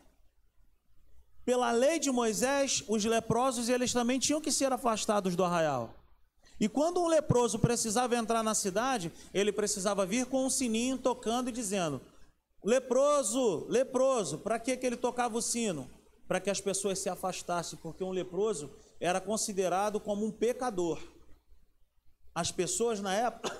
Pela 1.44 1.70
lei 1.70 1.98
de 1.98 2.10
Moisés, 2.10 2.82
os 2.88 3.04
leprosos 3.04 3.68
eles 3.68 3.92
também 3.92 4.18
tinham 4.18 4.40
que 4.40 4.50
ser 4.50 4.72
afastados 4.72 5.36
do 5.36 5.44
arraial. 5.44 5.94
E 6.58 6.70
quando 6.70 7.02
um 7.02 7.06
leproso 7.06 7.58
precisava 7.58 8.16
entrar 8.16 8.42
na 8.42 8.54
cidade, 8.54 9.12
ele 9.34 9.52
precisava 9.52 10.06
vir 10.06 10.24
com 10.24 10.46
um 10.46 10.48
sininho 10.48 10.96
tocando 10.96 11.50
e 11.50 11.52
dizendo: 11.52 12.00
Leproso, 12.64 13.66
leproso. 13.68 14.38
Para 14.38 14.58
que, 14.58 14.74
que 14.74 14.86
ele 14.86 14.96
tocava 14.96 15.36
o 15.36 15.42
sino? 15.42 15.86
Para 16.26 16.40
que 16.40 16.48
as 16.48 16.62
pessoas 16.62 16.98
se 16.98 17.10
afastassem, 17.10 17.78
porque 17.82 18.02
um 18.02 18.10
leproso 18.10 18.70
era 18.98 19.20
considerado 19.20 20.00
como 20.00 20.24
um 20.24 20.30
pecador 20.30 20.98
as 22.38 22.52
pessoas 22.52 23.00
na 23.00 23.12
época 23.12 23.50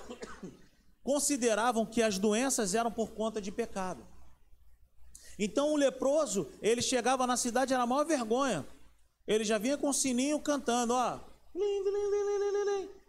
consideravam 1.03 1.85
que 1.85 2.01
as 2.01 2.17
doenças 2.17 2.73
eram 2.73 2.89
por 2.89 3.09
conta 3.09 3.41
de 3.41 3.51
pecado. 3.51 4.07
Então 5.37 5.73
o 5.73 5.75
leproso, 5.75 6.49
ele 6.61 6.81
chegava 6.81 7.27
na 7.27 7.35
cidade, 7.35 7.73
era 7.73 7.83
a 7.83 7.85
maior 7.85 8.05
vergonha. 8.05 8.65
Ele 9.27 9.43
já 9.43 9.57
vinha 9.57 9.77
com 9.77 9.89
o 9.89 9.93
sininho 9.93 10.39
cantando, 10.39 10.93
ó. 10.93 11.19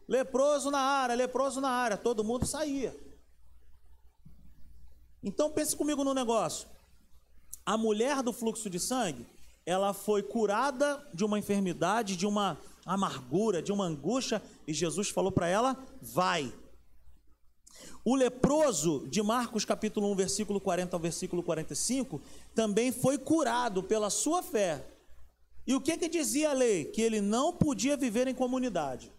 Leproso 0.08 0.72
na 0.72 0.80
área, 0.80 1.14
leproso 1.14 1.60
na 1.60 1.70
área. 1.70 1.96
Todo 1.96 2.24
mundo 2.24 2.44
saía. 2.46 2.92
Então 5.22 5.52
pense 5.52 5.76
comigo 5.76 6.02
no 6.02 6.12
negócio. 6.12 6.68
A 7.64 7.76
mulher 7.76 8.24
do 8.24 8.32
fluxo 8.32 8.68
de 8.68 8.80
sangue, 8.80 9.24
ela 9.64 9.94
foi 9.94 10.20
curada 10.20 11.00
de 11.14 11.24
uma 11.24 11.38
enfermidade, 11.38 12.16
de 12.16 12.26
uma 12.26 12.58
amargura, 12.84 13.62
de 13.62 13.72
uma 13.72 13.84
angústia, 13.84 14.42
e 14.66 14.72
Jesus 14.72 15.10
falou 15.10 15.32
para 15.32 15.48
ela: 15.48 15.76
vai. 16.00 16.52
O 18.04 18.14
leproso 18.14 19.06
de 19.08 19.22
Marcos 19.22 19.64
capítulo 19.64 20.10
1, 20.12 20.16
versículo 20.16 20.60
40 20.60 20.96
ao 20.96 21.00
versículo 21.00 21.42
45, 21.42 22.20
também 22.54 22.90
foi 22.90 23.18
curado 23.18 23.82
pela 23.82 24.08
sua 24.08 24.42
fé. 24.42 24.86
E 25.66 25.74
o 25.74 25.80
que 25.80 25.96
que 25.96 26.08
dizia 26.08 26.50
a 26.50 26.54
lei? 26.54 26.86
Que 26.86 27.02
ele 27.02 27.20
não 27.20 27.52
podia 27.52 27.96
viver 27.96 28.26
em 28.26 28.34
comunidade. 28.34 29.12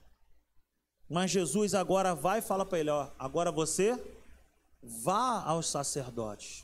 Mas 1.07 1.29
Jesus 1.29 1.73
agora 1.73 2.15
vai 2.15 2.39
e 2.39 2.41
fala 2.41 2.65
para 2.65 2.79
ele: 2.79 2.89
ó, 2.89 3.09
agora 3.19 3.51
você 3.51 4.01
vá 4.81 5.43
aos 5.43 5.67
sacerdotes. 5.67 6.61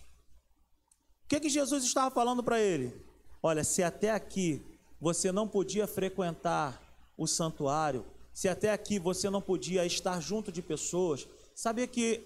O 1.23 1.27
que 1.27 1.39
que 1.39 1.49
Jesus 1.49 1.83
estava 1.83 2.09
falando 2.09 2.41
para 2.41 2.59
ele? 2.59 3.05
Olha, 3.43 3.63
se 3.63 3.83
até 3.83 4.11
aqui 4.11 4.65
você 4.99 5.31
não 5.31 5.47
podia 5.47 5.85
frequentar 5.85 6.81
o 7.17 7.27
santuário, 7.27 8.05
se 8.33 8.47
até 8.47 8.71
aqui 8.71 8.99
você 8.99 9.29
não 9.29 9.41
podia 9.41 9.85
estar 9.85 10.21
junto 10.21 10.51
de 10.51 10.61
pessoas, 10.61 11.27
sabia 11.55 11.87
que 11.87 12.21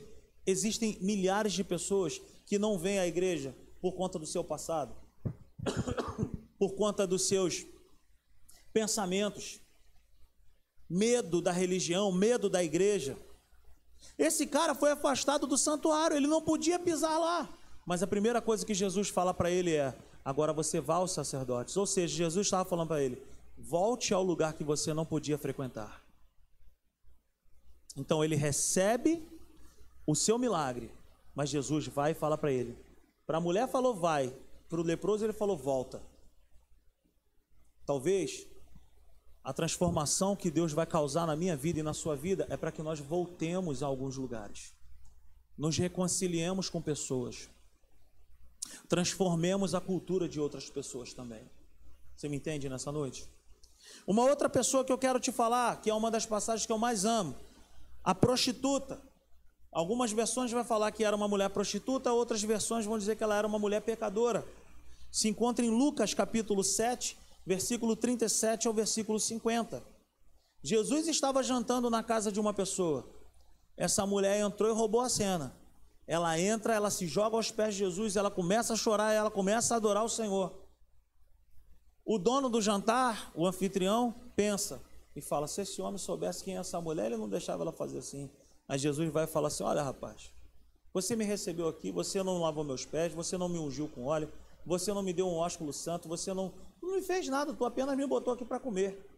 existem 0.45 0.97
milhares 1.01 1.53
de 1.53 1.63
pessoas 1.63 2.19
que 2.45 2.59
não 2.59 2.77
vêm 2.77 2.99
à 2.99 3.07
igreja 3.07 3.55
por 3.81 3.93
conta 3.93 4.19
do 4.19 4.25
seu 4.25 4.43
passado, 4.43 4.93
por 6.59 6.75
conta 6.75 7.07
dos 7.07 7.27
seus 7.27 7.65
pensamentos. 8.73 9.59
medo 10.89 11.41
da 11.41 11.53
religião, 11.53 12.11
medo 12.11 12.49
da 12.49 12.61
igreja. 12.61 13.17
Esse 14.17 14.45
cara 14.45 14.75
foi 14.75 14.91
afastado 14.91 15.47
do 15.47 15.57
santuário, 15.57 16.17
ele 16.17 16.27
não 16.27 16.41
podia 16.41 16.77
pisar 16.77 17.17
lá. 17.17 17.49
Mas 17.85 18.03
a 18.03 18.07
primeira 18.07 18.41
coisa 18.41 18.65
que 18.65 18.73
Jesus 18.73 19.07
fala 19.07 19.33
para 19.33 19.49
ele 19.49 19.73
é: 19.73 19.95
agora 20.23 20.51
você 20.51 20.81
vá 20.81 20.95
aos 20.95 21.13
sacerdotes. 21.13 21.77
Ou 21.77 21.85
seja, 21.85 22.13
Jesus 22.13 22.47
estava 22.47 22.67
falando 22.67 22.89
para 22.89 23.01
ele: 23.01 23.21
volte 23.61 24.13
ao 24.13 24.23
lugar 24.23 24.53
que 24.53 24.63
você 24.63 24.93
não 24.93 25.05
podia 25.05 25.37
frequentar. 25.37 26.03
Então 27.95 28.23
ele 28.23 28.35
recebe 28.35 29.25
o 30.05 30.15
seu 30.15 30.37
milagre, 30.37 30.91
mas 31.35 31.49
Jesus 31.49 31.87
vai 31.87 32.11
e 32.11 32.15
fala 32.15 32.37
para 32.37 32.51
ele. 32.51 32.77
Para 33.25 33.37
a 33.37 33.41
mulher 33.41 33.69
falou 33.69 33.95
vai, 33.95 34.33
para 34.67 34.79
o 34.79 34.83
leproso 34.83 35.25
ele 35.25 35.33
falou 35.33 35.57
volta. 35.57 36.01
Talvez 37.85 38.47
a 39.43 39.53
transformação 39.53 40.35
que 40.35 40.51
Deus 40.51 40.71
vai 40.71 40.85
causar 40.85 41.25
na 41.25 41.35
minha 41.35 41.55
vida 41.55 41.79
e 41.79 41.83
na 41.83 41.93
sua 41.93 42.15
vida 42.15 42.45
é 42.49 42.57
para 42.57 42.71
que 42.71 42.81
nós 42.81 42.99
voltemos 42.99 43.81
a 43.81 43.87
alguns 43.87 44.17
lugares, 44.17 44.73
nos 45.57 45.77
reconciliemos 45.77 46.69
com 46.69 46.81
pessoas, 46.81 47.49
transformemos 48.87 49.73
a 49.73 49.81
cultura 49.81 50.27
de 50.27 50.39
outras 50.39 50.69
pessoas 50.69 51.13
também. 51.13 51.43
Você 52.15 52.29
me 52.29 52.37
entende 52.37 52.69
nessa 52.69 52.91
noite? 52.91 53.27
Uma 54.05 54.23
outra 54.23 54.49
pessoa 54.49 54.83
que 54.83 54.91
eu 54.91 54.97
quero 54.97 55.19
te 55.19 55.31
falar, 55.31 55.81
que 55.81 55.89
é 55.89 55.93
uma 55.93 56.11
das 56.11 56.25
passagens 56.25 56.65
que 56.65 56.71
eu 56.71 56.77
mais 56.77 57.05
amo, 57.05 57.35
a 58.03 58.13
prostituta. 58.15 59.01
Algumas 59.71 60.11
versões 60.11 60.51
vai 60.51 60.63
falar 60.63 60.91
que 60.91 61.03
era 61.03 61.15
uma 61.15 61.27
mulher 61.27 61.49
prostituta, 61.49 62.11
outras 62.11 62.43
versões 62.43 62.85
vão 62.85 62.97
dizer 62.97 63.15
que 63.15 63.23
ela 63.23 63.35
era 63.35 63.47
uma 63.47 63.59
mulher 63.59 63.81
pecadora. 63.81 64.45
Se 65.11 65.29
encontra 65.29 65.65
em 65.65 65.69
Lucas 65.69 66.13
capítulo 66.13 66.63
7, 66.63 67.17
versículo 67.45 67.95
37 67.95 68.67
ao 68.67 68.73
versículo 68.73 69.19
50. 69.19 69.83
Jesus 70.63 71.07
estava 71.07 71.41
jantando 71.41 71.89
na 71.89 72.03
casa 72.03 72.31
de 72.31 72.39
uma 72.39 72.53
pessoa. 72.53 73.09
Essa 73.75 74.05
mulher 74.05 74.39
entrou 74.39 74.69
e 74.69 74.73
roubou 74.73 75.01
a 75.01 75.09
cena. 75.09 75.55
Ela 76.05 76.37
entra, 76.39 76.73
ela 76.73 76.91
se 76.91 77.07
joga 77.07 77.35
aos 77.35 77.51
pés 77.51 77.73
de 77.73 77.79
Jesus, 77.79 78.15
ela 78.15 78.29
começa 78.29 78.73
a 78.73 78.75
chorar, 78.75 79.13
ela 79.13 79.31
começa 79.31 79.73
a 79.73 79.77
adorar 79.77 80.03
o 80.03 80.09
Senhor. 80.09 80.53
O 82.13 82.19
dono 82.19 82.49
do 82.49 82.61
jantar, 82.61 83.31
o 83.33 83.47
anfitrião, 83.47 84.13
pensa 84.35 84.81
e 85.15 85.21
fala: 85.21 85.47
se 85.47 85.61
esse 85.61 85.81
homem 85.81 85.97
soubesse 85.97 86.43
quem 86.43 86.57
é 86.57 86.59
essa 86.59 86.81
mulher, 86.81 87.05
ele 87.05 87.15
não 87.15 87.29
deixava 87.29 87.63
ela 87.63 87.71
fazer 87.71 87.99
assim. 87.99 88.29
Aí 88.67 88.77
Jesus 88.77 89.09
vai 89.13 89.25
falar 89.25 89.47
assim: 89.47 89.63
olha, 89.63 89.81
rapaz, 89.81 90.29
você 90.93 91.15
me 91.15 91.23
recebeu 91.23 91.69
aqui, 91.69 91.89
você 91.89 92.21
não 92.21 92.41
lavou 92.41 92.65
meus 92.65 92.85
pés, 92.85 93.13
você 93.13 93.37
não 93.37 93.47
me 93.47 93.57
ungiu 93.57 93.87
com 93.87 94.07
óleo, 94.07 94.29
você 94.65 94.93
não 94.93 95.01
me 95.01 95.13
deu 95.13 95.25
um 95.25 95.37
ósculo 95.37 95.71
santo, 95.71 96.09
você 96.09 96.33
não, 96.33 96.53
não 96.83 96.95
me 96.95 97.01
fez 97.01 97.29
nada, 97.29 97.53
tu 97.53 97.63
apenas 97.63 97.95
me 97.95 98.05
botou 98.05 98.33
aqui 98.33 98.43
para 98.43 98.59
comer. 98.59 99.09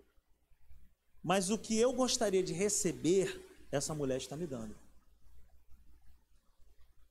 Mas 1.23 1.49
o 1.49 1.57
que 1.57 1.75
eu 1.75 1.93
gostaria 1.93 2.43
de 2.43 2.53
receber, 2.53 3.43
essa 3.71 3.95
mulher 3.95 4.17
está 4.17 4.37
me 4.37 4.45
dando. 4.45 4.75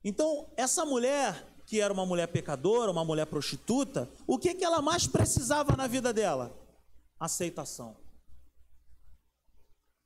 Então, 0.04 0.48
essa 0.56 0.86
mulher, 0.86 1.44
que 1.66 1.80
era 1.80 1.92
uma 1.92 2.04
mulher 2.04 2.28
pecadora, 2.28 2.90
uma 2.90 3.04
mulher 3.04 3.26
prostituta, 3.26 4.08
o 4.26 4.38
que, 4.38 4.54
que 4.54 4.64
ela 4.64 4.82
mais 4.82 5.06
precisava 5.06 5.76
na 5.76 5.86
vida 5.86 6.12
dela? 6.12 6.52
Aceitação. 7.18 7.96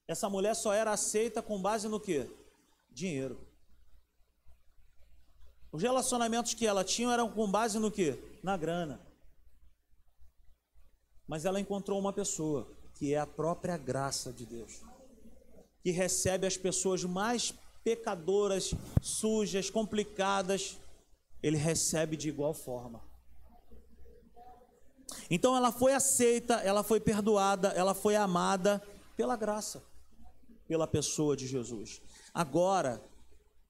Essa 0.07 0.31
mulher 0.31 0.55
só 0.55 0.73
era 0.73 0.93
aceita 0.93 1.43
com 1.43 1.61
base 1.61 1.89
no 1.89 1.99
que? 1.99 2.31
Dinheiro. 2.91 3.39
Os 5.73 5.83
relacionamentos 5.83 6.55
que 6.55 6.67
ela 6.67 6.85
tinha 6.85 7.13
eram 7.13 7.31
com 7.31 7.51
base 7.51 7.79
no 7.79 7.91
que? 7.91 8.17
Na 8.43 8.57
grana. 8.57 9.01
Mas 11.27 11.45
ela 11.45 11.61
encontrou 11.61 11.99
uma 11.99 12.13
pessoa, 12.13 12.69
que 12.95 13.13
é 13.13 13.19
a 13.19 13.27
própria 13.27 13.77
graça 13.77 14.33
de 14.33 14.47
Deus, 14.47 14.81
que 15.83 15.91
recebe 15.91 16.47
as 16.47 16.57
pessoas 16.57 17.03
mais 17.05 17.53
pecadoras, 17.83 18.73
sujas, 19.03 19.69
complicadas, 19.69 20.79
ele 21.43 21.57
recebe 21.57 22.17
de 22.17 22.29
igual 22.29 22.55
forma. 22.55 23.03
Então 25.31 25.57
ela 25.57 25.73
foi 25.73 25.93
aceita, 25.93 26.55
ela 26.55 26.83
foi 26.83 27.01
perdoada, 27.01 27.69
ela 27.69 27.95
foi 27.95 28.17
amada 28.17 28.83
pela 29.17 29.37
graça, 29.37 29.83
pela 30.67 30.87
pessoa 30.87 31.37
de 31.37 31.47
Jesus. 31.47 32.01
Agora, 32.35 33.03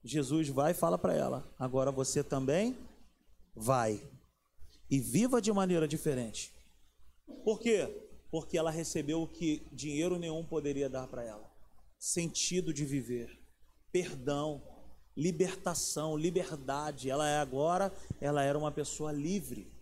Jesus 0.03 0.49
vai 0.49 0.73
e 0.73 0.75
fala 0.75 0.99
para 0.99 1.15
ela: 1.15 1.55
agora 1.59 1.91
você 1.91 2.23
também 2.23 2.77
vai 3.55 4.01
e 4.91 5.01
viva 5.01 5.41
de 5.41 5.53
maneira 5.53 5.89
diferente. 5.89 6.53
Por 7.45 7.59
quê? 7.59 8.03
Porque 8.31 8.59
ela 8.59 8.71
recebeu 8.71 9.23
o 9.23 9.29
que 9.29 9.67
dinheiro 9.73 10.19
nenhum 10.19 10.45
poderia 10.45 10.89
dar 10.89 11.07
para 11.09 11.25
ela: 11.25 11.51
sentido 11.99 12.73
de 12.73 12.85
viver, 12.85 13.39
perdão, 13.91 14.63
libertação, 15.17 16.17
liberdade. 16.17 17.11
Ela 17.11 17.29
é 17.29 17.39
agora, 17.39 17.93
ela 18.21 18.43
era 18.43 18.59
uma 18.59 18.71
pessoa 18.71 19.13
livre. 19.13 19.73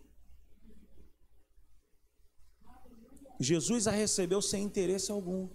Jesus 3.39 3.87
a 3.87 3.91
recebeu 3.91 4.41
sem 4.41 4.63
interesse 4.63 5.11
algum. 5.11 5.49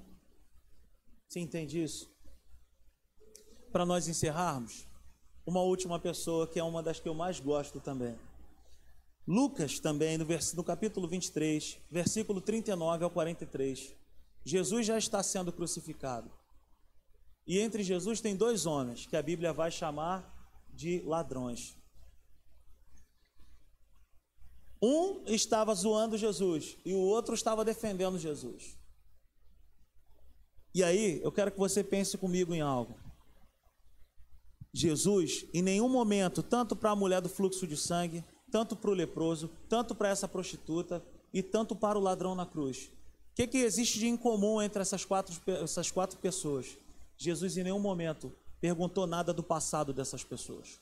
Você 1.26 1.40
entende 1.40 1.82
isso? 1.82 2.10
para 3.70 3.86
nós 3.86 4.08
encerrarmos, 4.08 4.86
uma 5.46 5.60
última 5.62 5.98
pessoa 5.98 6.46
que 6.46 6.58
é 6.58 6.62
uma 6.62 6.82
das 6.82 7.00
que 7.00 7.08
eu 7.08 7.14
mais 7.14 7.40
gosto 7.40 7.80
também. 7.80 8.16
Lucas 9.26 9.78
também, 9.78 10.18
no, 10.18 10.24
vers... 10.24 10.52
no 10.54 10.64
capítulo 10.64 11.06
23, 11.06 11.78
versículo 11.90 12.40
39 12.40 13.04
ao 13.04 13.10
43. 13.10 13.94
Jesus 14.44 14.86
já 14.86 14.98
está 14.98 15.22
sendo 15.22 15.52
crucificado. 15.52 16.30
E 17.46 17.58
entre 17.58 17.82
Jesus 17.82 18.20
tem 18.20 18.36
dois 18.36 18.66
homens 18.66 19.06
que 19.06 19.16
a 19.16 19.22
Bíblia 19.22 19.52
vai 19.52 19.70
chamar 19.70 20.32
de 20.72 21.00
ladrões. 21.02 21.76
Um 24.82 25.22
estava 25.26 25.74
zoando 25.74 26.16
Jesus 26.16 26.76
e 26.84 26.94
o 26.94 26.98
outro 26.98 27.34
estava 27.34 27.64
defendendo 27.64 28.18
Jesus. 28.18 28.78
E 30.74 30.82
aí, 30.82 31.20
eu 31.22 31.32
quero 31.32 31.50
que 31.50 31.58
você 31.58 31.82
pense 31.82 32.16
comigo 32.16 32.54
em 32.54 32.60
algo. 32.60 32.94
Jesus, 34.72 35.44
em 35.52 35.62
nenhum 35.62 35.88
momento, 35.88 36.42
tanto 36.42 36.76
para 36.76 36.90
a 36.90 36.96
mulher 36.96 37.20
do 37.20 37.28
fluxo 37.28 37.66
de 37.66 37.76
sangue, 37.76 38.24
tanto 38.50 38.76
para 38.76 38.90
o 38.90 38.94
leproso, 38.94 39.50
tanto 39.68 39.94
para 39.94 40.08
essa 40.08 40.28
prostituta 40.28 41.04
e 41.32 41.42
tanto 41.42 41.74
para 41.74 41.98
o 41.98 42.02
ladrão 42.02 42.34
na 42.34 42.46
cruz. 42.46 42.90
O 43.32 43.34
que, 43.34 43.46
que 43.46 43.58
existe 43.58 43.98
de 43.98 44.08
incomum 44.08 44.62
entre 44.62 44.80
essas 44.80 45.04
quatro, 45.04 45.34
essas 45.62 45.90
quatro 45.90 46.18
pessoas? 46.18 46.76
Jesus, 47.20 47.58
em 47.58 47.62
nenhum 47.62 47.78
momento, 47.78 48.32
perguntou 48.62 49.06
nada 49.06 49.30
do 49.30 49.42
passado 49.42 49.92
dessas 49.92 50.24
pessoas. 50.24 50.80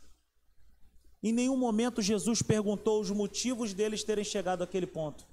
Em 1.20 1.32
nenhum 1.32 1.57
momento 1.57 2.01
Jesus 2.01 2.43
perguntou 2.43 3.01
os 3.01 3.11
motivos 3.11 3.74
deles 3.74 4.05
terem 4.05 4.22
chegado 4.22 4.62
àquele 4.62 4.86
ponto. 4.86 5.26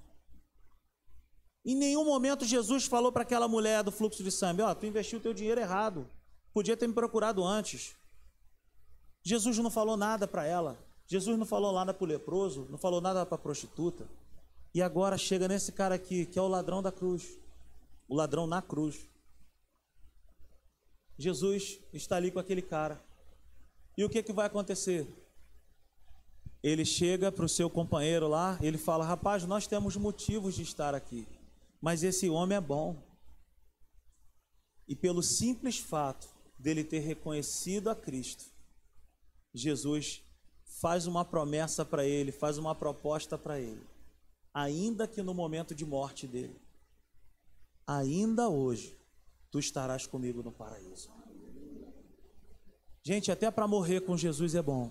Em 1.64 1.76
nenhum 1.76 2.04
momento 2.04 2.44
Jesus 2.44 2.86
falou 2.86 3.12
para 3.12 3.22
aquela 3.22 3.46
mulher 3.46 3.84
do 3.84 3.92
fluxo 3.92 4.24
de 4.24 4.32
sangue: 4.32 4.62
Ó, 4.62 4.70
oh, 4.70 4.74
tu 4.74 4.84
investiu 4.84 5.20
o 5.20 5.22
teu 5.22 5.32
dinheiro 5.32 5.60
errado, 5.60 6.10
podia 6.52 6.76
ter 6.76 6.88
me 6.88 6.94
procurado 6.94 7.44
antes. 7.44 7.94
Jesus 9.22 9.58
não 9.58 9.70
falou 9.70 9.96
nada 9.96 10.26
para 10.26 10.44
ela. 10.44 10.76
Jesus 11.06 11.38
não 11.38 11.46
falou 11.46 11.72
nada 11.72 11.94
para 11.94 12.04
o 12.04 12.08
leproso, 12.08 12.66
não 12.68 12.78
falou 12.78 13.00
nada 13.00 13.24
para 13.24 13.36
a 13.36 13.38
prostituta. 13.38 14.08
E 14.74 14.82
agora 14.82 15.16
chega 15.16 15.46
nesse 15.46 15.70
cara 15.70 15.94
aqui, 15.94 16.26
que 16.26 16.36
é 16.36 16.42
o 16.42 16.48
ladrão 16.48 16.82
da 16.82 16.90
cruz. 16.90 17.38
O 18.08 18.16
ladrão 18.16 18.44
na 18.44 18.60
cruz. 18.60 19.08
Jesus 21.18 21.78
está 21.92 22.16
ali 22.16 22.30
com 22.30 22.38
aquele 22.38 22.62
cara. 22.62 23.00
E 23.96 24.04
o 24.04 24.10
que, 24.10 24.22
que 24.22 24.32
vai 24.32 24.46
acontecer? 24.46 25.08
Ele 26.62 26.84
chega 26.84 27.32
para 27.32 27.44
o 27.44 27.48
seu 27.48 27.70
companheiro 27.70 28.28
lá, 28.28 28.58
ele 28.60 28.76
fala: 28.76 29.04
Rapaz, 29.04 29.44
nós 29.44 29.66
temos 29.66 29.96
motivos 29.96 30.54
de 30.54 30.62
estar 30.62 30.94
aqui, 30.94 31.26
mas 31.80 32.02
esse 32.02 32.28
homem 32.28 32.58
é 32.58 32.60
bom. 32.60 32.96
E 34.86 34.94
pelo 34.94 35.22
simples 35.22 35.78
fato 35.78 36.28
dele 36.58 36.84
ter 36.84 37.00
reconhecido 37.00 37.88
a 37.88 37.94
Cristo, 37.94 38.44
Jesus 39.54 40.22
faz 40.80 41.06
uma 41.06 41.24
promessa 41.24 41.84
para 41.84 42.04
ele, 42.04 42.30
faz 42.30 42.58
uma 42.58 42.74
proposta 42.74 43.38
para 43.38 43.58
ele, 43.58 43.82
ainda 44.52 45.08
que 45.08 45.22
no 45.22 45.32
momento 45.32 45.74
de 45.74 45.84
morte 45.84 46.26
dele, 46.26 46.60
ainda 47.86 48.48
hoje 48.48 48.96
tu 49.50 49.58
estarás 49.58 50.06
comigo 50.06 50.42
no 50.42 50.52
paraíso. 50.52 51.10
Gente, 53.02 53.30
até 53.30 53.50
para 53.50 53.68
morrer 53.68 54.00
com 54.00 54.16
Jesus 54.16 54.54
é 54.54 54.62
bom. 54.62 54.90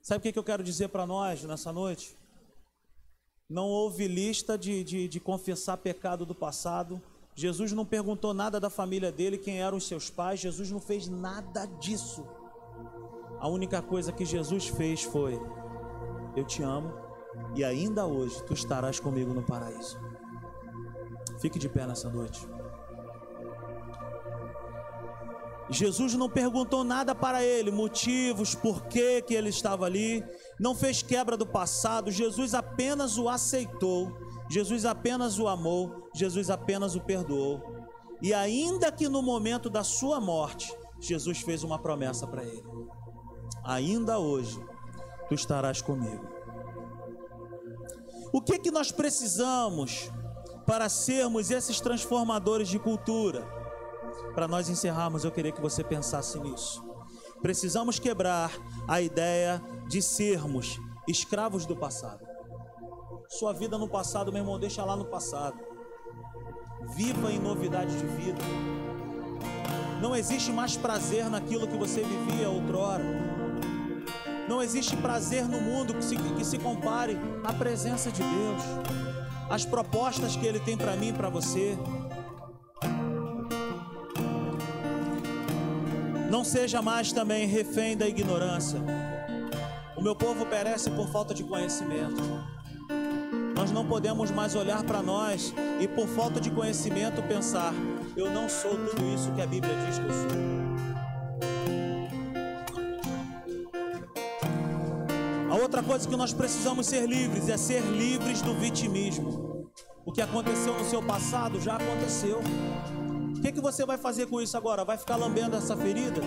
Sabe 0.00 0.28
o 0.28 0.32
que 0.32 0.38
eu 0.38 0.44
quero 0.44 0.62
dizer 0.62 0.88
para 0.88 1.06
nós 1.06 1.42
nessa 1.42 1.72
noite? 1.72 2.16
Não 3.48 3.66
houve 3.66 4.06
lista 4.06 4.56
de, 4.56 4.84
de, 4.84 5.08
de 5.08 5.20
confessar 5.20 5.76
pecado 5.76 6.24
do 6.24 6.34
passado, 6.34 7.02
Jesus 7.38 7.70
não 7.72 7.84
perguntou 7.84 8.32
nada 8.32 8.58
da 8.58 8.70
família 8.70 9.12
dele, 9.12 9.36
quem 9.36 9.60
eram 9.60 9.76
os 9.76 9.86
seus 9.86 10.08
pais, 10.08 10.40
Jesus 10.40 10.70
não 10.70 10.80
fez 10.80 11.06
nada 11.06 11.66
disso. 11.66 12.26
A 13.38 13.46
única 13.46 13.82
coisa 13.82 14.10
que 14.10 14.24
Jesus 14.24 14.68
fez 14.68 15.02
foi: 15.02 15.38
Eu 16.34 16.46
te 16.46 16.62
amo 16.62 16.94
e 17.54 17.62
ainda 17.62 18.06
hoje 18.06 18.42
tu 18.44 18.54
estarás 18.54 18.98
comigo 18.98 19.34
no 19.34 19.42
paraíso. 19.42 20.00
Fique 21.38 21.58
de 21.58 21.68
pé 21.68 21.86
nessa 21.86 22.08
noite. 22.08 22.46
Jesus 25.68 26.14
não 26.14 26.28
perguntou 26.28 26.84
nada 26.84 27.14
para 27.14 27.42
ele, 27.42 27.70
motivos, 27.70 28.54
por 28.54 28.86
que, 28.86 29.20
que 29.22 29.34
ele 29.34 29.48
estava 29.48 29.84
ali, 29.84 30.24
não 30.60 30.74
fez 30.74 31.02
quebra 31.02 31.36
do 31.36 31.46
passado, 31.46 32.10
Jesus 32.10 32.54
apenas 32.54 33.18
o 33.18 33.28
aceitou, 33.28 34.16
Jesus 34.48 34.84
apenas 34.84 35.38
o 35.38 35.48
amou, 35.48 36.08
Jesus 36.14 36.50
apenas 36.50 36.94
o 36.94 37.00
perdoou. 37.00 37.60
E 38.22 38.32
ainda 38.32 38.92
que 38.92 39.08
no 39.08 39.22
momento 39.22 39.68
da 39.68 39.82
sua 39.82 40.20
morte, 40.20 40.72
Jesus 41.00 41.40
fez 41.40 41.64
uma 41.64 41.78
promessa 41.78 42.26
para 42.26 42.44
ele: 42.44 42.64
ainda 43.64 44.18
hoje 44.18 44.58
tu 45.28 45.34
estarás 45.34 45.82
comigo. 45.82 46.24
O 48.32 48.40
que 48.40 48.58
que 48.58 48.70
nós 48.70 48.92
precisamos 48.92 50.10
para 50.66 50.88
sermos 50.88 51.50
esses 51.50 51.80
transformadores 51.80 52.68
de 52.68 52.78
cultura? 52.78 53.46
Para 54.34 54.48
nós 54.48 54.68
encerrarmos, 54.68 55.24
eu 55.24 55.30
queria 55.30 55.52
que 55.52 55.60
você 55.60 55.84
pensasse 55.84 56.38
nisso. 56.38 56.84
Precisamos 57.40 57.98
quebrar 57.98 58.50
a 58.88 59.00
ideia 59.00 59.62
de 59.88 60.02
sermos 60.02 60.80
escravos 61.06 61.64
do 61.64 61.76
passado. 61.76 62.26
Sua 63.28 63.52
vida 63.52 63.78
no 63.78 63.88
passado, 63.88 64.32
meu 64.32 64.42
irmão, 64.42 64.58
deixa 64.58 64.84
lá 64.84 64.96
no 64.96 65.04
passado. 65.04 65.56
Viva 66.94 67.32
em 67.32 67.38
novidade 67.38 67.96
de 67.96 68.06
vida. 68.06 68.42
Não 70.00 70.14
existe 70.14 70.52
mais 70.52 70.76
prazer 70.76 71.30
naquilo 71.30 71.66
que 71.66 71.76
você 71.76 72.02
vivia 72.02 72.48
outrora. 72.50 73.04
Não 74.48 74.62
existe 74.62 74.96
prazer 74.96 75.48
no 75.48 75.60
mundo 75.60 75.94
que 75.94 76.04
se, 76.04 76.16
que 76.16 76.44
se 76.44 76.58
compare 76.58 77.18
à 77.42 77.52
presença 77.52 78.10
de 78.10 78.22
Deus, 78.22 78.62
às 79.48 79.64
propostas 79.64 80.36
que 80.36 80.46
Ele 80.46 80.60
tem 80.60 80.76
para 80.76 80.96
mim 80.96 81.08
e 81.08 81.12
para 81.12 81.28
você. 81.28 81.76
Não 86.30 86.44
seja 86.44 86.82
mais 86.82 87.12
também 87.12 87.46
refém 87.46 87.96
da 87.96 88.06
ignorância. 88.06 88.80
O 89.96 90.02
meu 90.02 90.14
povo 90.14 90.44
perece 90.46 90.90
por 90.90 91.08
falta 91.08 91.32
de 91.32 91.42
conhecimento. 91.44 92.22
Nós 93.54 93.72
não 93.72 93.86
podemos 93.86 94.30
mais 94.30 94.54
olhar 94.54 94.82
para 94.82 95.02
nós 95.02 95.54
e, 95.80 95.88
por 95.88 96.06
falta 96.06 96.40
de 96.40 96.50
conhecimento, 96.50 97.22
pensar: 97.22 97.72
eu 98.16 98.30
não 98.30 98.48
sou 98.48 98.72
tudo 98.72 99.02
isso 99.14 99.32
que 99.32 99.40
a 99.40 99.46
Bíblia 99.46 99.72
diz 99.86 99.98
que 99.98 100.04
eu 100.04 100.12
sou. 100.12 100.55
Outra 105.56 105.82
coisa 105.82 106.08
que 106.08 106.16
nós 106.16 106.32
precisamos 106.32 106.86
ser 106.86 107.06
livres 107.06 107.48
é 107.48 107.56
ser 107.56 107.80
livres 107.82 108.42
do 108.42 108.54
vitimismo. 108.54 109.70
O 110.04 110.12
que 110.12 110.20
aconteceu 110.20 110.72
no 110.74 110.84
seu 110.84 111.02
passado 111.02 111.60
já 111.60 111.76
aconteceu. 111.76 112.40
O 113.36 113.40
que, 113.40 113.52
que 113.52 113.60
você 113.60 113.84
vai 113.84 113.98
fazer 113.98 114.26
com 114.26 114.40
isso 114.40 114.56
agora? 114.56 114.84
Vai 114.84 114.96
ficar 114.96 115.16
lambendo 115.16 115.56
essa 115.56 115.76
ferida? 115.76 116.20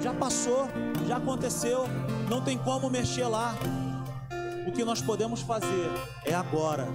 Já 0.00 0.12
passou, 0.12 0.68
já 1.06 1.16
aconteceu, 1.16 1.84
não 2.28 2.42
tem 2.42 2.58
como 2.58 2.90
mexer 2.90 3.26
lá. 3.26 3.54
O 4.66 4.72
que 4.72 4.84
nós 4.84 5.00
podemos 5.00 5.40
fazer 5.40 5.90
é 6.24 6.34
agora. 6.34 6.86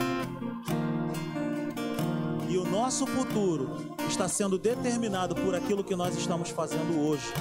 E 2.47 2.57
o 2.57 2.63
nosso 2.63 3.05
futuro 3.05 3.95
está 4.07 4.27
sendo 4.27 4.57
determinado 4.57 5.35
por 5.35 5.53
aquilo 5.53 5.83
que 5.83 5.95
nós 5.95 6.15
estamos 6.15 6.49
fazendo 6.49 7.07
hoje. 7.07 7.31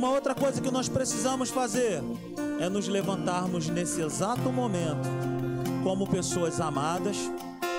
Uma 0.00 0.12
outra 0.12 0.34
coisa 0.34 0.62
que 0.62 0.70
nós 0.70 0.88
precisamos 0.88 1.50
fazer 1.50 2.02
é 2.58 2.70
nos 2.70 2.88
levantarmos 2.88 3.68
nesse 3.68 4.00
exato 4.00 4.50
momento 4.50 5.06
como 5.84 6.06
pessoas 6.06 6.58
amadas, 6.58 7.18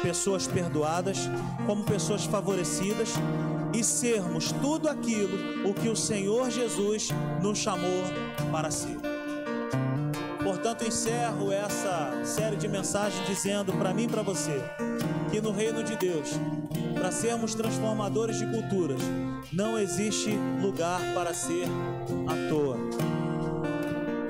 pessoas 0.03 0.45
perdoadas, 0.45 1.17
como 1.65 1.83
pessoas 1.83 2.23
favorecidas 2.23 3.09
e 3.73 3.83
sermos 3.83 4.51
tudo 4.51 4.87
aquilo 4.87 5.67
o 5.67 5.73
que 5.73 5.89
o 5.89 5.95
Senhor 5.95 6.51
Jesus 6.51 7.09
nos 7.41 7.57
chamou 7.57 8.03
para 8.51 8.69
ser. 8.69 8.99
Portanto, 10.43 10.85
encerro 10.85 11.51
essa 11.51 12.21
série 12.23 12.55
de 12.55 12.67
mensagens 12.67 13.25
dizendo 13.25 13.73
para 13.73 13.95
mim 13.95 14.03
e 14.03 14.07
para 14.07 14.21
você 14.21 14.61
que 15.31 15.41
no 15.41 15.51
reino 15.51 15.83
de 15.83 15.95
Deus, 15.95 16.29
para 16.93 17.11
sermos 17.11 17.55
transformadores 17.55 18.37
de 18.37 18.45
culturas, 18.45 19.01
não 19.51 19.77
existe 19.77 20.31
lugar 20.61 20.99
para 21.13 21.33
ser 21.33 21.67
à 22.27 22.49
toa. 22.49 22.77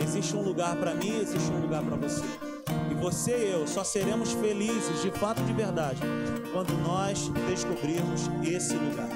Existe 0.02 0.36
um 0.36 0.42
lugar 0.42 0.76
para 0.76 0.94
mim, 0.94 1.20
existe 1.20 1.52
um 1.52 1.62
lugar 1.62 1.84
para 1.84 1.96
você. 1.96 2.26
E 2.90 2.94
você 2.96 3.32
e 3.32 3.52
eu 3.52 3.68
só 3.68 3.84
seremos 3.84 4.34
felizes 4.34 5.02
de 5.02 5.12
fato 5.12 5.42
de 5.44 5.54
verdade 5.54 6.02
quando 6.52 6.74
nós 6.82 7.30
descobrirmos 7.50 8.30
esse 8.44 8.74
lugar. 8.76 9.10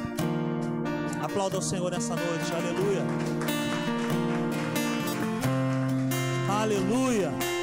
Aplauda 1.22 1.58
o 1.58 1.62
Senhor 1.62 1.92
nessa 1.92 2.16
noite, 2.16 2.52
aleluia. 2.54 3.04
Aleluia. 6.50 7.55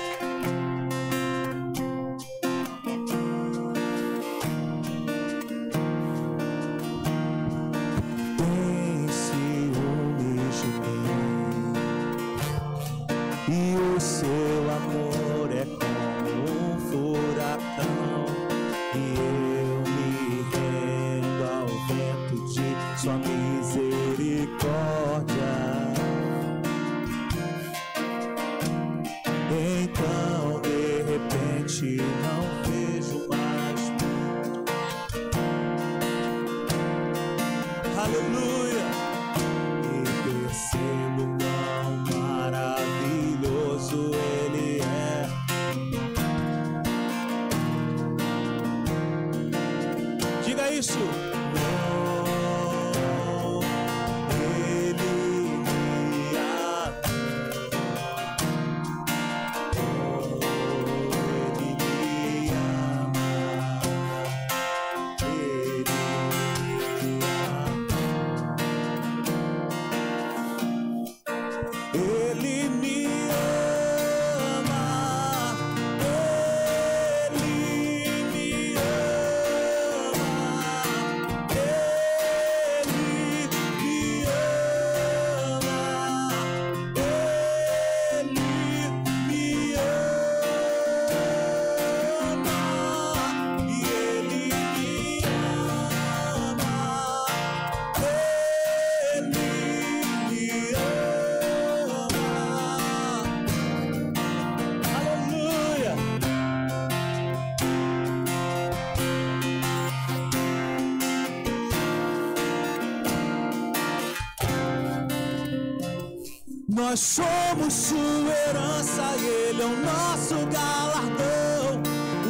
Nós 116.93 117.01
somos 117.01 117.73
sua 117.73 118.35
herança 118.49 119.03
e 119.19 119.25
ele 119.25 119.63
é 119.63 119.65
o 119.65 119.77
nosso 119.79 120.35
galardão. 120.53 121.81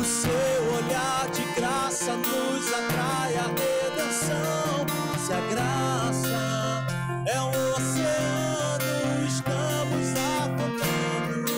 O 0.00 0.04
seu 0.04 0.62
olhar 0.76 1.28
de 1.32 1.42
graça 1.60 2.12
nos 2.12 2.72
atrai 2.72 3.38
a 3.38 3.48
redenção. 3.48 4.86
Se 5.18 5.32
a 5.32 5.40
graça 5.50 6.86
é 7.26 7.40
um 7.40 7.50
oceano, 7.72 9.26
estamos 9.26 10.14
afundando. 10.38 11.50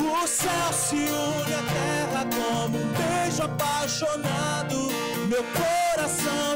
O 0.00 0.26
céu 0.26 0.72
se 0.72 0.96
une 0.96 1.52
à 1.52 1.62
terra 1.74 2.24
como 2.34 2.78
um 2.78 2.92
beijo 2.94 3.42
apaixonado. 3.42 4.88
Meu 5.28 5.44
coração 5.52 6.53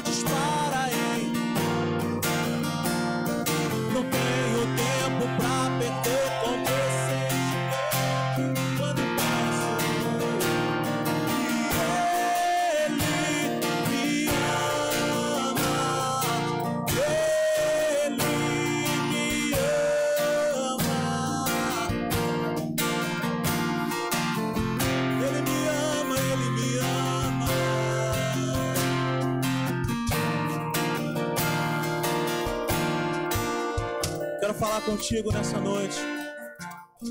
contigo 35.09 35.33
nessa 35.33 35.59
noite. 35.59 35.97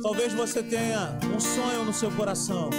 Talvez 0.04 0.32
você 0.32 0.62
tenha 0.62 1.18
um 1.36 1.40
sonho 1.40 1.84
no 1.84 1.92
seu 1.92 2.12
coração. 2.12 2.70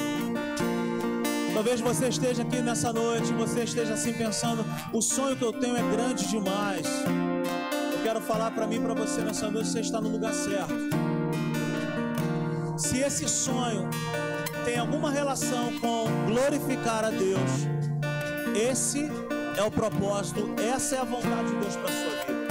Talvez 1.53 1.81
você 1.81 2.09
esteja 2.09 2.43
aqui 2.43 2.59
nessa 2.59 2.93
noite, 2.93 3.33
você 3.33 3.65
esteja 3.65 3.95
assim 3.95 4.13
pensando: 4.13 4.65
o 4.93 5.03
sonho 5.03 5.37
que 5.37 5.43
eu 5.43 5.53
tenho 5.53 5.77
é 5.77 5.83
grande 5.91 6.29
demais. 6.29 6.87
Eu 7.93 8.03
quero 8.05 8.21
falar 8.21 8.53
para 8.53 8.65
mim 8.65 8.81
para 8.81 8.95
você 8.95 9.23
nessa 9.23 9.51
noite: 9.51 9.69
você 9.69 9.81
está 9.81 10.01
no 10.01 10.09
lugar 10.09 10.33
certo. 10.33 10.75
Se 12.77 12.99
esse 12.99 13.29
sonho 13.29 13.91
tem 14.65 14.79
alguma 14.79 15.11
relação 15.11 15.73
com 15.81 16.05
glorificar 16.29 17.05
a 17.05 17.11
Deus, 17.11 17.67
esse 18.55 19.11
é 19.57 19.63
o 19.65 19.71
propósito, 19.71 20.55
essa 20.63 20.95
é 20.95 21.01
a 21.01 21.05
vontade 21.05 21.49
de 21.49 21.57
Deus 21.57 21.75
para 21.75 21.89
sua 21.89 22.25
vida. 22.25 22.48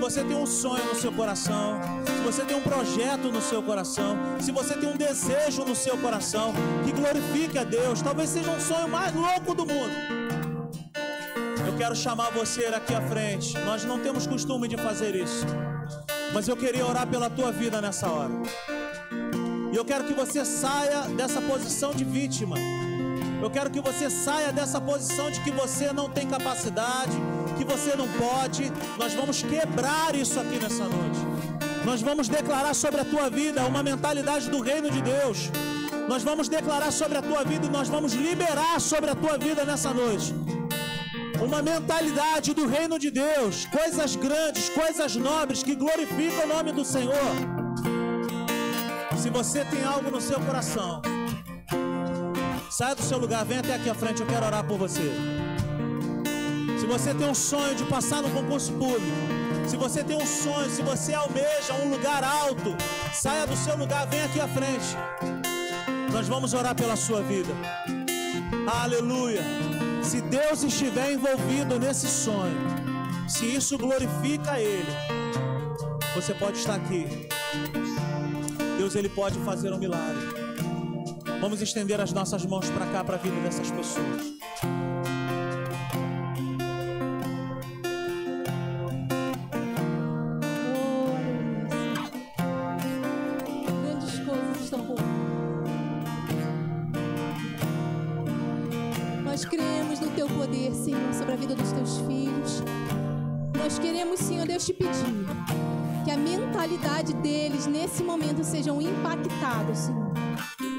Você 0.00 0.24
tem 0.24 0.36
um 0.36 0.46
sonho 0.46 0.84
no 0.86 0.94
seu 0.94 1.12
coração, 1.12 1.78
se 2.06 2.22
você 2.24 2.42
tem 2.42 2.56
um 2.56 2.62
projeto 2.62 3.30
no 3.30 3.40
seu 3.40 3.62
coração, 3.62 4.16
se 4.40 4.50
você 4.50 4.74
tem 4.74 4.88
um 4.88 4.96
desejo 4.96 5.62
no 5.62 5.76
seu 5.76 5.96
coração 5.98 6.54
que 6.84 6.90
glorifique 6.90 7.58
a 7.58 7.64
Deus, 7.64 8.00
talvez 8.00 8.30
seja 8.30 8.50
um 8.50 8.58
sonho 8.58 8.88
mais 8.88 9.14
louco 9.14 9.54
do 9.54 9.66
mundo. 9.66 9.92
Eu 11.66 11.76
quero 11.76 11.94
chamar 11.94 12.30
você 12.30 12.64
aqui 12.66 12.94
à 12.94 13.02
frente. 13.02 13.56
Nós 13.58 13.84
não 13.84 14.00
temos 14.00 14.26
costume 14.26 14.66
de 14.66 14.76
fazer 14.76 15.14
isso, 15.14 15.46
mas 16.32 16.48
eu 16.48 16.56
queria 16.56 16.86
orar 16.86 17.06
pela 17.06 17.28
tua 17.28 17.52
vida 17.52 17.80
nessa 17.80 18.08
hora. 18.10 18.32
E 19.72 19.76
eu 19.76 19.84
quero 19.84 20.04
que 20.04 20.14
você 20.14 20.44
saia 20.44 21.02
dessa 21.16 21.40
posição 21.42 21.92
de 21.92 22.04
vítima. 22.04 22.56
Eu 23.42 23.50
quero 23.50 23.70
que 23.70 23.80
você 23.80 24.10
saia 24.10 24.52
dessa 24.52 24.80
posição 24.80 25.30
de 25.30 25.40
que 25.40 25.50
você 25.50 25.92
não 25.92 26.08
tem 26.10 26.26
capacidade, 26.26 27.16
que 27.60 27.72
você 27.72 27.94
não 28.00 28.08
pode. 28.24 28.64
Nós 28.98 29.12
vamos 29.20 29.38
quebrar 29.52 30.14
isso 30.14 30.38
aqui 30.42 30.58
nessa 30.64 30.84
noite. 30.96 31.20
Nós 31.84 32.00
vamos 32.08 32.26
declarar 32.38 32.74
sobre 32.74 33.00
a 33.04 33.06
tua 33.12 33.28
vida 33.40 33.66
uma 33.72 33.82
mentalidade 33.82 34.48
do 34.54 34.60
reino 34.70 34.90
de 34.96 35.00
Deus. 35.02 35.38
Nós 36.08 36.22
vamos 36.28 36.48
declarar 36.48 36.90
sobre 37.00 37.18
a 37.18 37.22
tua 37.22 37.42
vida 37.44 37.66
e 37.66 37.70
nós 37.78 37.88
vamos 37.94 38.12
liberar 38.28 38.80
sobre 38.80 39.10
a 39.10 39.16
tua 39.22 39.36
vida 39.46 39.64
nessa 39.70 39.92
noite. 40.02 40.34
Uma 41.48 41.60
mentalidade 41.62 42.52
do 42.58 42.66
reino 42.66 42.98
de 43.04 43.10
Deus, 43.10 43.66
coisas 43.78 44.14
grandes, 44.16 44.68
coisas 44.80 45.14
nobres 45.16 45.62
que 45.62 45.74
glorificam 45.74 46.44
o 46.44 46.48
nome 46.54 46.72
do 46.72 46.84
Senhor. 46.84 47.32
Se 49.22 49.30
você 49.30 49.64
tem 49.64 49.84
algo 49.84 50.10
no 50.10 50.20
seu 50.20 50.40
coração, 50.40 51.00
saia 52.70 52.94
do 52.94 53.02
seu 53.02 53.18
lugar, 53.18 53.44
vem 53.44 53.58
até 53.58 53.74
aqui 53.74 53.88
à 53.88 53.94
frente, 53.94 54.20
eu 54.20 54.26
quero 54.26 54.46
orar 54.46 54.64
por 54.64 54.78
você. 54.78 55.39
Se 56.80 56.86
você 56.86 57.12
tem 57.12 57.28
um 57.28 57.34
sonho 57.34 57.74
de 57.74 57.84
passar 57.84 58.22
no 58.22 58.30
concurso 58.30 58.72
público, 58.72 59.18
se 59.68 59.76
você 59.76 60.02
tem 60.02 60.16
um 60.16 60.26
sonho, 60.26 60.70
se 60.70 60.80
você 60.80 61.12
almeja 61.12 61.74
um 61.74 61.90
lugar 61.90 62.24
alto, 62.24 62.74
saia 63.12 63.46
do 63.46 63.54
seu 63.54 63.76
lugar, 63.76 64.06
vem 64.06 64.22
aqui 64.22 64.40
à 64.40 64.48
frente. 64.48 64.96
Nós 66.10 66.26
vamos 66.26 66.54
orar 66.54 66.74
pela 66.74 66.96
sua 66.96 67.20
vida. 67.20 67.52
Aleluia. 68.82 69.42
Se 70.02 70.22
Deus 70.22 70.62
estiver 70.62 71.12
envolvido 71.12 71.78
nesse 71.78 72.08
sonho, 72.08 72.58
se 73.28 73.44
isso 73.44 73.76
glorifica 73.76 74.58
Ele, 74.58 74.90
você 76.14 76.32
pode 76.32 76.56
estar 76.56 76.76
aqui. 76.76 77.28
Deus 78.78 78.94
ele 78.94 79.10
pode 79.10 79.38
fazer 79.40 79.70
um 79.70 79.78
milagre. 79.78 80.28
Vamos 81.42 81.60
estender 81.60 82.00
as 82.00 82.10
nossas 82.10 82.46
mãos 82.46 82.70
para 82.70 82.86
cá 82.86 83.04
para 83.04 83.16
a 83.16 83.18
vida 83.18 83.38
dessas 83.42 83.70
pessoas. 83.70 84.39
Vida 101.50 101.62
dos 101.62 101.72
teus 101.72 101.98
filhos. 102.06 102.62
Nós 103.58 103.78
queremos, 103.78 104.20
Senhor 104.20 104.46
Deus, 104.46 104.64
te 104.64 104.72
pedir 104.72 105.26
que 106.04 106.10
a 106.10 106.16
mentalidade 106.16 107.12
deles 107.14 107.66
nesse 107.66 108.02
momento 108.02 108.44
sejam 108.44 108.80
impactados, 108.80 109.78
Senhor, 109.78 110.12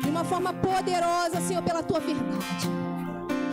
de 0.03 0.09
uma 0.09 0.23
forma 0.23 0.53
poderosa, 0.53 1.41
Senhor, 1.41 1.61
pela 1.61 1.83
tua 1.83 1.99
verdade. 1.99 2.69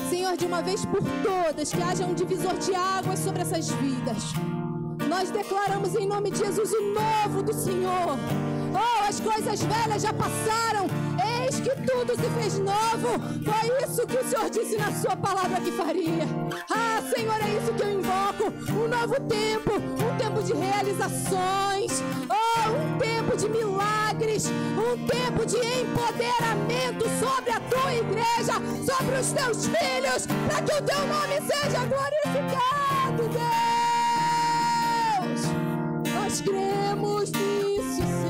Senhor, 0.09 0.37
de 0.37 0.47
uma 0.47 0.63
vez 0.63 0.85
por 0.87 1.03
todas, 1.23 1.73
que 1.73 1.83
haja 1.83 2.07
um 2.07 2.15
divisor 2.15 2.57
de 2.57 2.75
águas 2.75 3.19
sobre 3.19 3.43
essas 3.43 3.69
vidas. 3.69 4.33
Nós 5.09 5.31
declaramos 5.31 5.95
em 5.95 6.07
nome 6.07 6.31
de 6.31 6.39
Jesus 6.39 6.73
o 6.73 6.95
novo 6.95 7.43
do 7.43 7.53
Senhor. 7.53 8.17
Oh, 8.73 9.09
as 9.09 9.19
coisas 9.21 9.61
velhas 9.63 10.03
já 10.03 10.13
passaram. 10.13 10.87
Que 11.63 11.71
tudo 11.83 12.15
se 12.15 12.31
fez 12.31 12.59
novo. 12.59 13.19
Foi 13.45 13.85
isso 13.85 14.07
que 14.07 14.17
o 14.17 14.25
Senhor 14.25 14.49
disse 14.49 14.77
na 14.77 14.93
sua 14.93 15.17
palavra 15.17 15.61
que 15.61 15.73
faria. 15.73 16.25
Ah, 16.71 17.03
Senhor, 17.15 17.35
é 17.35 17.49
isso 17.57 17.73
que 17.75 17.83
eu 17.83 17.99
invoco. 17.99 18.53
Um 18.73 18.87
novo 18.89 19.15
tempo, 19.23 19.73
um 19.75 20.17
tempo 20.17 20.43
de 20.43 20.53
realizações. 20.55 22.03
Oh, 22.31 22.71
um 22.71 22.99
tempo 22.99 23.37
de 23.37 23.49
milagres, 23.49 24.47
um 24.47 24.97
tempo 25.07 25.45
de 25.45 25.57
empoderamento 25.57 27.05
sobre 27.19 27.51
a 27.51 27.61
tua 27.61 27.95
igreja, 27.95 28.55
sobre 28.85 29.17
os 29.19 29.33
teus 29.33 29.67
filhos, 29.67 30.27
para 30.47 30.63
que 30.63 30.73
o 30.73 30.83
teu 30.83 31.07
nome 31.07 31.41
seja 31.43 31.85
glorificado, 31.87 33.29
Deus. 35.19 35.41
Nós 36.15 36.41
cremos 36.41 37.31
nisso, 37.33 37.97
Senhor. 37.97 38.28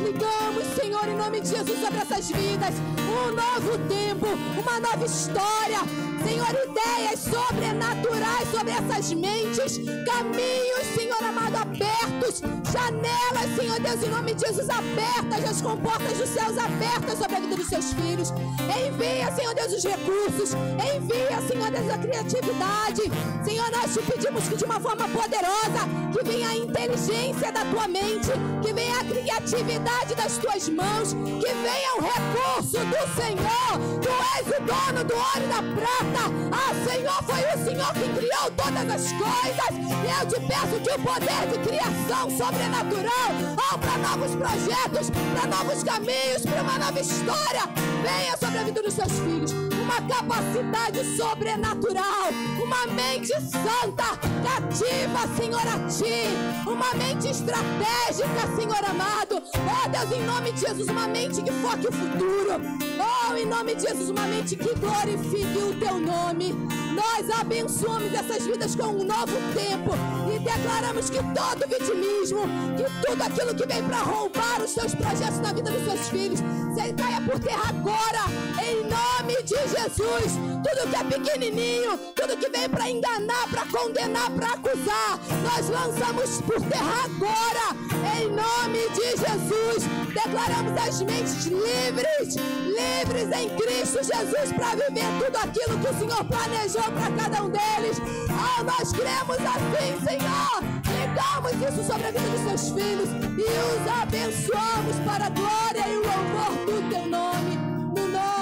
Nós 0.00 0.08
ligamos, 0.08 0.64
Senhor, 0.74 1.06
em 1.08 1.14
nome 1.14 1.40
de 1.42 1.48
Jesus, 1.48 1.78
sobre 1.78 1.98
essas 2.00 2.30
vidas. 2.30 2.74
Um 3.10 3.32
novo 3.32 3.76
tempo, 3.88 4.26
uma 4.60 4.78
nova 4.78 5.04
história. 5.04 5.80
Senhor, 6.24 6.48
ideias 6.48 7.20
sobrenaturais 7.20 8.48
sobre 8.50 8.72
essas 8.72 9.12
mentes. 9.12 9.78
Caminhos, 10.06 10.86
Senhor 10.94 11.22
amado, 11.22 11.56
abertos. 11.56 12.40
Janelas, 12.70 13.56
Senhor 13.56 13.80
Deus, 13.80 14.02
em 14.04 14.10
nome 14.10 14.34
de 14.34 14.46
Jesus, 14.46 14.68
abertas. 14.70 15.44
As 15.50 15.60
comportas 15.60 16.18
dos 16.18 16.28
céus 16.28 16.56
abertas 16.56 17.18
sobre 17.18 17.36
a 17.36 17.40
vida 17.40 17.56
dos 17.56 17.66
seus 17.66 17.92
filhos. 17.94 18.30
Envia, 18.30 19.32
Senhor 19.34 19.54
Deus, 19.54 19.72
os 19.72 19.84
recursos. 19.84 20.54
Envia, 20.54 21.40
Senhor 21.48 21.70
Deus, 21.70 21.90
a 21.90 21.98
criatividade. 21.98 23.02
Senhor, 23.44 23.70
nós 23.72 23.92
te 23.92 24.02
pedimos 24.02 24.48
que 24.48 24.56
de 24.56 24.64
uma 24.64 24.78
forma 24.78 25.08
poderosa, 25.08 25.88
que 26.12 26.22
venha 26.24 26.48
a 26.48 26.56
inteligência 26.56 27.50
da 27.50 27.64
tua 27.64 27.88
mente, 27.88 28.30
que 28.62 28.72
venha 28.72 29.00
a 29.00 29.04
criatividade 29.04 30.14
das 30.14 30.36
tuas 30.38 30.68
mãos, 30.68 31.14
que 31.14 31.52
venha 31.54 31.96
o 31.96 32.02
recurso 32.02 32.78
do 32.78 32.99
Senhor. 33.14 34.00
Tu 34.00 34.08
és 34.36 34.46
o 34.46 34.60
dono 34.62 35.04
do 35.04 35.14
ouro 35.14 35.44
e 35.44 35.48
da 35.48 35.62
prata. 35.74 36.24
Ah, 36.52 36.72
Senhor, 36.88 37.22
foi 37.24 37.40
o 37.40 37.64
Senhor 37.64 37.92
que 37.94 38.08
criou 38.18 38.50
todas 38.56 38.90
as 38.90 39.12
coisas. 39.12 39.72
Eu 40.10 40.26
te 40.28 40.40
peço 40.46 40.80
que 40.80 40.90
o 40.90 40.98
poder 41.00 41.46
de 41.50 41.58
criação 41.68 42.30
sobrenatural, 42.30 43.30
oh, 43.72 43.78
para 43.78 43.98
novos 43.98 44.34
projetos, 44.34 45.10
para 45.34 45.46
novos 45.46 45.82
caminhos, 45.84 46.42
para 46.42 46.62
uma 46.62 46.78
nova 46.78 47.00
história, 47.00 47.62
venha 48.02 48.36
sobre 48.36 48.58
a 48.58 48.64
vida 48.64 48.82
dos 48.82 48.94
seus 48.94 49.12
filhos. 49.12 49.79
Uma 49.90 50.02
capacidade 50.02 51.16
sobrenatural, 51.16 52.30
uma 52.62 52.86
mente 52.94 53.32
santa, 53.40 54.16
cativa, 54.40 55.26
Senhor, 55.36 55.66
a 55.66 55.88
ti. 55.88 56.30
Uma 56.64 56.94
mente 56.94 57.26
estratégica, 57.28 58.54
Senhor 58.54 58.84
amado. 58.88 59.42
Oh, 59.56 59.88
Deus, 59.88 60.12
em 60.12 60.24
nome 60.24 60.52
de 60.52 60.60
Jesus, 60.60 60.88
uma 60.88 61.08
mente 61.08 61.42
que 61.42 61.50
foque 61.50 61.88
o 61.88 61.92
futuro. 61.92 62.60
Oh, 63.00 63.34
em 63.34 63.46
nome 63.46 63.74
de 63.74 63.82
Jesus, 63.82 64.10
uma 64.10 64.26
mente 64.28 64.54
que 64.54 64.72
glorifique 64.76 65.58
o 65.58 65.74
teu 65.80 65.98
nome. 65.98 66.54
Nós 66.94 67.28
abençoamos 67.40 68.14
essas 68.14 68.46
vidas 68.46 68.76
com 68.76 68.86
um 68.86 69.04
novo 69.04 69.36
tempo 69.54 69.90
e 70.32 70.38
declaramos 70.38 71.10
que 71.10 71.18
todo 71.18 71.68
vitimismo, 71.68 72.42
que 72.76 73.06
tudo 73.06 73.22
aquilo 73.22 73.54
que 73.56 73.66
vem 73.66 73.82
para 73.82 73.98
roubar 73.98 74.62
os 74.62 74.70
seus 74.70 74.94
projetos 74.94 75.40
na 75.40 75.52
vida 75.52 75.72
dos 75.72 75.84
seus 75.84 76.08
filhos, 76.08 76.38
se 76.38 76.92
caia 76.92 77.20
por 77.22 77.40
terra 77.40 77.70
agora, 77.70 78.24
em 78.62 78.84
nome 78.84 79.42
de 79.42 79.56
Jesus. 79.56 79.79
Tudo 79.80 80.90
que 80.90 80.96
é 80.96 81.04
pequenininho, 81.04 81.96
tudo 82.14 82.36
que 82.36 82.50
vem 82.50 82.68
para 82.68 82.90
enganar, 82.90 83.48
para 83.48 83.64
condenar, 83.66 84.30
para 84.32 84.52
acusar, 84.52 85.18
nós 85.42 85.70
lançamos 85.70 86.42
por 86.42 86.60
terra 86.60 87.04
agora, 87.04 87.74
em 88.20 88.28
nome 88.28 88.88
de 88.90 89.16
Jesus. 89.16 89.84
Declaramos 90.12 90.76
as 90.86 91.00
mentes 91.00 91.46
livres, 91.46 92.36
livres 92.66 93.40
em 93.40 93.48
Cristo 93.56 94.04
Jesus 94.04 94.52
para 94.54 94.74
viver 94.74 95.24
tudo 95.24 95.36
aquilo 95.36 95.78
que 95.78 95.88
o 95.88 95.98
Senhor 95.98 96.24
planejou 96.24 96.82
para 96.82 97.10
cada 97.22 97.42
um 97.42 97.48
deles. 97.48 97.96
Oh, 98.28 98.62
nós 98.62 98.92
cremos 98.92 99.38
assim, 99.38 99.98
Senhor. 100.04 100.80
Ligamos 101.00 101.72
isso 101.72 101.86
sobre 101.90 102.06
a 102.06 102.10
vida 102.10 102.28
dos 102.28 102.40
seus 102.40 102.68
filhos 102.74 103.08
e 103.08 103.48
os 103.48 104.02
abençoamos 104.02 104.96
para 105.06 105.26
a 105.26 105.30
glória 105.30 105.88
e 105.88 105.96
o 105.96 106.02
louvor 106.02 106.66
do 106.66 106.90
teu 106.90 107.06
nome. 107.06 107.59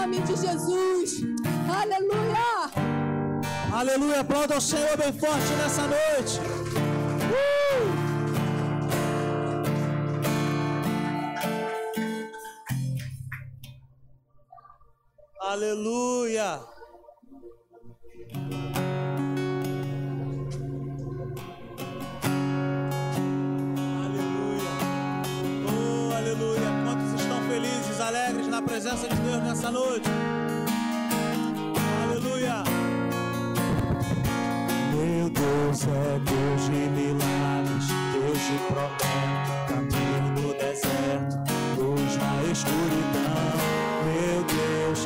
No 0.08 0.14
nome 0.14 0.26
de 0.26 0.36
Jesus. 0.36 1.22
Aleluia. 1.70 2.70
Aleluia. 3.72 4.20
Aplauda 4.20 4.54
ao 4.54 4.60
Senhor 4.60 4.96
bem 4.96 5.12
forte 5.12 5.52
nessa 5.58 5.82
noite. 5.82 6.40
Uh! 7.30 8.08
Aleluia. 15.40 16.77
Alegres 28.08 28.48
na 28.48 28.62
presença 28.62 29.06
de 29.06 29.16
Deus 29.16 29.42
nessa 29.42 29.70
noite? 29.70 30.08
Aleluia. 32.04 32.64
Meu 34.94 35.28
Deus 35.28 35.82
é 35.84 36.18
Deus 36.24 36.64
de 36.64 36.88
milagres, 36.96 37.86
Deus 38.14 38.40
de 38.48 38.56
promessas, 38.68 39.48
caminho 39.68 40.30
no 40.40 40.54
deserto, 40.54 41.36
luz 41.76 42.16
na 42.16 42.32
escuridão. 42.50 43.58
Meu 44.06 44.38
Deus, 44.56 45.00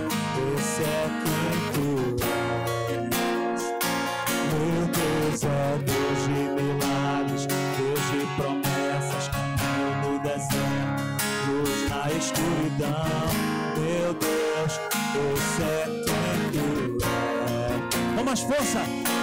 esse 0.56 0.82
é 0.84 1.10
quem 1.24 1.54
tu 1.72 1.88
és. 2.94 3.62
Meu 4.52 4.82
Deus 4.86 5.42
é 5.42 5.78
Deus 5.84 6.01
escuridão. 12.72 13.28
Meu 13.76 14.14
Deus, 14.14 14.80
esse 15.34 15.62
é 15.62 15.84
quem 16.04 16.52
tu 16.52 17.04
és. 17.04 18.16
Com 18.16 18.24
mais 18.24 18.40
força. 18.40 18.80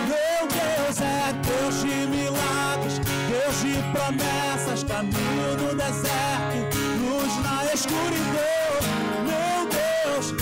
Meu 0.08 0.48
Deus 0.48 1.02
é 1.02 1.34
Deus 1.34 1.82
de 1.82 2.08
milagres, 2.08 3.00
Deus 3.30 3.62
de 3.62 3.82
promessas, 3.92 4.84
caminho 4.84 5.58
no 5.58 5.76
deserto, 5.76 6.78
luz 7.00 7.36
na 7.44 7.74
escuridão. 7.74 8.80
Meu 9.26 9.68
Deus, 9.68 10.34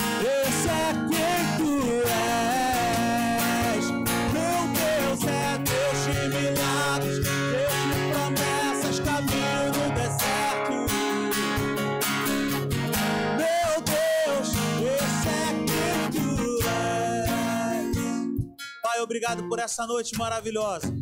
obrigado 19.18 19.50
por 19.50 19.58
essa 19.58 19.88
noite 19.88 20.16
maravilhosa. 20.16 20.94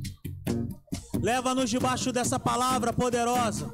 Leva-nos 1.21 1.69
debaixo 1.69 2.13
dessa 2.13 2.39
palavra 2.39 2.93
poderosa. 2.93 3.73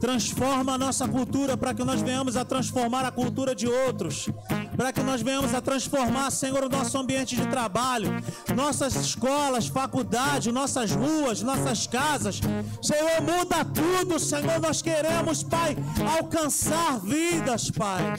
Transforma 0.00 0.74
a 0.74 0.78
nossa 0.78 1.06
cultura 1.06 1.56
para 1.56 1.72
que 1.72 1.84
nós 1.84 2.02
venhamos 2.02 2.36
a 2.36 2.44
transformar 2.44 3.04
a 3.04 3.12
cultura 3.12 3.54
de 3.54 3.68
outros. 3.68 4.28
Para 4.76 4.92
que 4.92 5.00
nós 5.02 5.22
venhamos 5.22 5.54
a 5.54 5.60
transformar, 5.60 6.30
Senhor, 6.32 6.64
o 6.64 6.68
nosso 6.68 6.98
ambiente 6.98 7.36
de 7.36 7.46
trabalho, 7.46 8.10
nossas 8.54 8.96
escolas, 8.96 9.68
faculdades, 9.68 10.52
nossas 10.52 10.90
ruas, 10.90 11.42
nossas 11.42 11.86
casas. 11.86 12.40
Senhor, 12.82 13.22
muda 13.22 13.64
tudo, 13.64 14.18
Senhor. 14.18 14.60
Nós 14.60 14.82
queremos, 14.82 15.44
Pai, 15.44 15.76
alcançar 16.18 16.98
vidas, 17.00 17.70
Pai. 17.70 18.14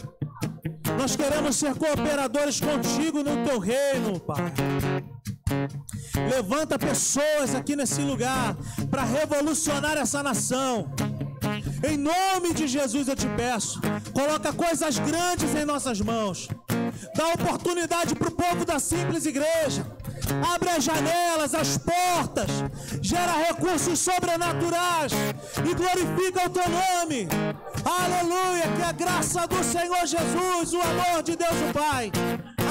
Nós 0.97 1.15
queremos 1.15 1.57
ser 1.57 1.75
cooperadores 1.75 2.59
contigo 2.59 3.21
no 3.21 3.45
teu 3.45 3.59
reino, 3.59 4.19
Pai. 4.19 4.53
Levanta 6.29 6.77
pessoas 6.77 7.55
aqui 7.55 7.75
nesse 7.75 8.01
lugar 8.01 8.55
para 8.89 9.03
revolucionar 9.03 9.97
essa 9.97 10.21
nação. 10.21 10.89
Em 11.87 11.97
nome 11.97 12.53
de 12.53 12.67
Jesus 12.67 13.07
eu 13.07 13.15
te 13.15 13.27
peço, 13.35 13.79
coloca 14.13 14.51
coisas 14.51 14.97
grandes 14.97 15.53
em 15.55 15.65
nossas 15.65 16.01
mãos. 16.01 16.47
Dá 17.15 17.27
oportunidade 17.29 18.15
para 18.15 18.29
o 18.29 18.31
povo 18.31 18.65
da 18.65 18.79
simples 18.79 19.25
igreja. 19.25 19.85
Abre 20.53 20.69
as 20.69 20.83
janelas, 20.83 21.53
as 21.53 21.77
portas, 21.77 22.49
gera 23.01 23.33
recursos 23.47 23.99
sobrenaturais 23.99 25.11
e 25.57 25.73
glorifica 25.73 26.47
o 26.47 26.49
teu 26.49 26.69
nome. 26.69 27.27
Aleluia, 27.85 28.63
que 28.75 28.83
a 28.83 28.91
graça 28.91 29.47
do 29.47 29.63
Senhor 29.63 30.05
Jesus, 30.05 30.73
o 30.73 30.81
amor 30.81 31.23
de 31.23 31.35
Deus 31.35 31.55
o 31.69 31.73
Pai, 31.73 32.11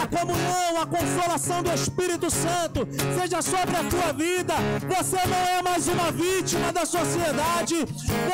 a 0.02 0.06
comunhão, 0.06 0.82
a 0.82 0.86
consolação 0.86 1.62
do 1.62 1.72
Espírito 1.72 2.30
Santo 2.30 2.86
seja 3.18 3.40
sobre 3.42 3.76
a 3.76 3.84
tua 3.84 4.12
vida. 4.12 4.54
Você 4.96 5.16
não 5.26 5.58
é 5.58 5.62
mais 5.62 5.88
uma 5.88 6.10
vítima 6.12 6.72
da 6.72 6.84
sociedade. 6.84 7.76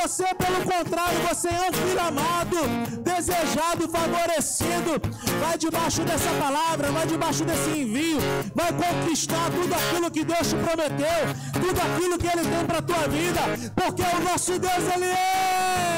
Você, 0.01 0.25
pelo 0.35 0.61
contrário, 0.65 1.19
você 1.29 1.49
é 1.49 1.71
um 1.71 1.73
filho 1.73 2.01
amado, 2.01 2.57
desejado, 3.03 3.89
favorecido. 3.89 5.01
Vai 5.41 5.57
debaixo 5.57 6.03
dessa 6.03 6.31
palavra, 6.41 6.91
vai 6.91 7.07
debaixo 7.07 7.45
desse 7.45 7.71
envio, 7.71 8.19
vai 8.55 8.73
conquistar 8.73 9.51
tudo 9.51 9.75
aquilo 9.75 10.11
que 10.11 10.25
Deus 10.25 10.49
te 10.49 10.57
prometeu, 10.57 11.61
tudo 11.61 11.81
aquilo 11.81 12.19
que 12.19 12.27
Ele 12.27 12.43
tem 12.43 12.67
para 12.67 12.83
tua 12.83 13.09
vida, 13.09 13.41
porque 13.75 14.03
o 14.03 14.21
nosso 14.25 14.59
Deus, 14.59 14.95
Ele 14.95 15.07
é. 15.07 15.92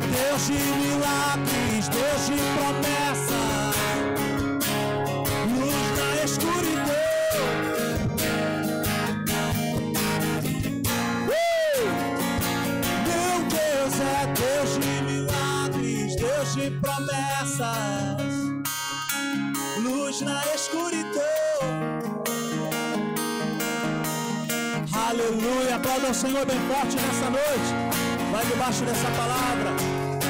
Deus 0.00 0.46
de 0.46 0.52
milagres, 0.52 1.88
Deus 1.88 2.26
de 2.26 2.38
promessa, 2.56 3.40
luz 5.50 5.88
na 5.98 6.10
escuridão. 6.24 6.94
Uh! 11.26 11.88
Meu 13.08 13.36
Deus 13.48 13.94
é 14.00 14.26
Deus 14.34 14.70
de 14.78 14.92
milagres, 15.02 16.16
Deus 16.16 16.54
de 16.54 16.70
promessas, 16.80 18.32
luz 19.82 20.20
na 20.20 20.42
escuridão. 20.54 21.08
Aleluia. 25.08 25.76
Aplauda 25.76 26.10
o 26.10 26.14
Senhor 26.14 26.46
bem 26.46 26.58
forte 26.68 26.96
nessa 26.96 27.30
noite. 27.30 27.98
Vai 28.30 28.44
debaixo 28.44 28.84
dessa 28.84 29.08
palavra. 29.10 29.87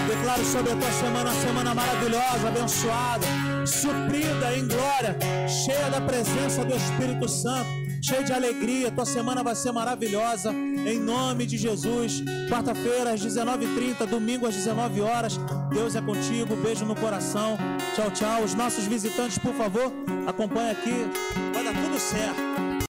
Declaro 0.08 0.42
sobre 0.42 0.72
a 0.72 0.76
tua 0.76 0.90
semana 0.90 1.30
uma 1.30 1.40
semana 1.40 1.74
maravilhosa, 1.74 2.48
abençoada, 2.48 3.26
suprida 3.66 4.56
em 4.56 4.66
glória, 4.66 5.18
cheia 5.46 5.90
da 5.90 6.00
presença 6.00 6.64
do 6.64 6.74
Espírito 6.74 7.28
Santo, 7.28 7.68
cheia 8.02 8.24
de 8.24 8.32
alegria. 8.32 8.90
Tua 8.90 9.04
semana 9.04 9.42
vai 9.42 9.54
ser 9.54 9.70
maravilhosa. 9.70 10.50
Em 10.50 10.98
nome 10.98 11.44
de 11.44 11.58
Jesus. 11.58 12.22
Quarta-feira 12.48 13.12
às 13.12 13.20
19h30, 13.20 14.06
domingo 14.06 14.46
às 14.46 14.54
19 14.54 15.02
horas. 15.02 15.38
Deus 15.70 15.94
é 15.94 16.00
contigo. 16.00 16.56
Beijo 16.56 16.86
no 16.86 16.96
coração. 16.96 17.58
Tchau, 17.94 18.10
tchau. 18.10 18.44
Os 18.44 18.54
nossos 18.54 18.86
visitantes, 18.86 19.36
por 19.36 19.52
favor, 19.52 19.92
acompanha 20.26 20.72
aqui. 20.72 21.06
Vai 21.52 21.64
dar 21.64 21.74
tudo 21.74 22.00
certo. 22.00 22.47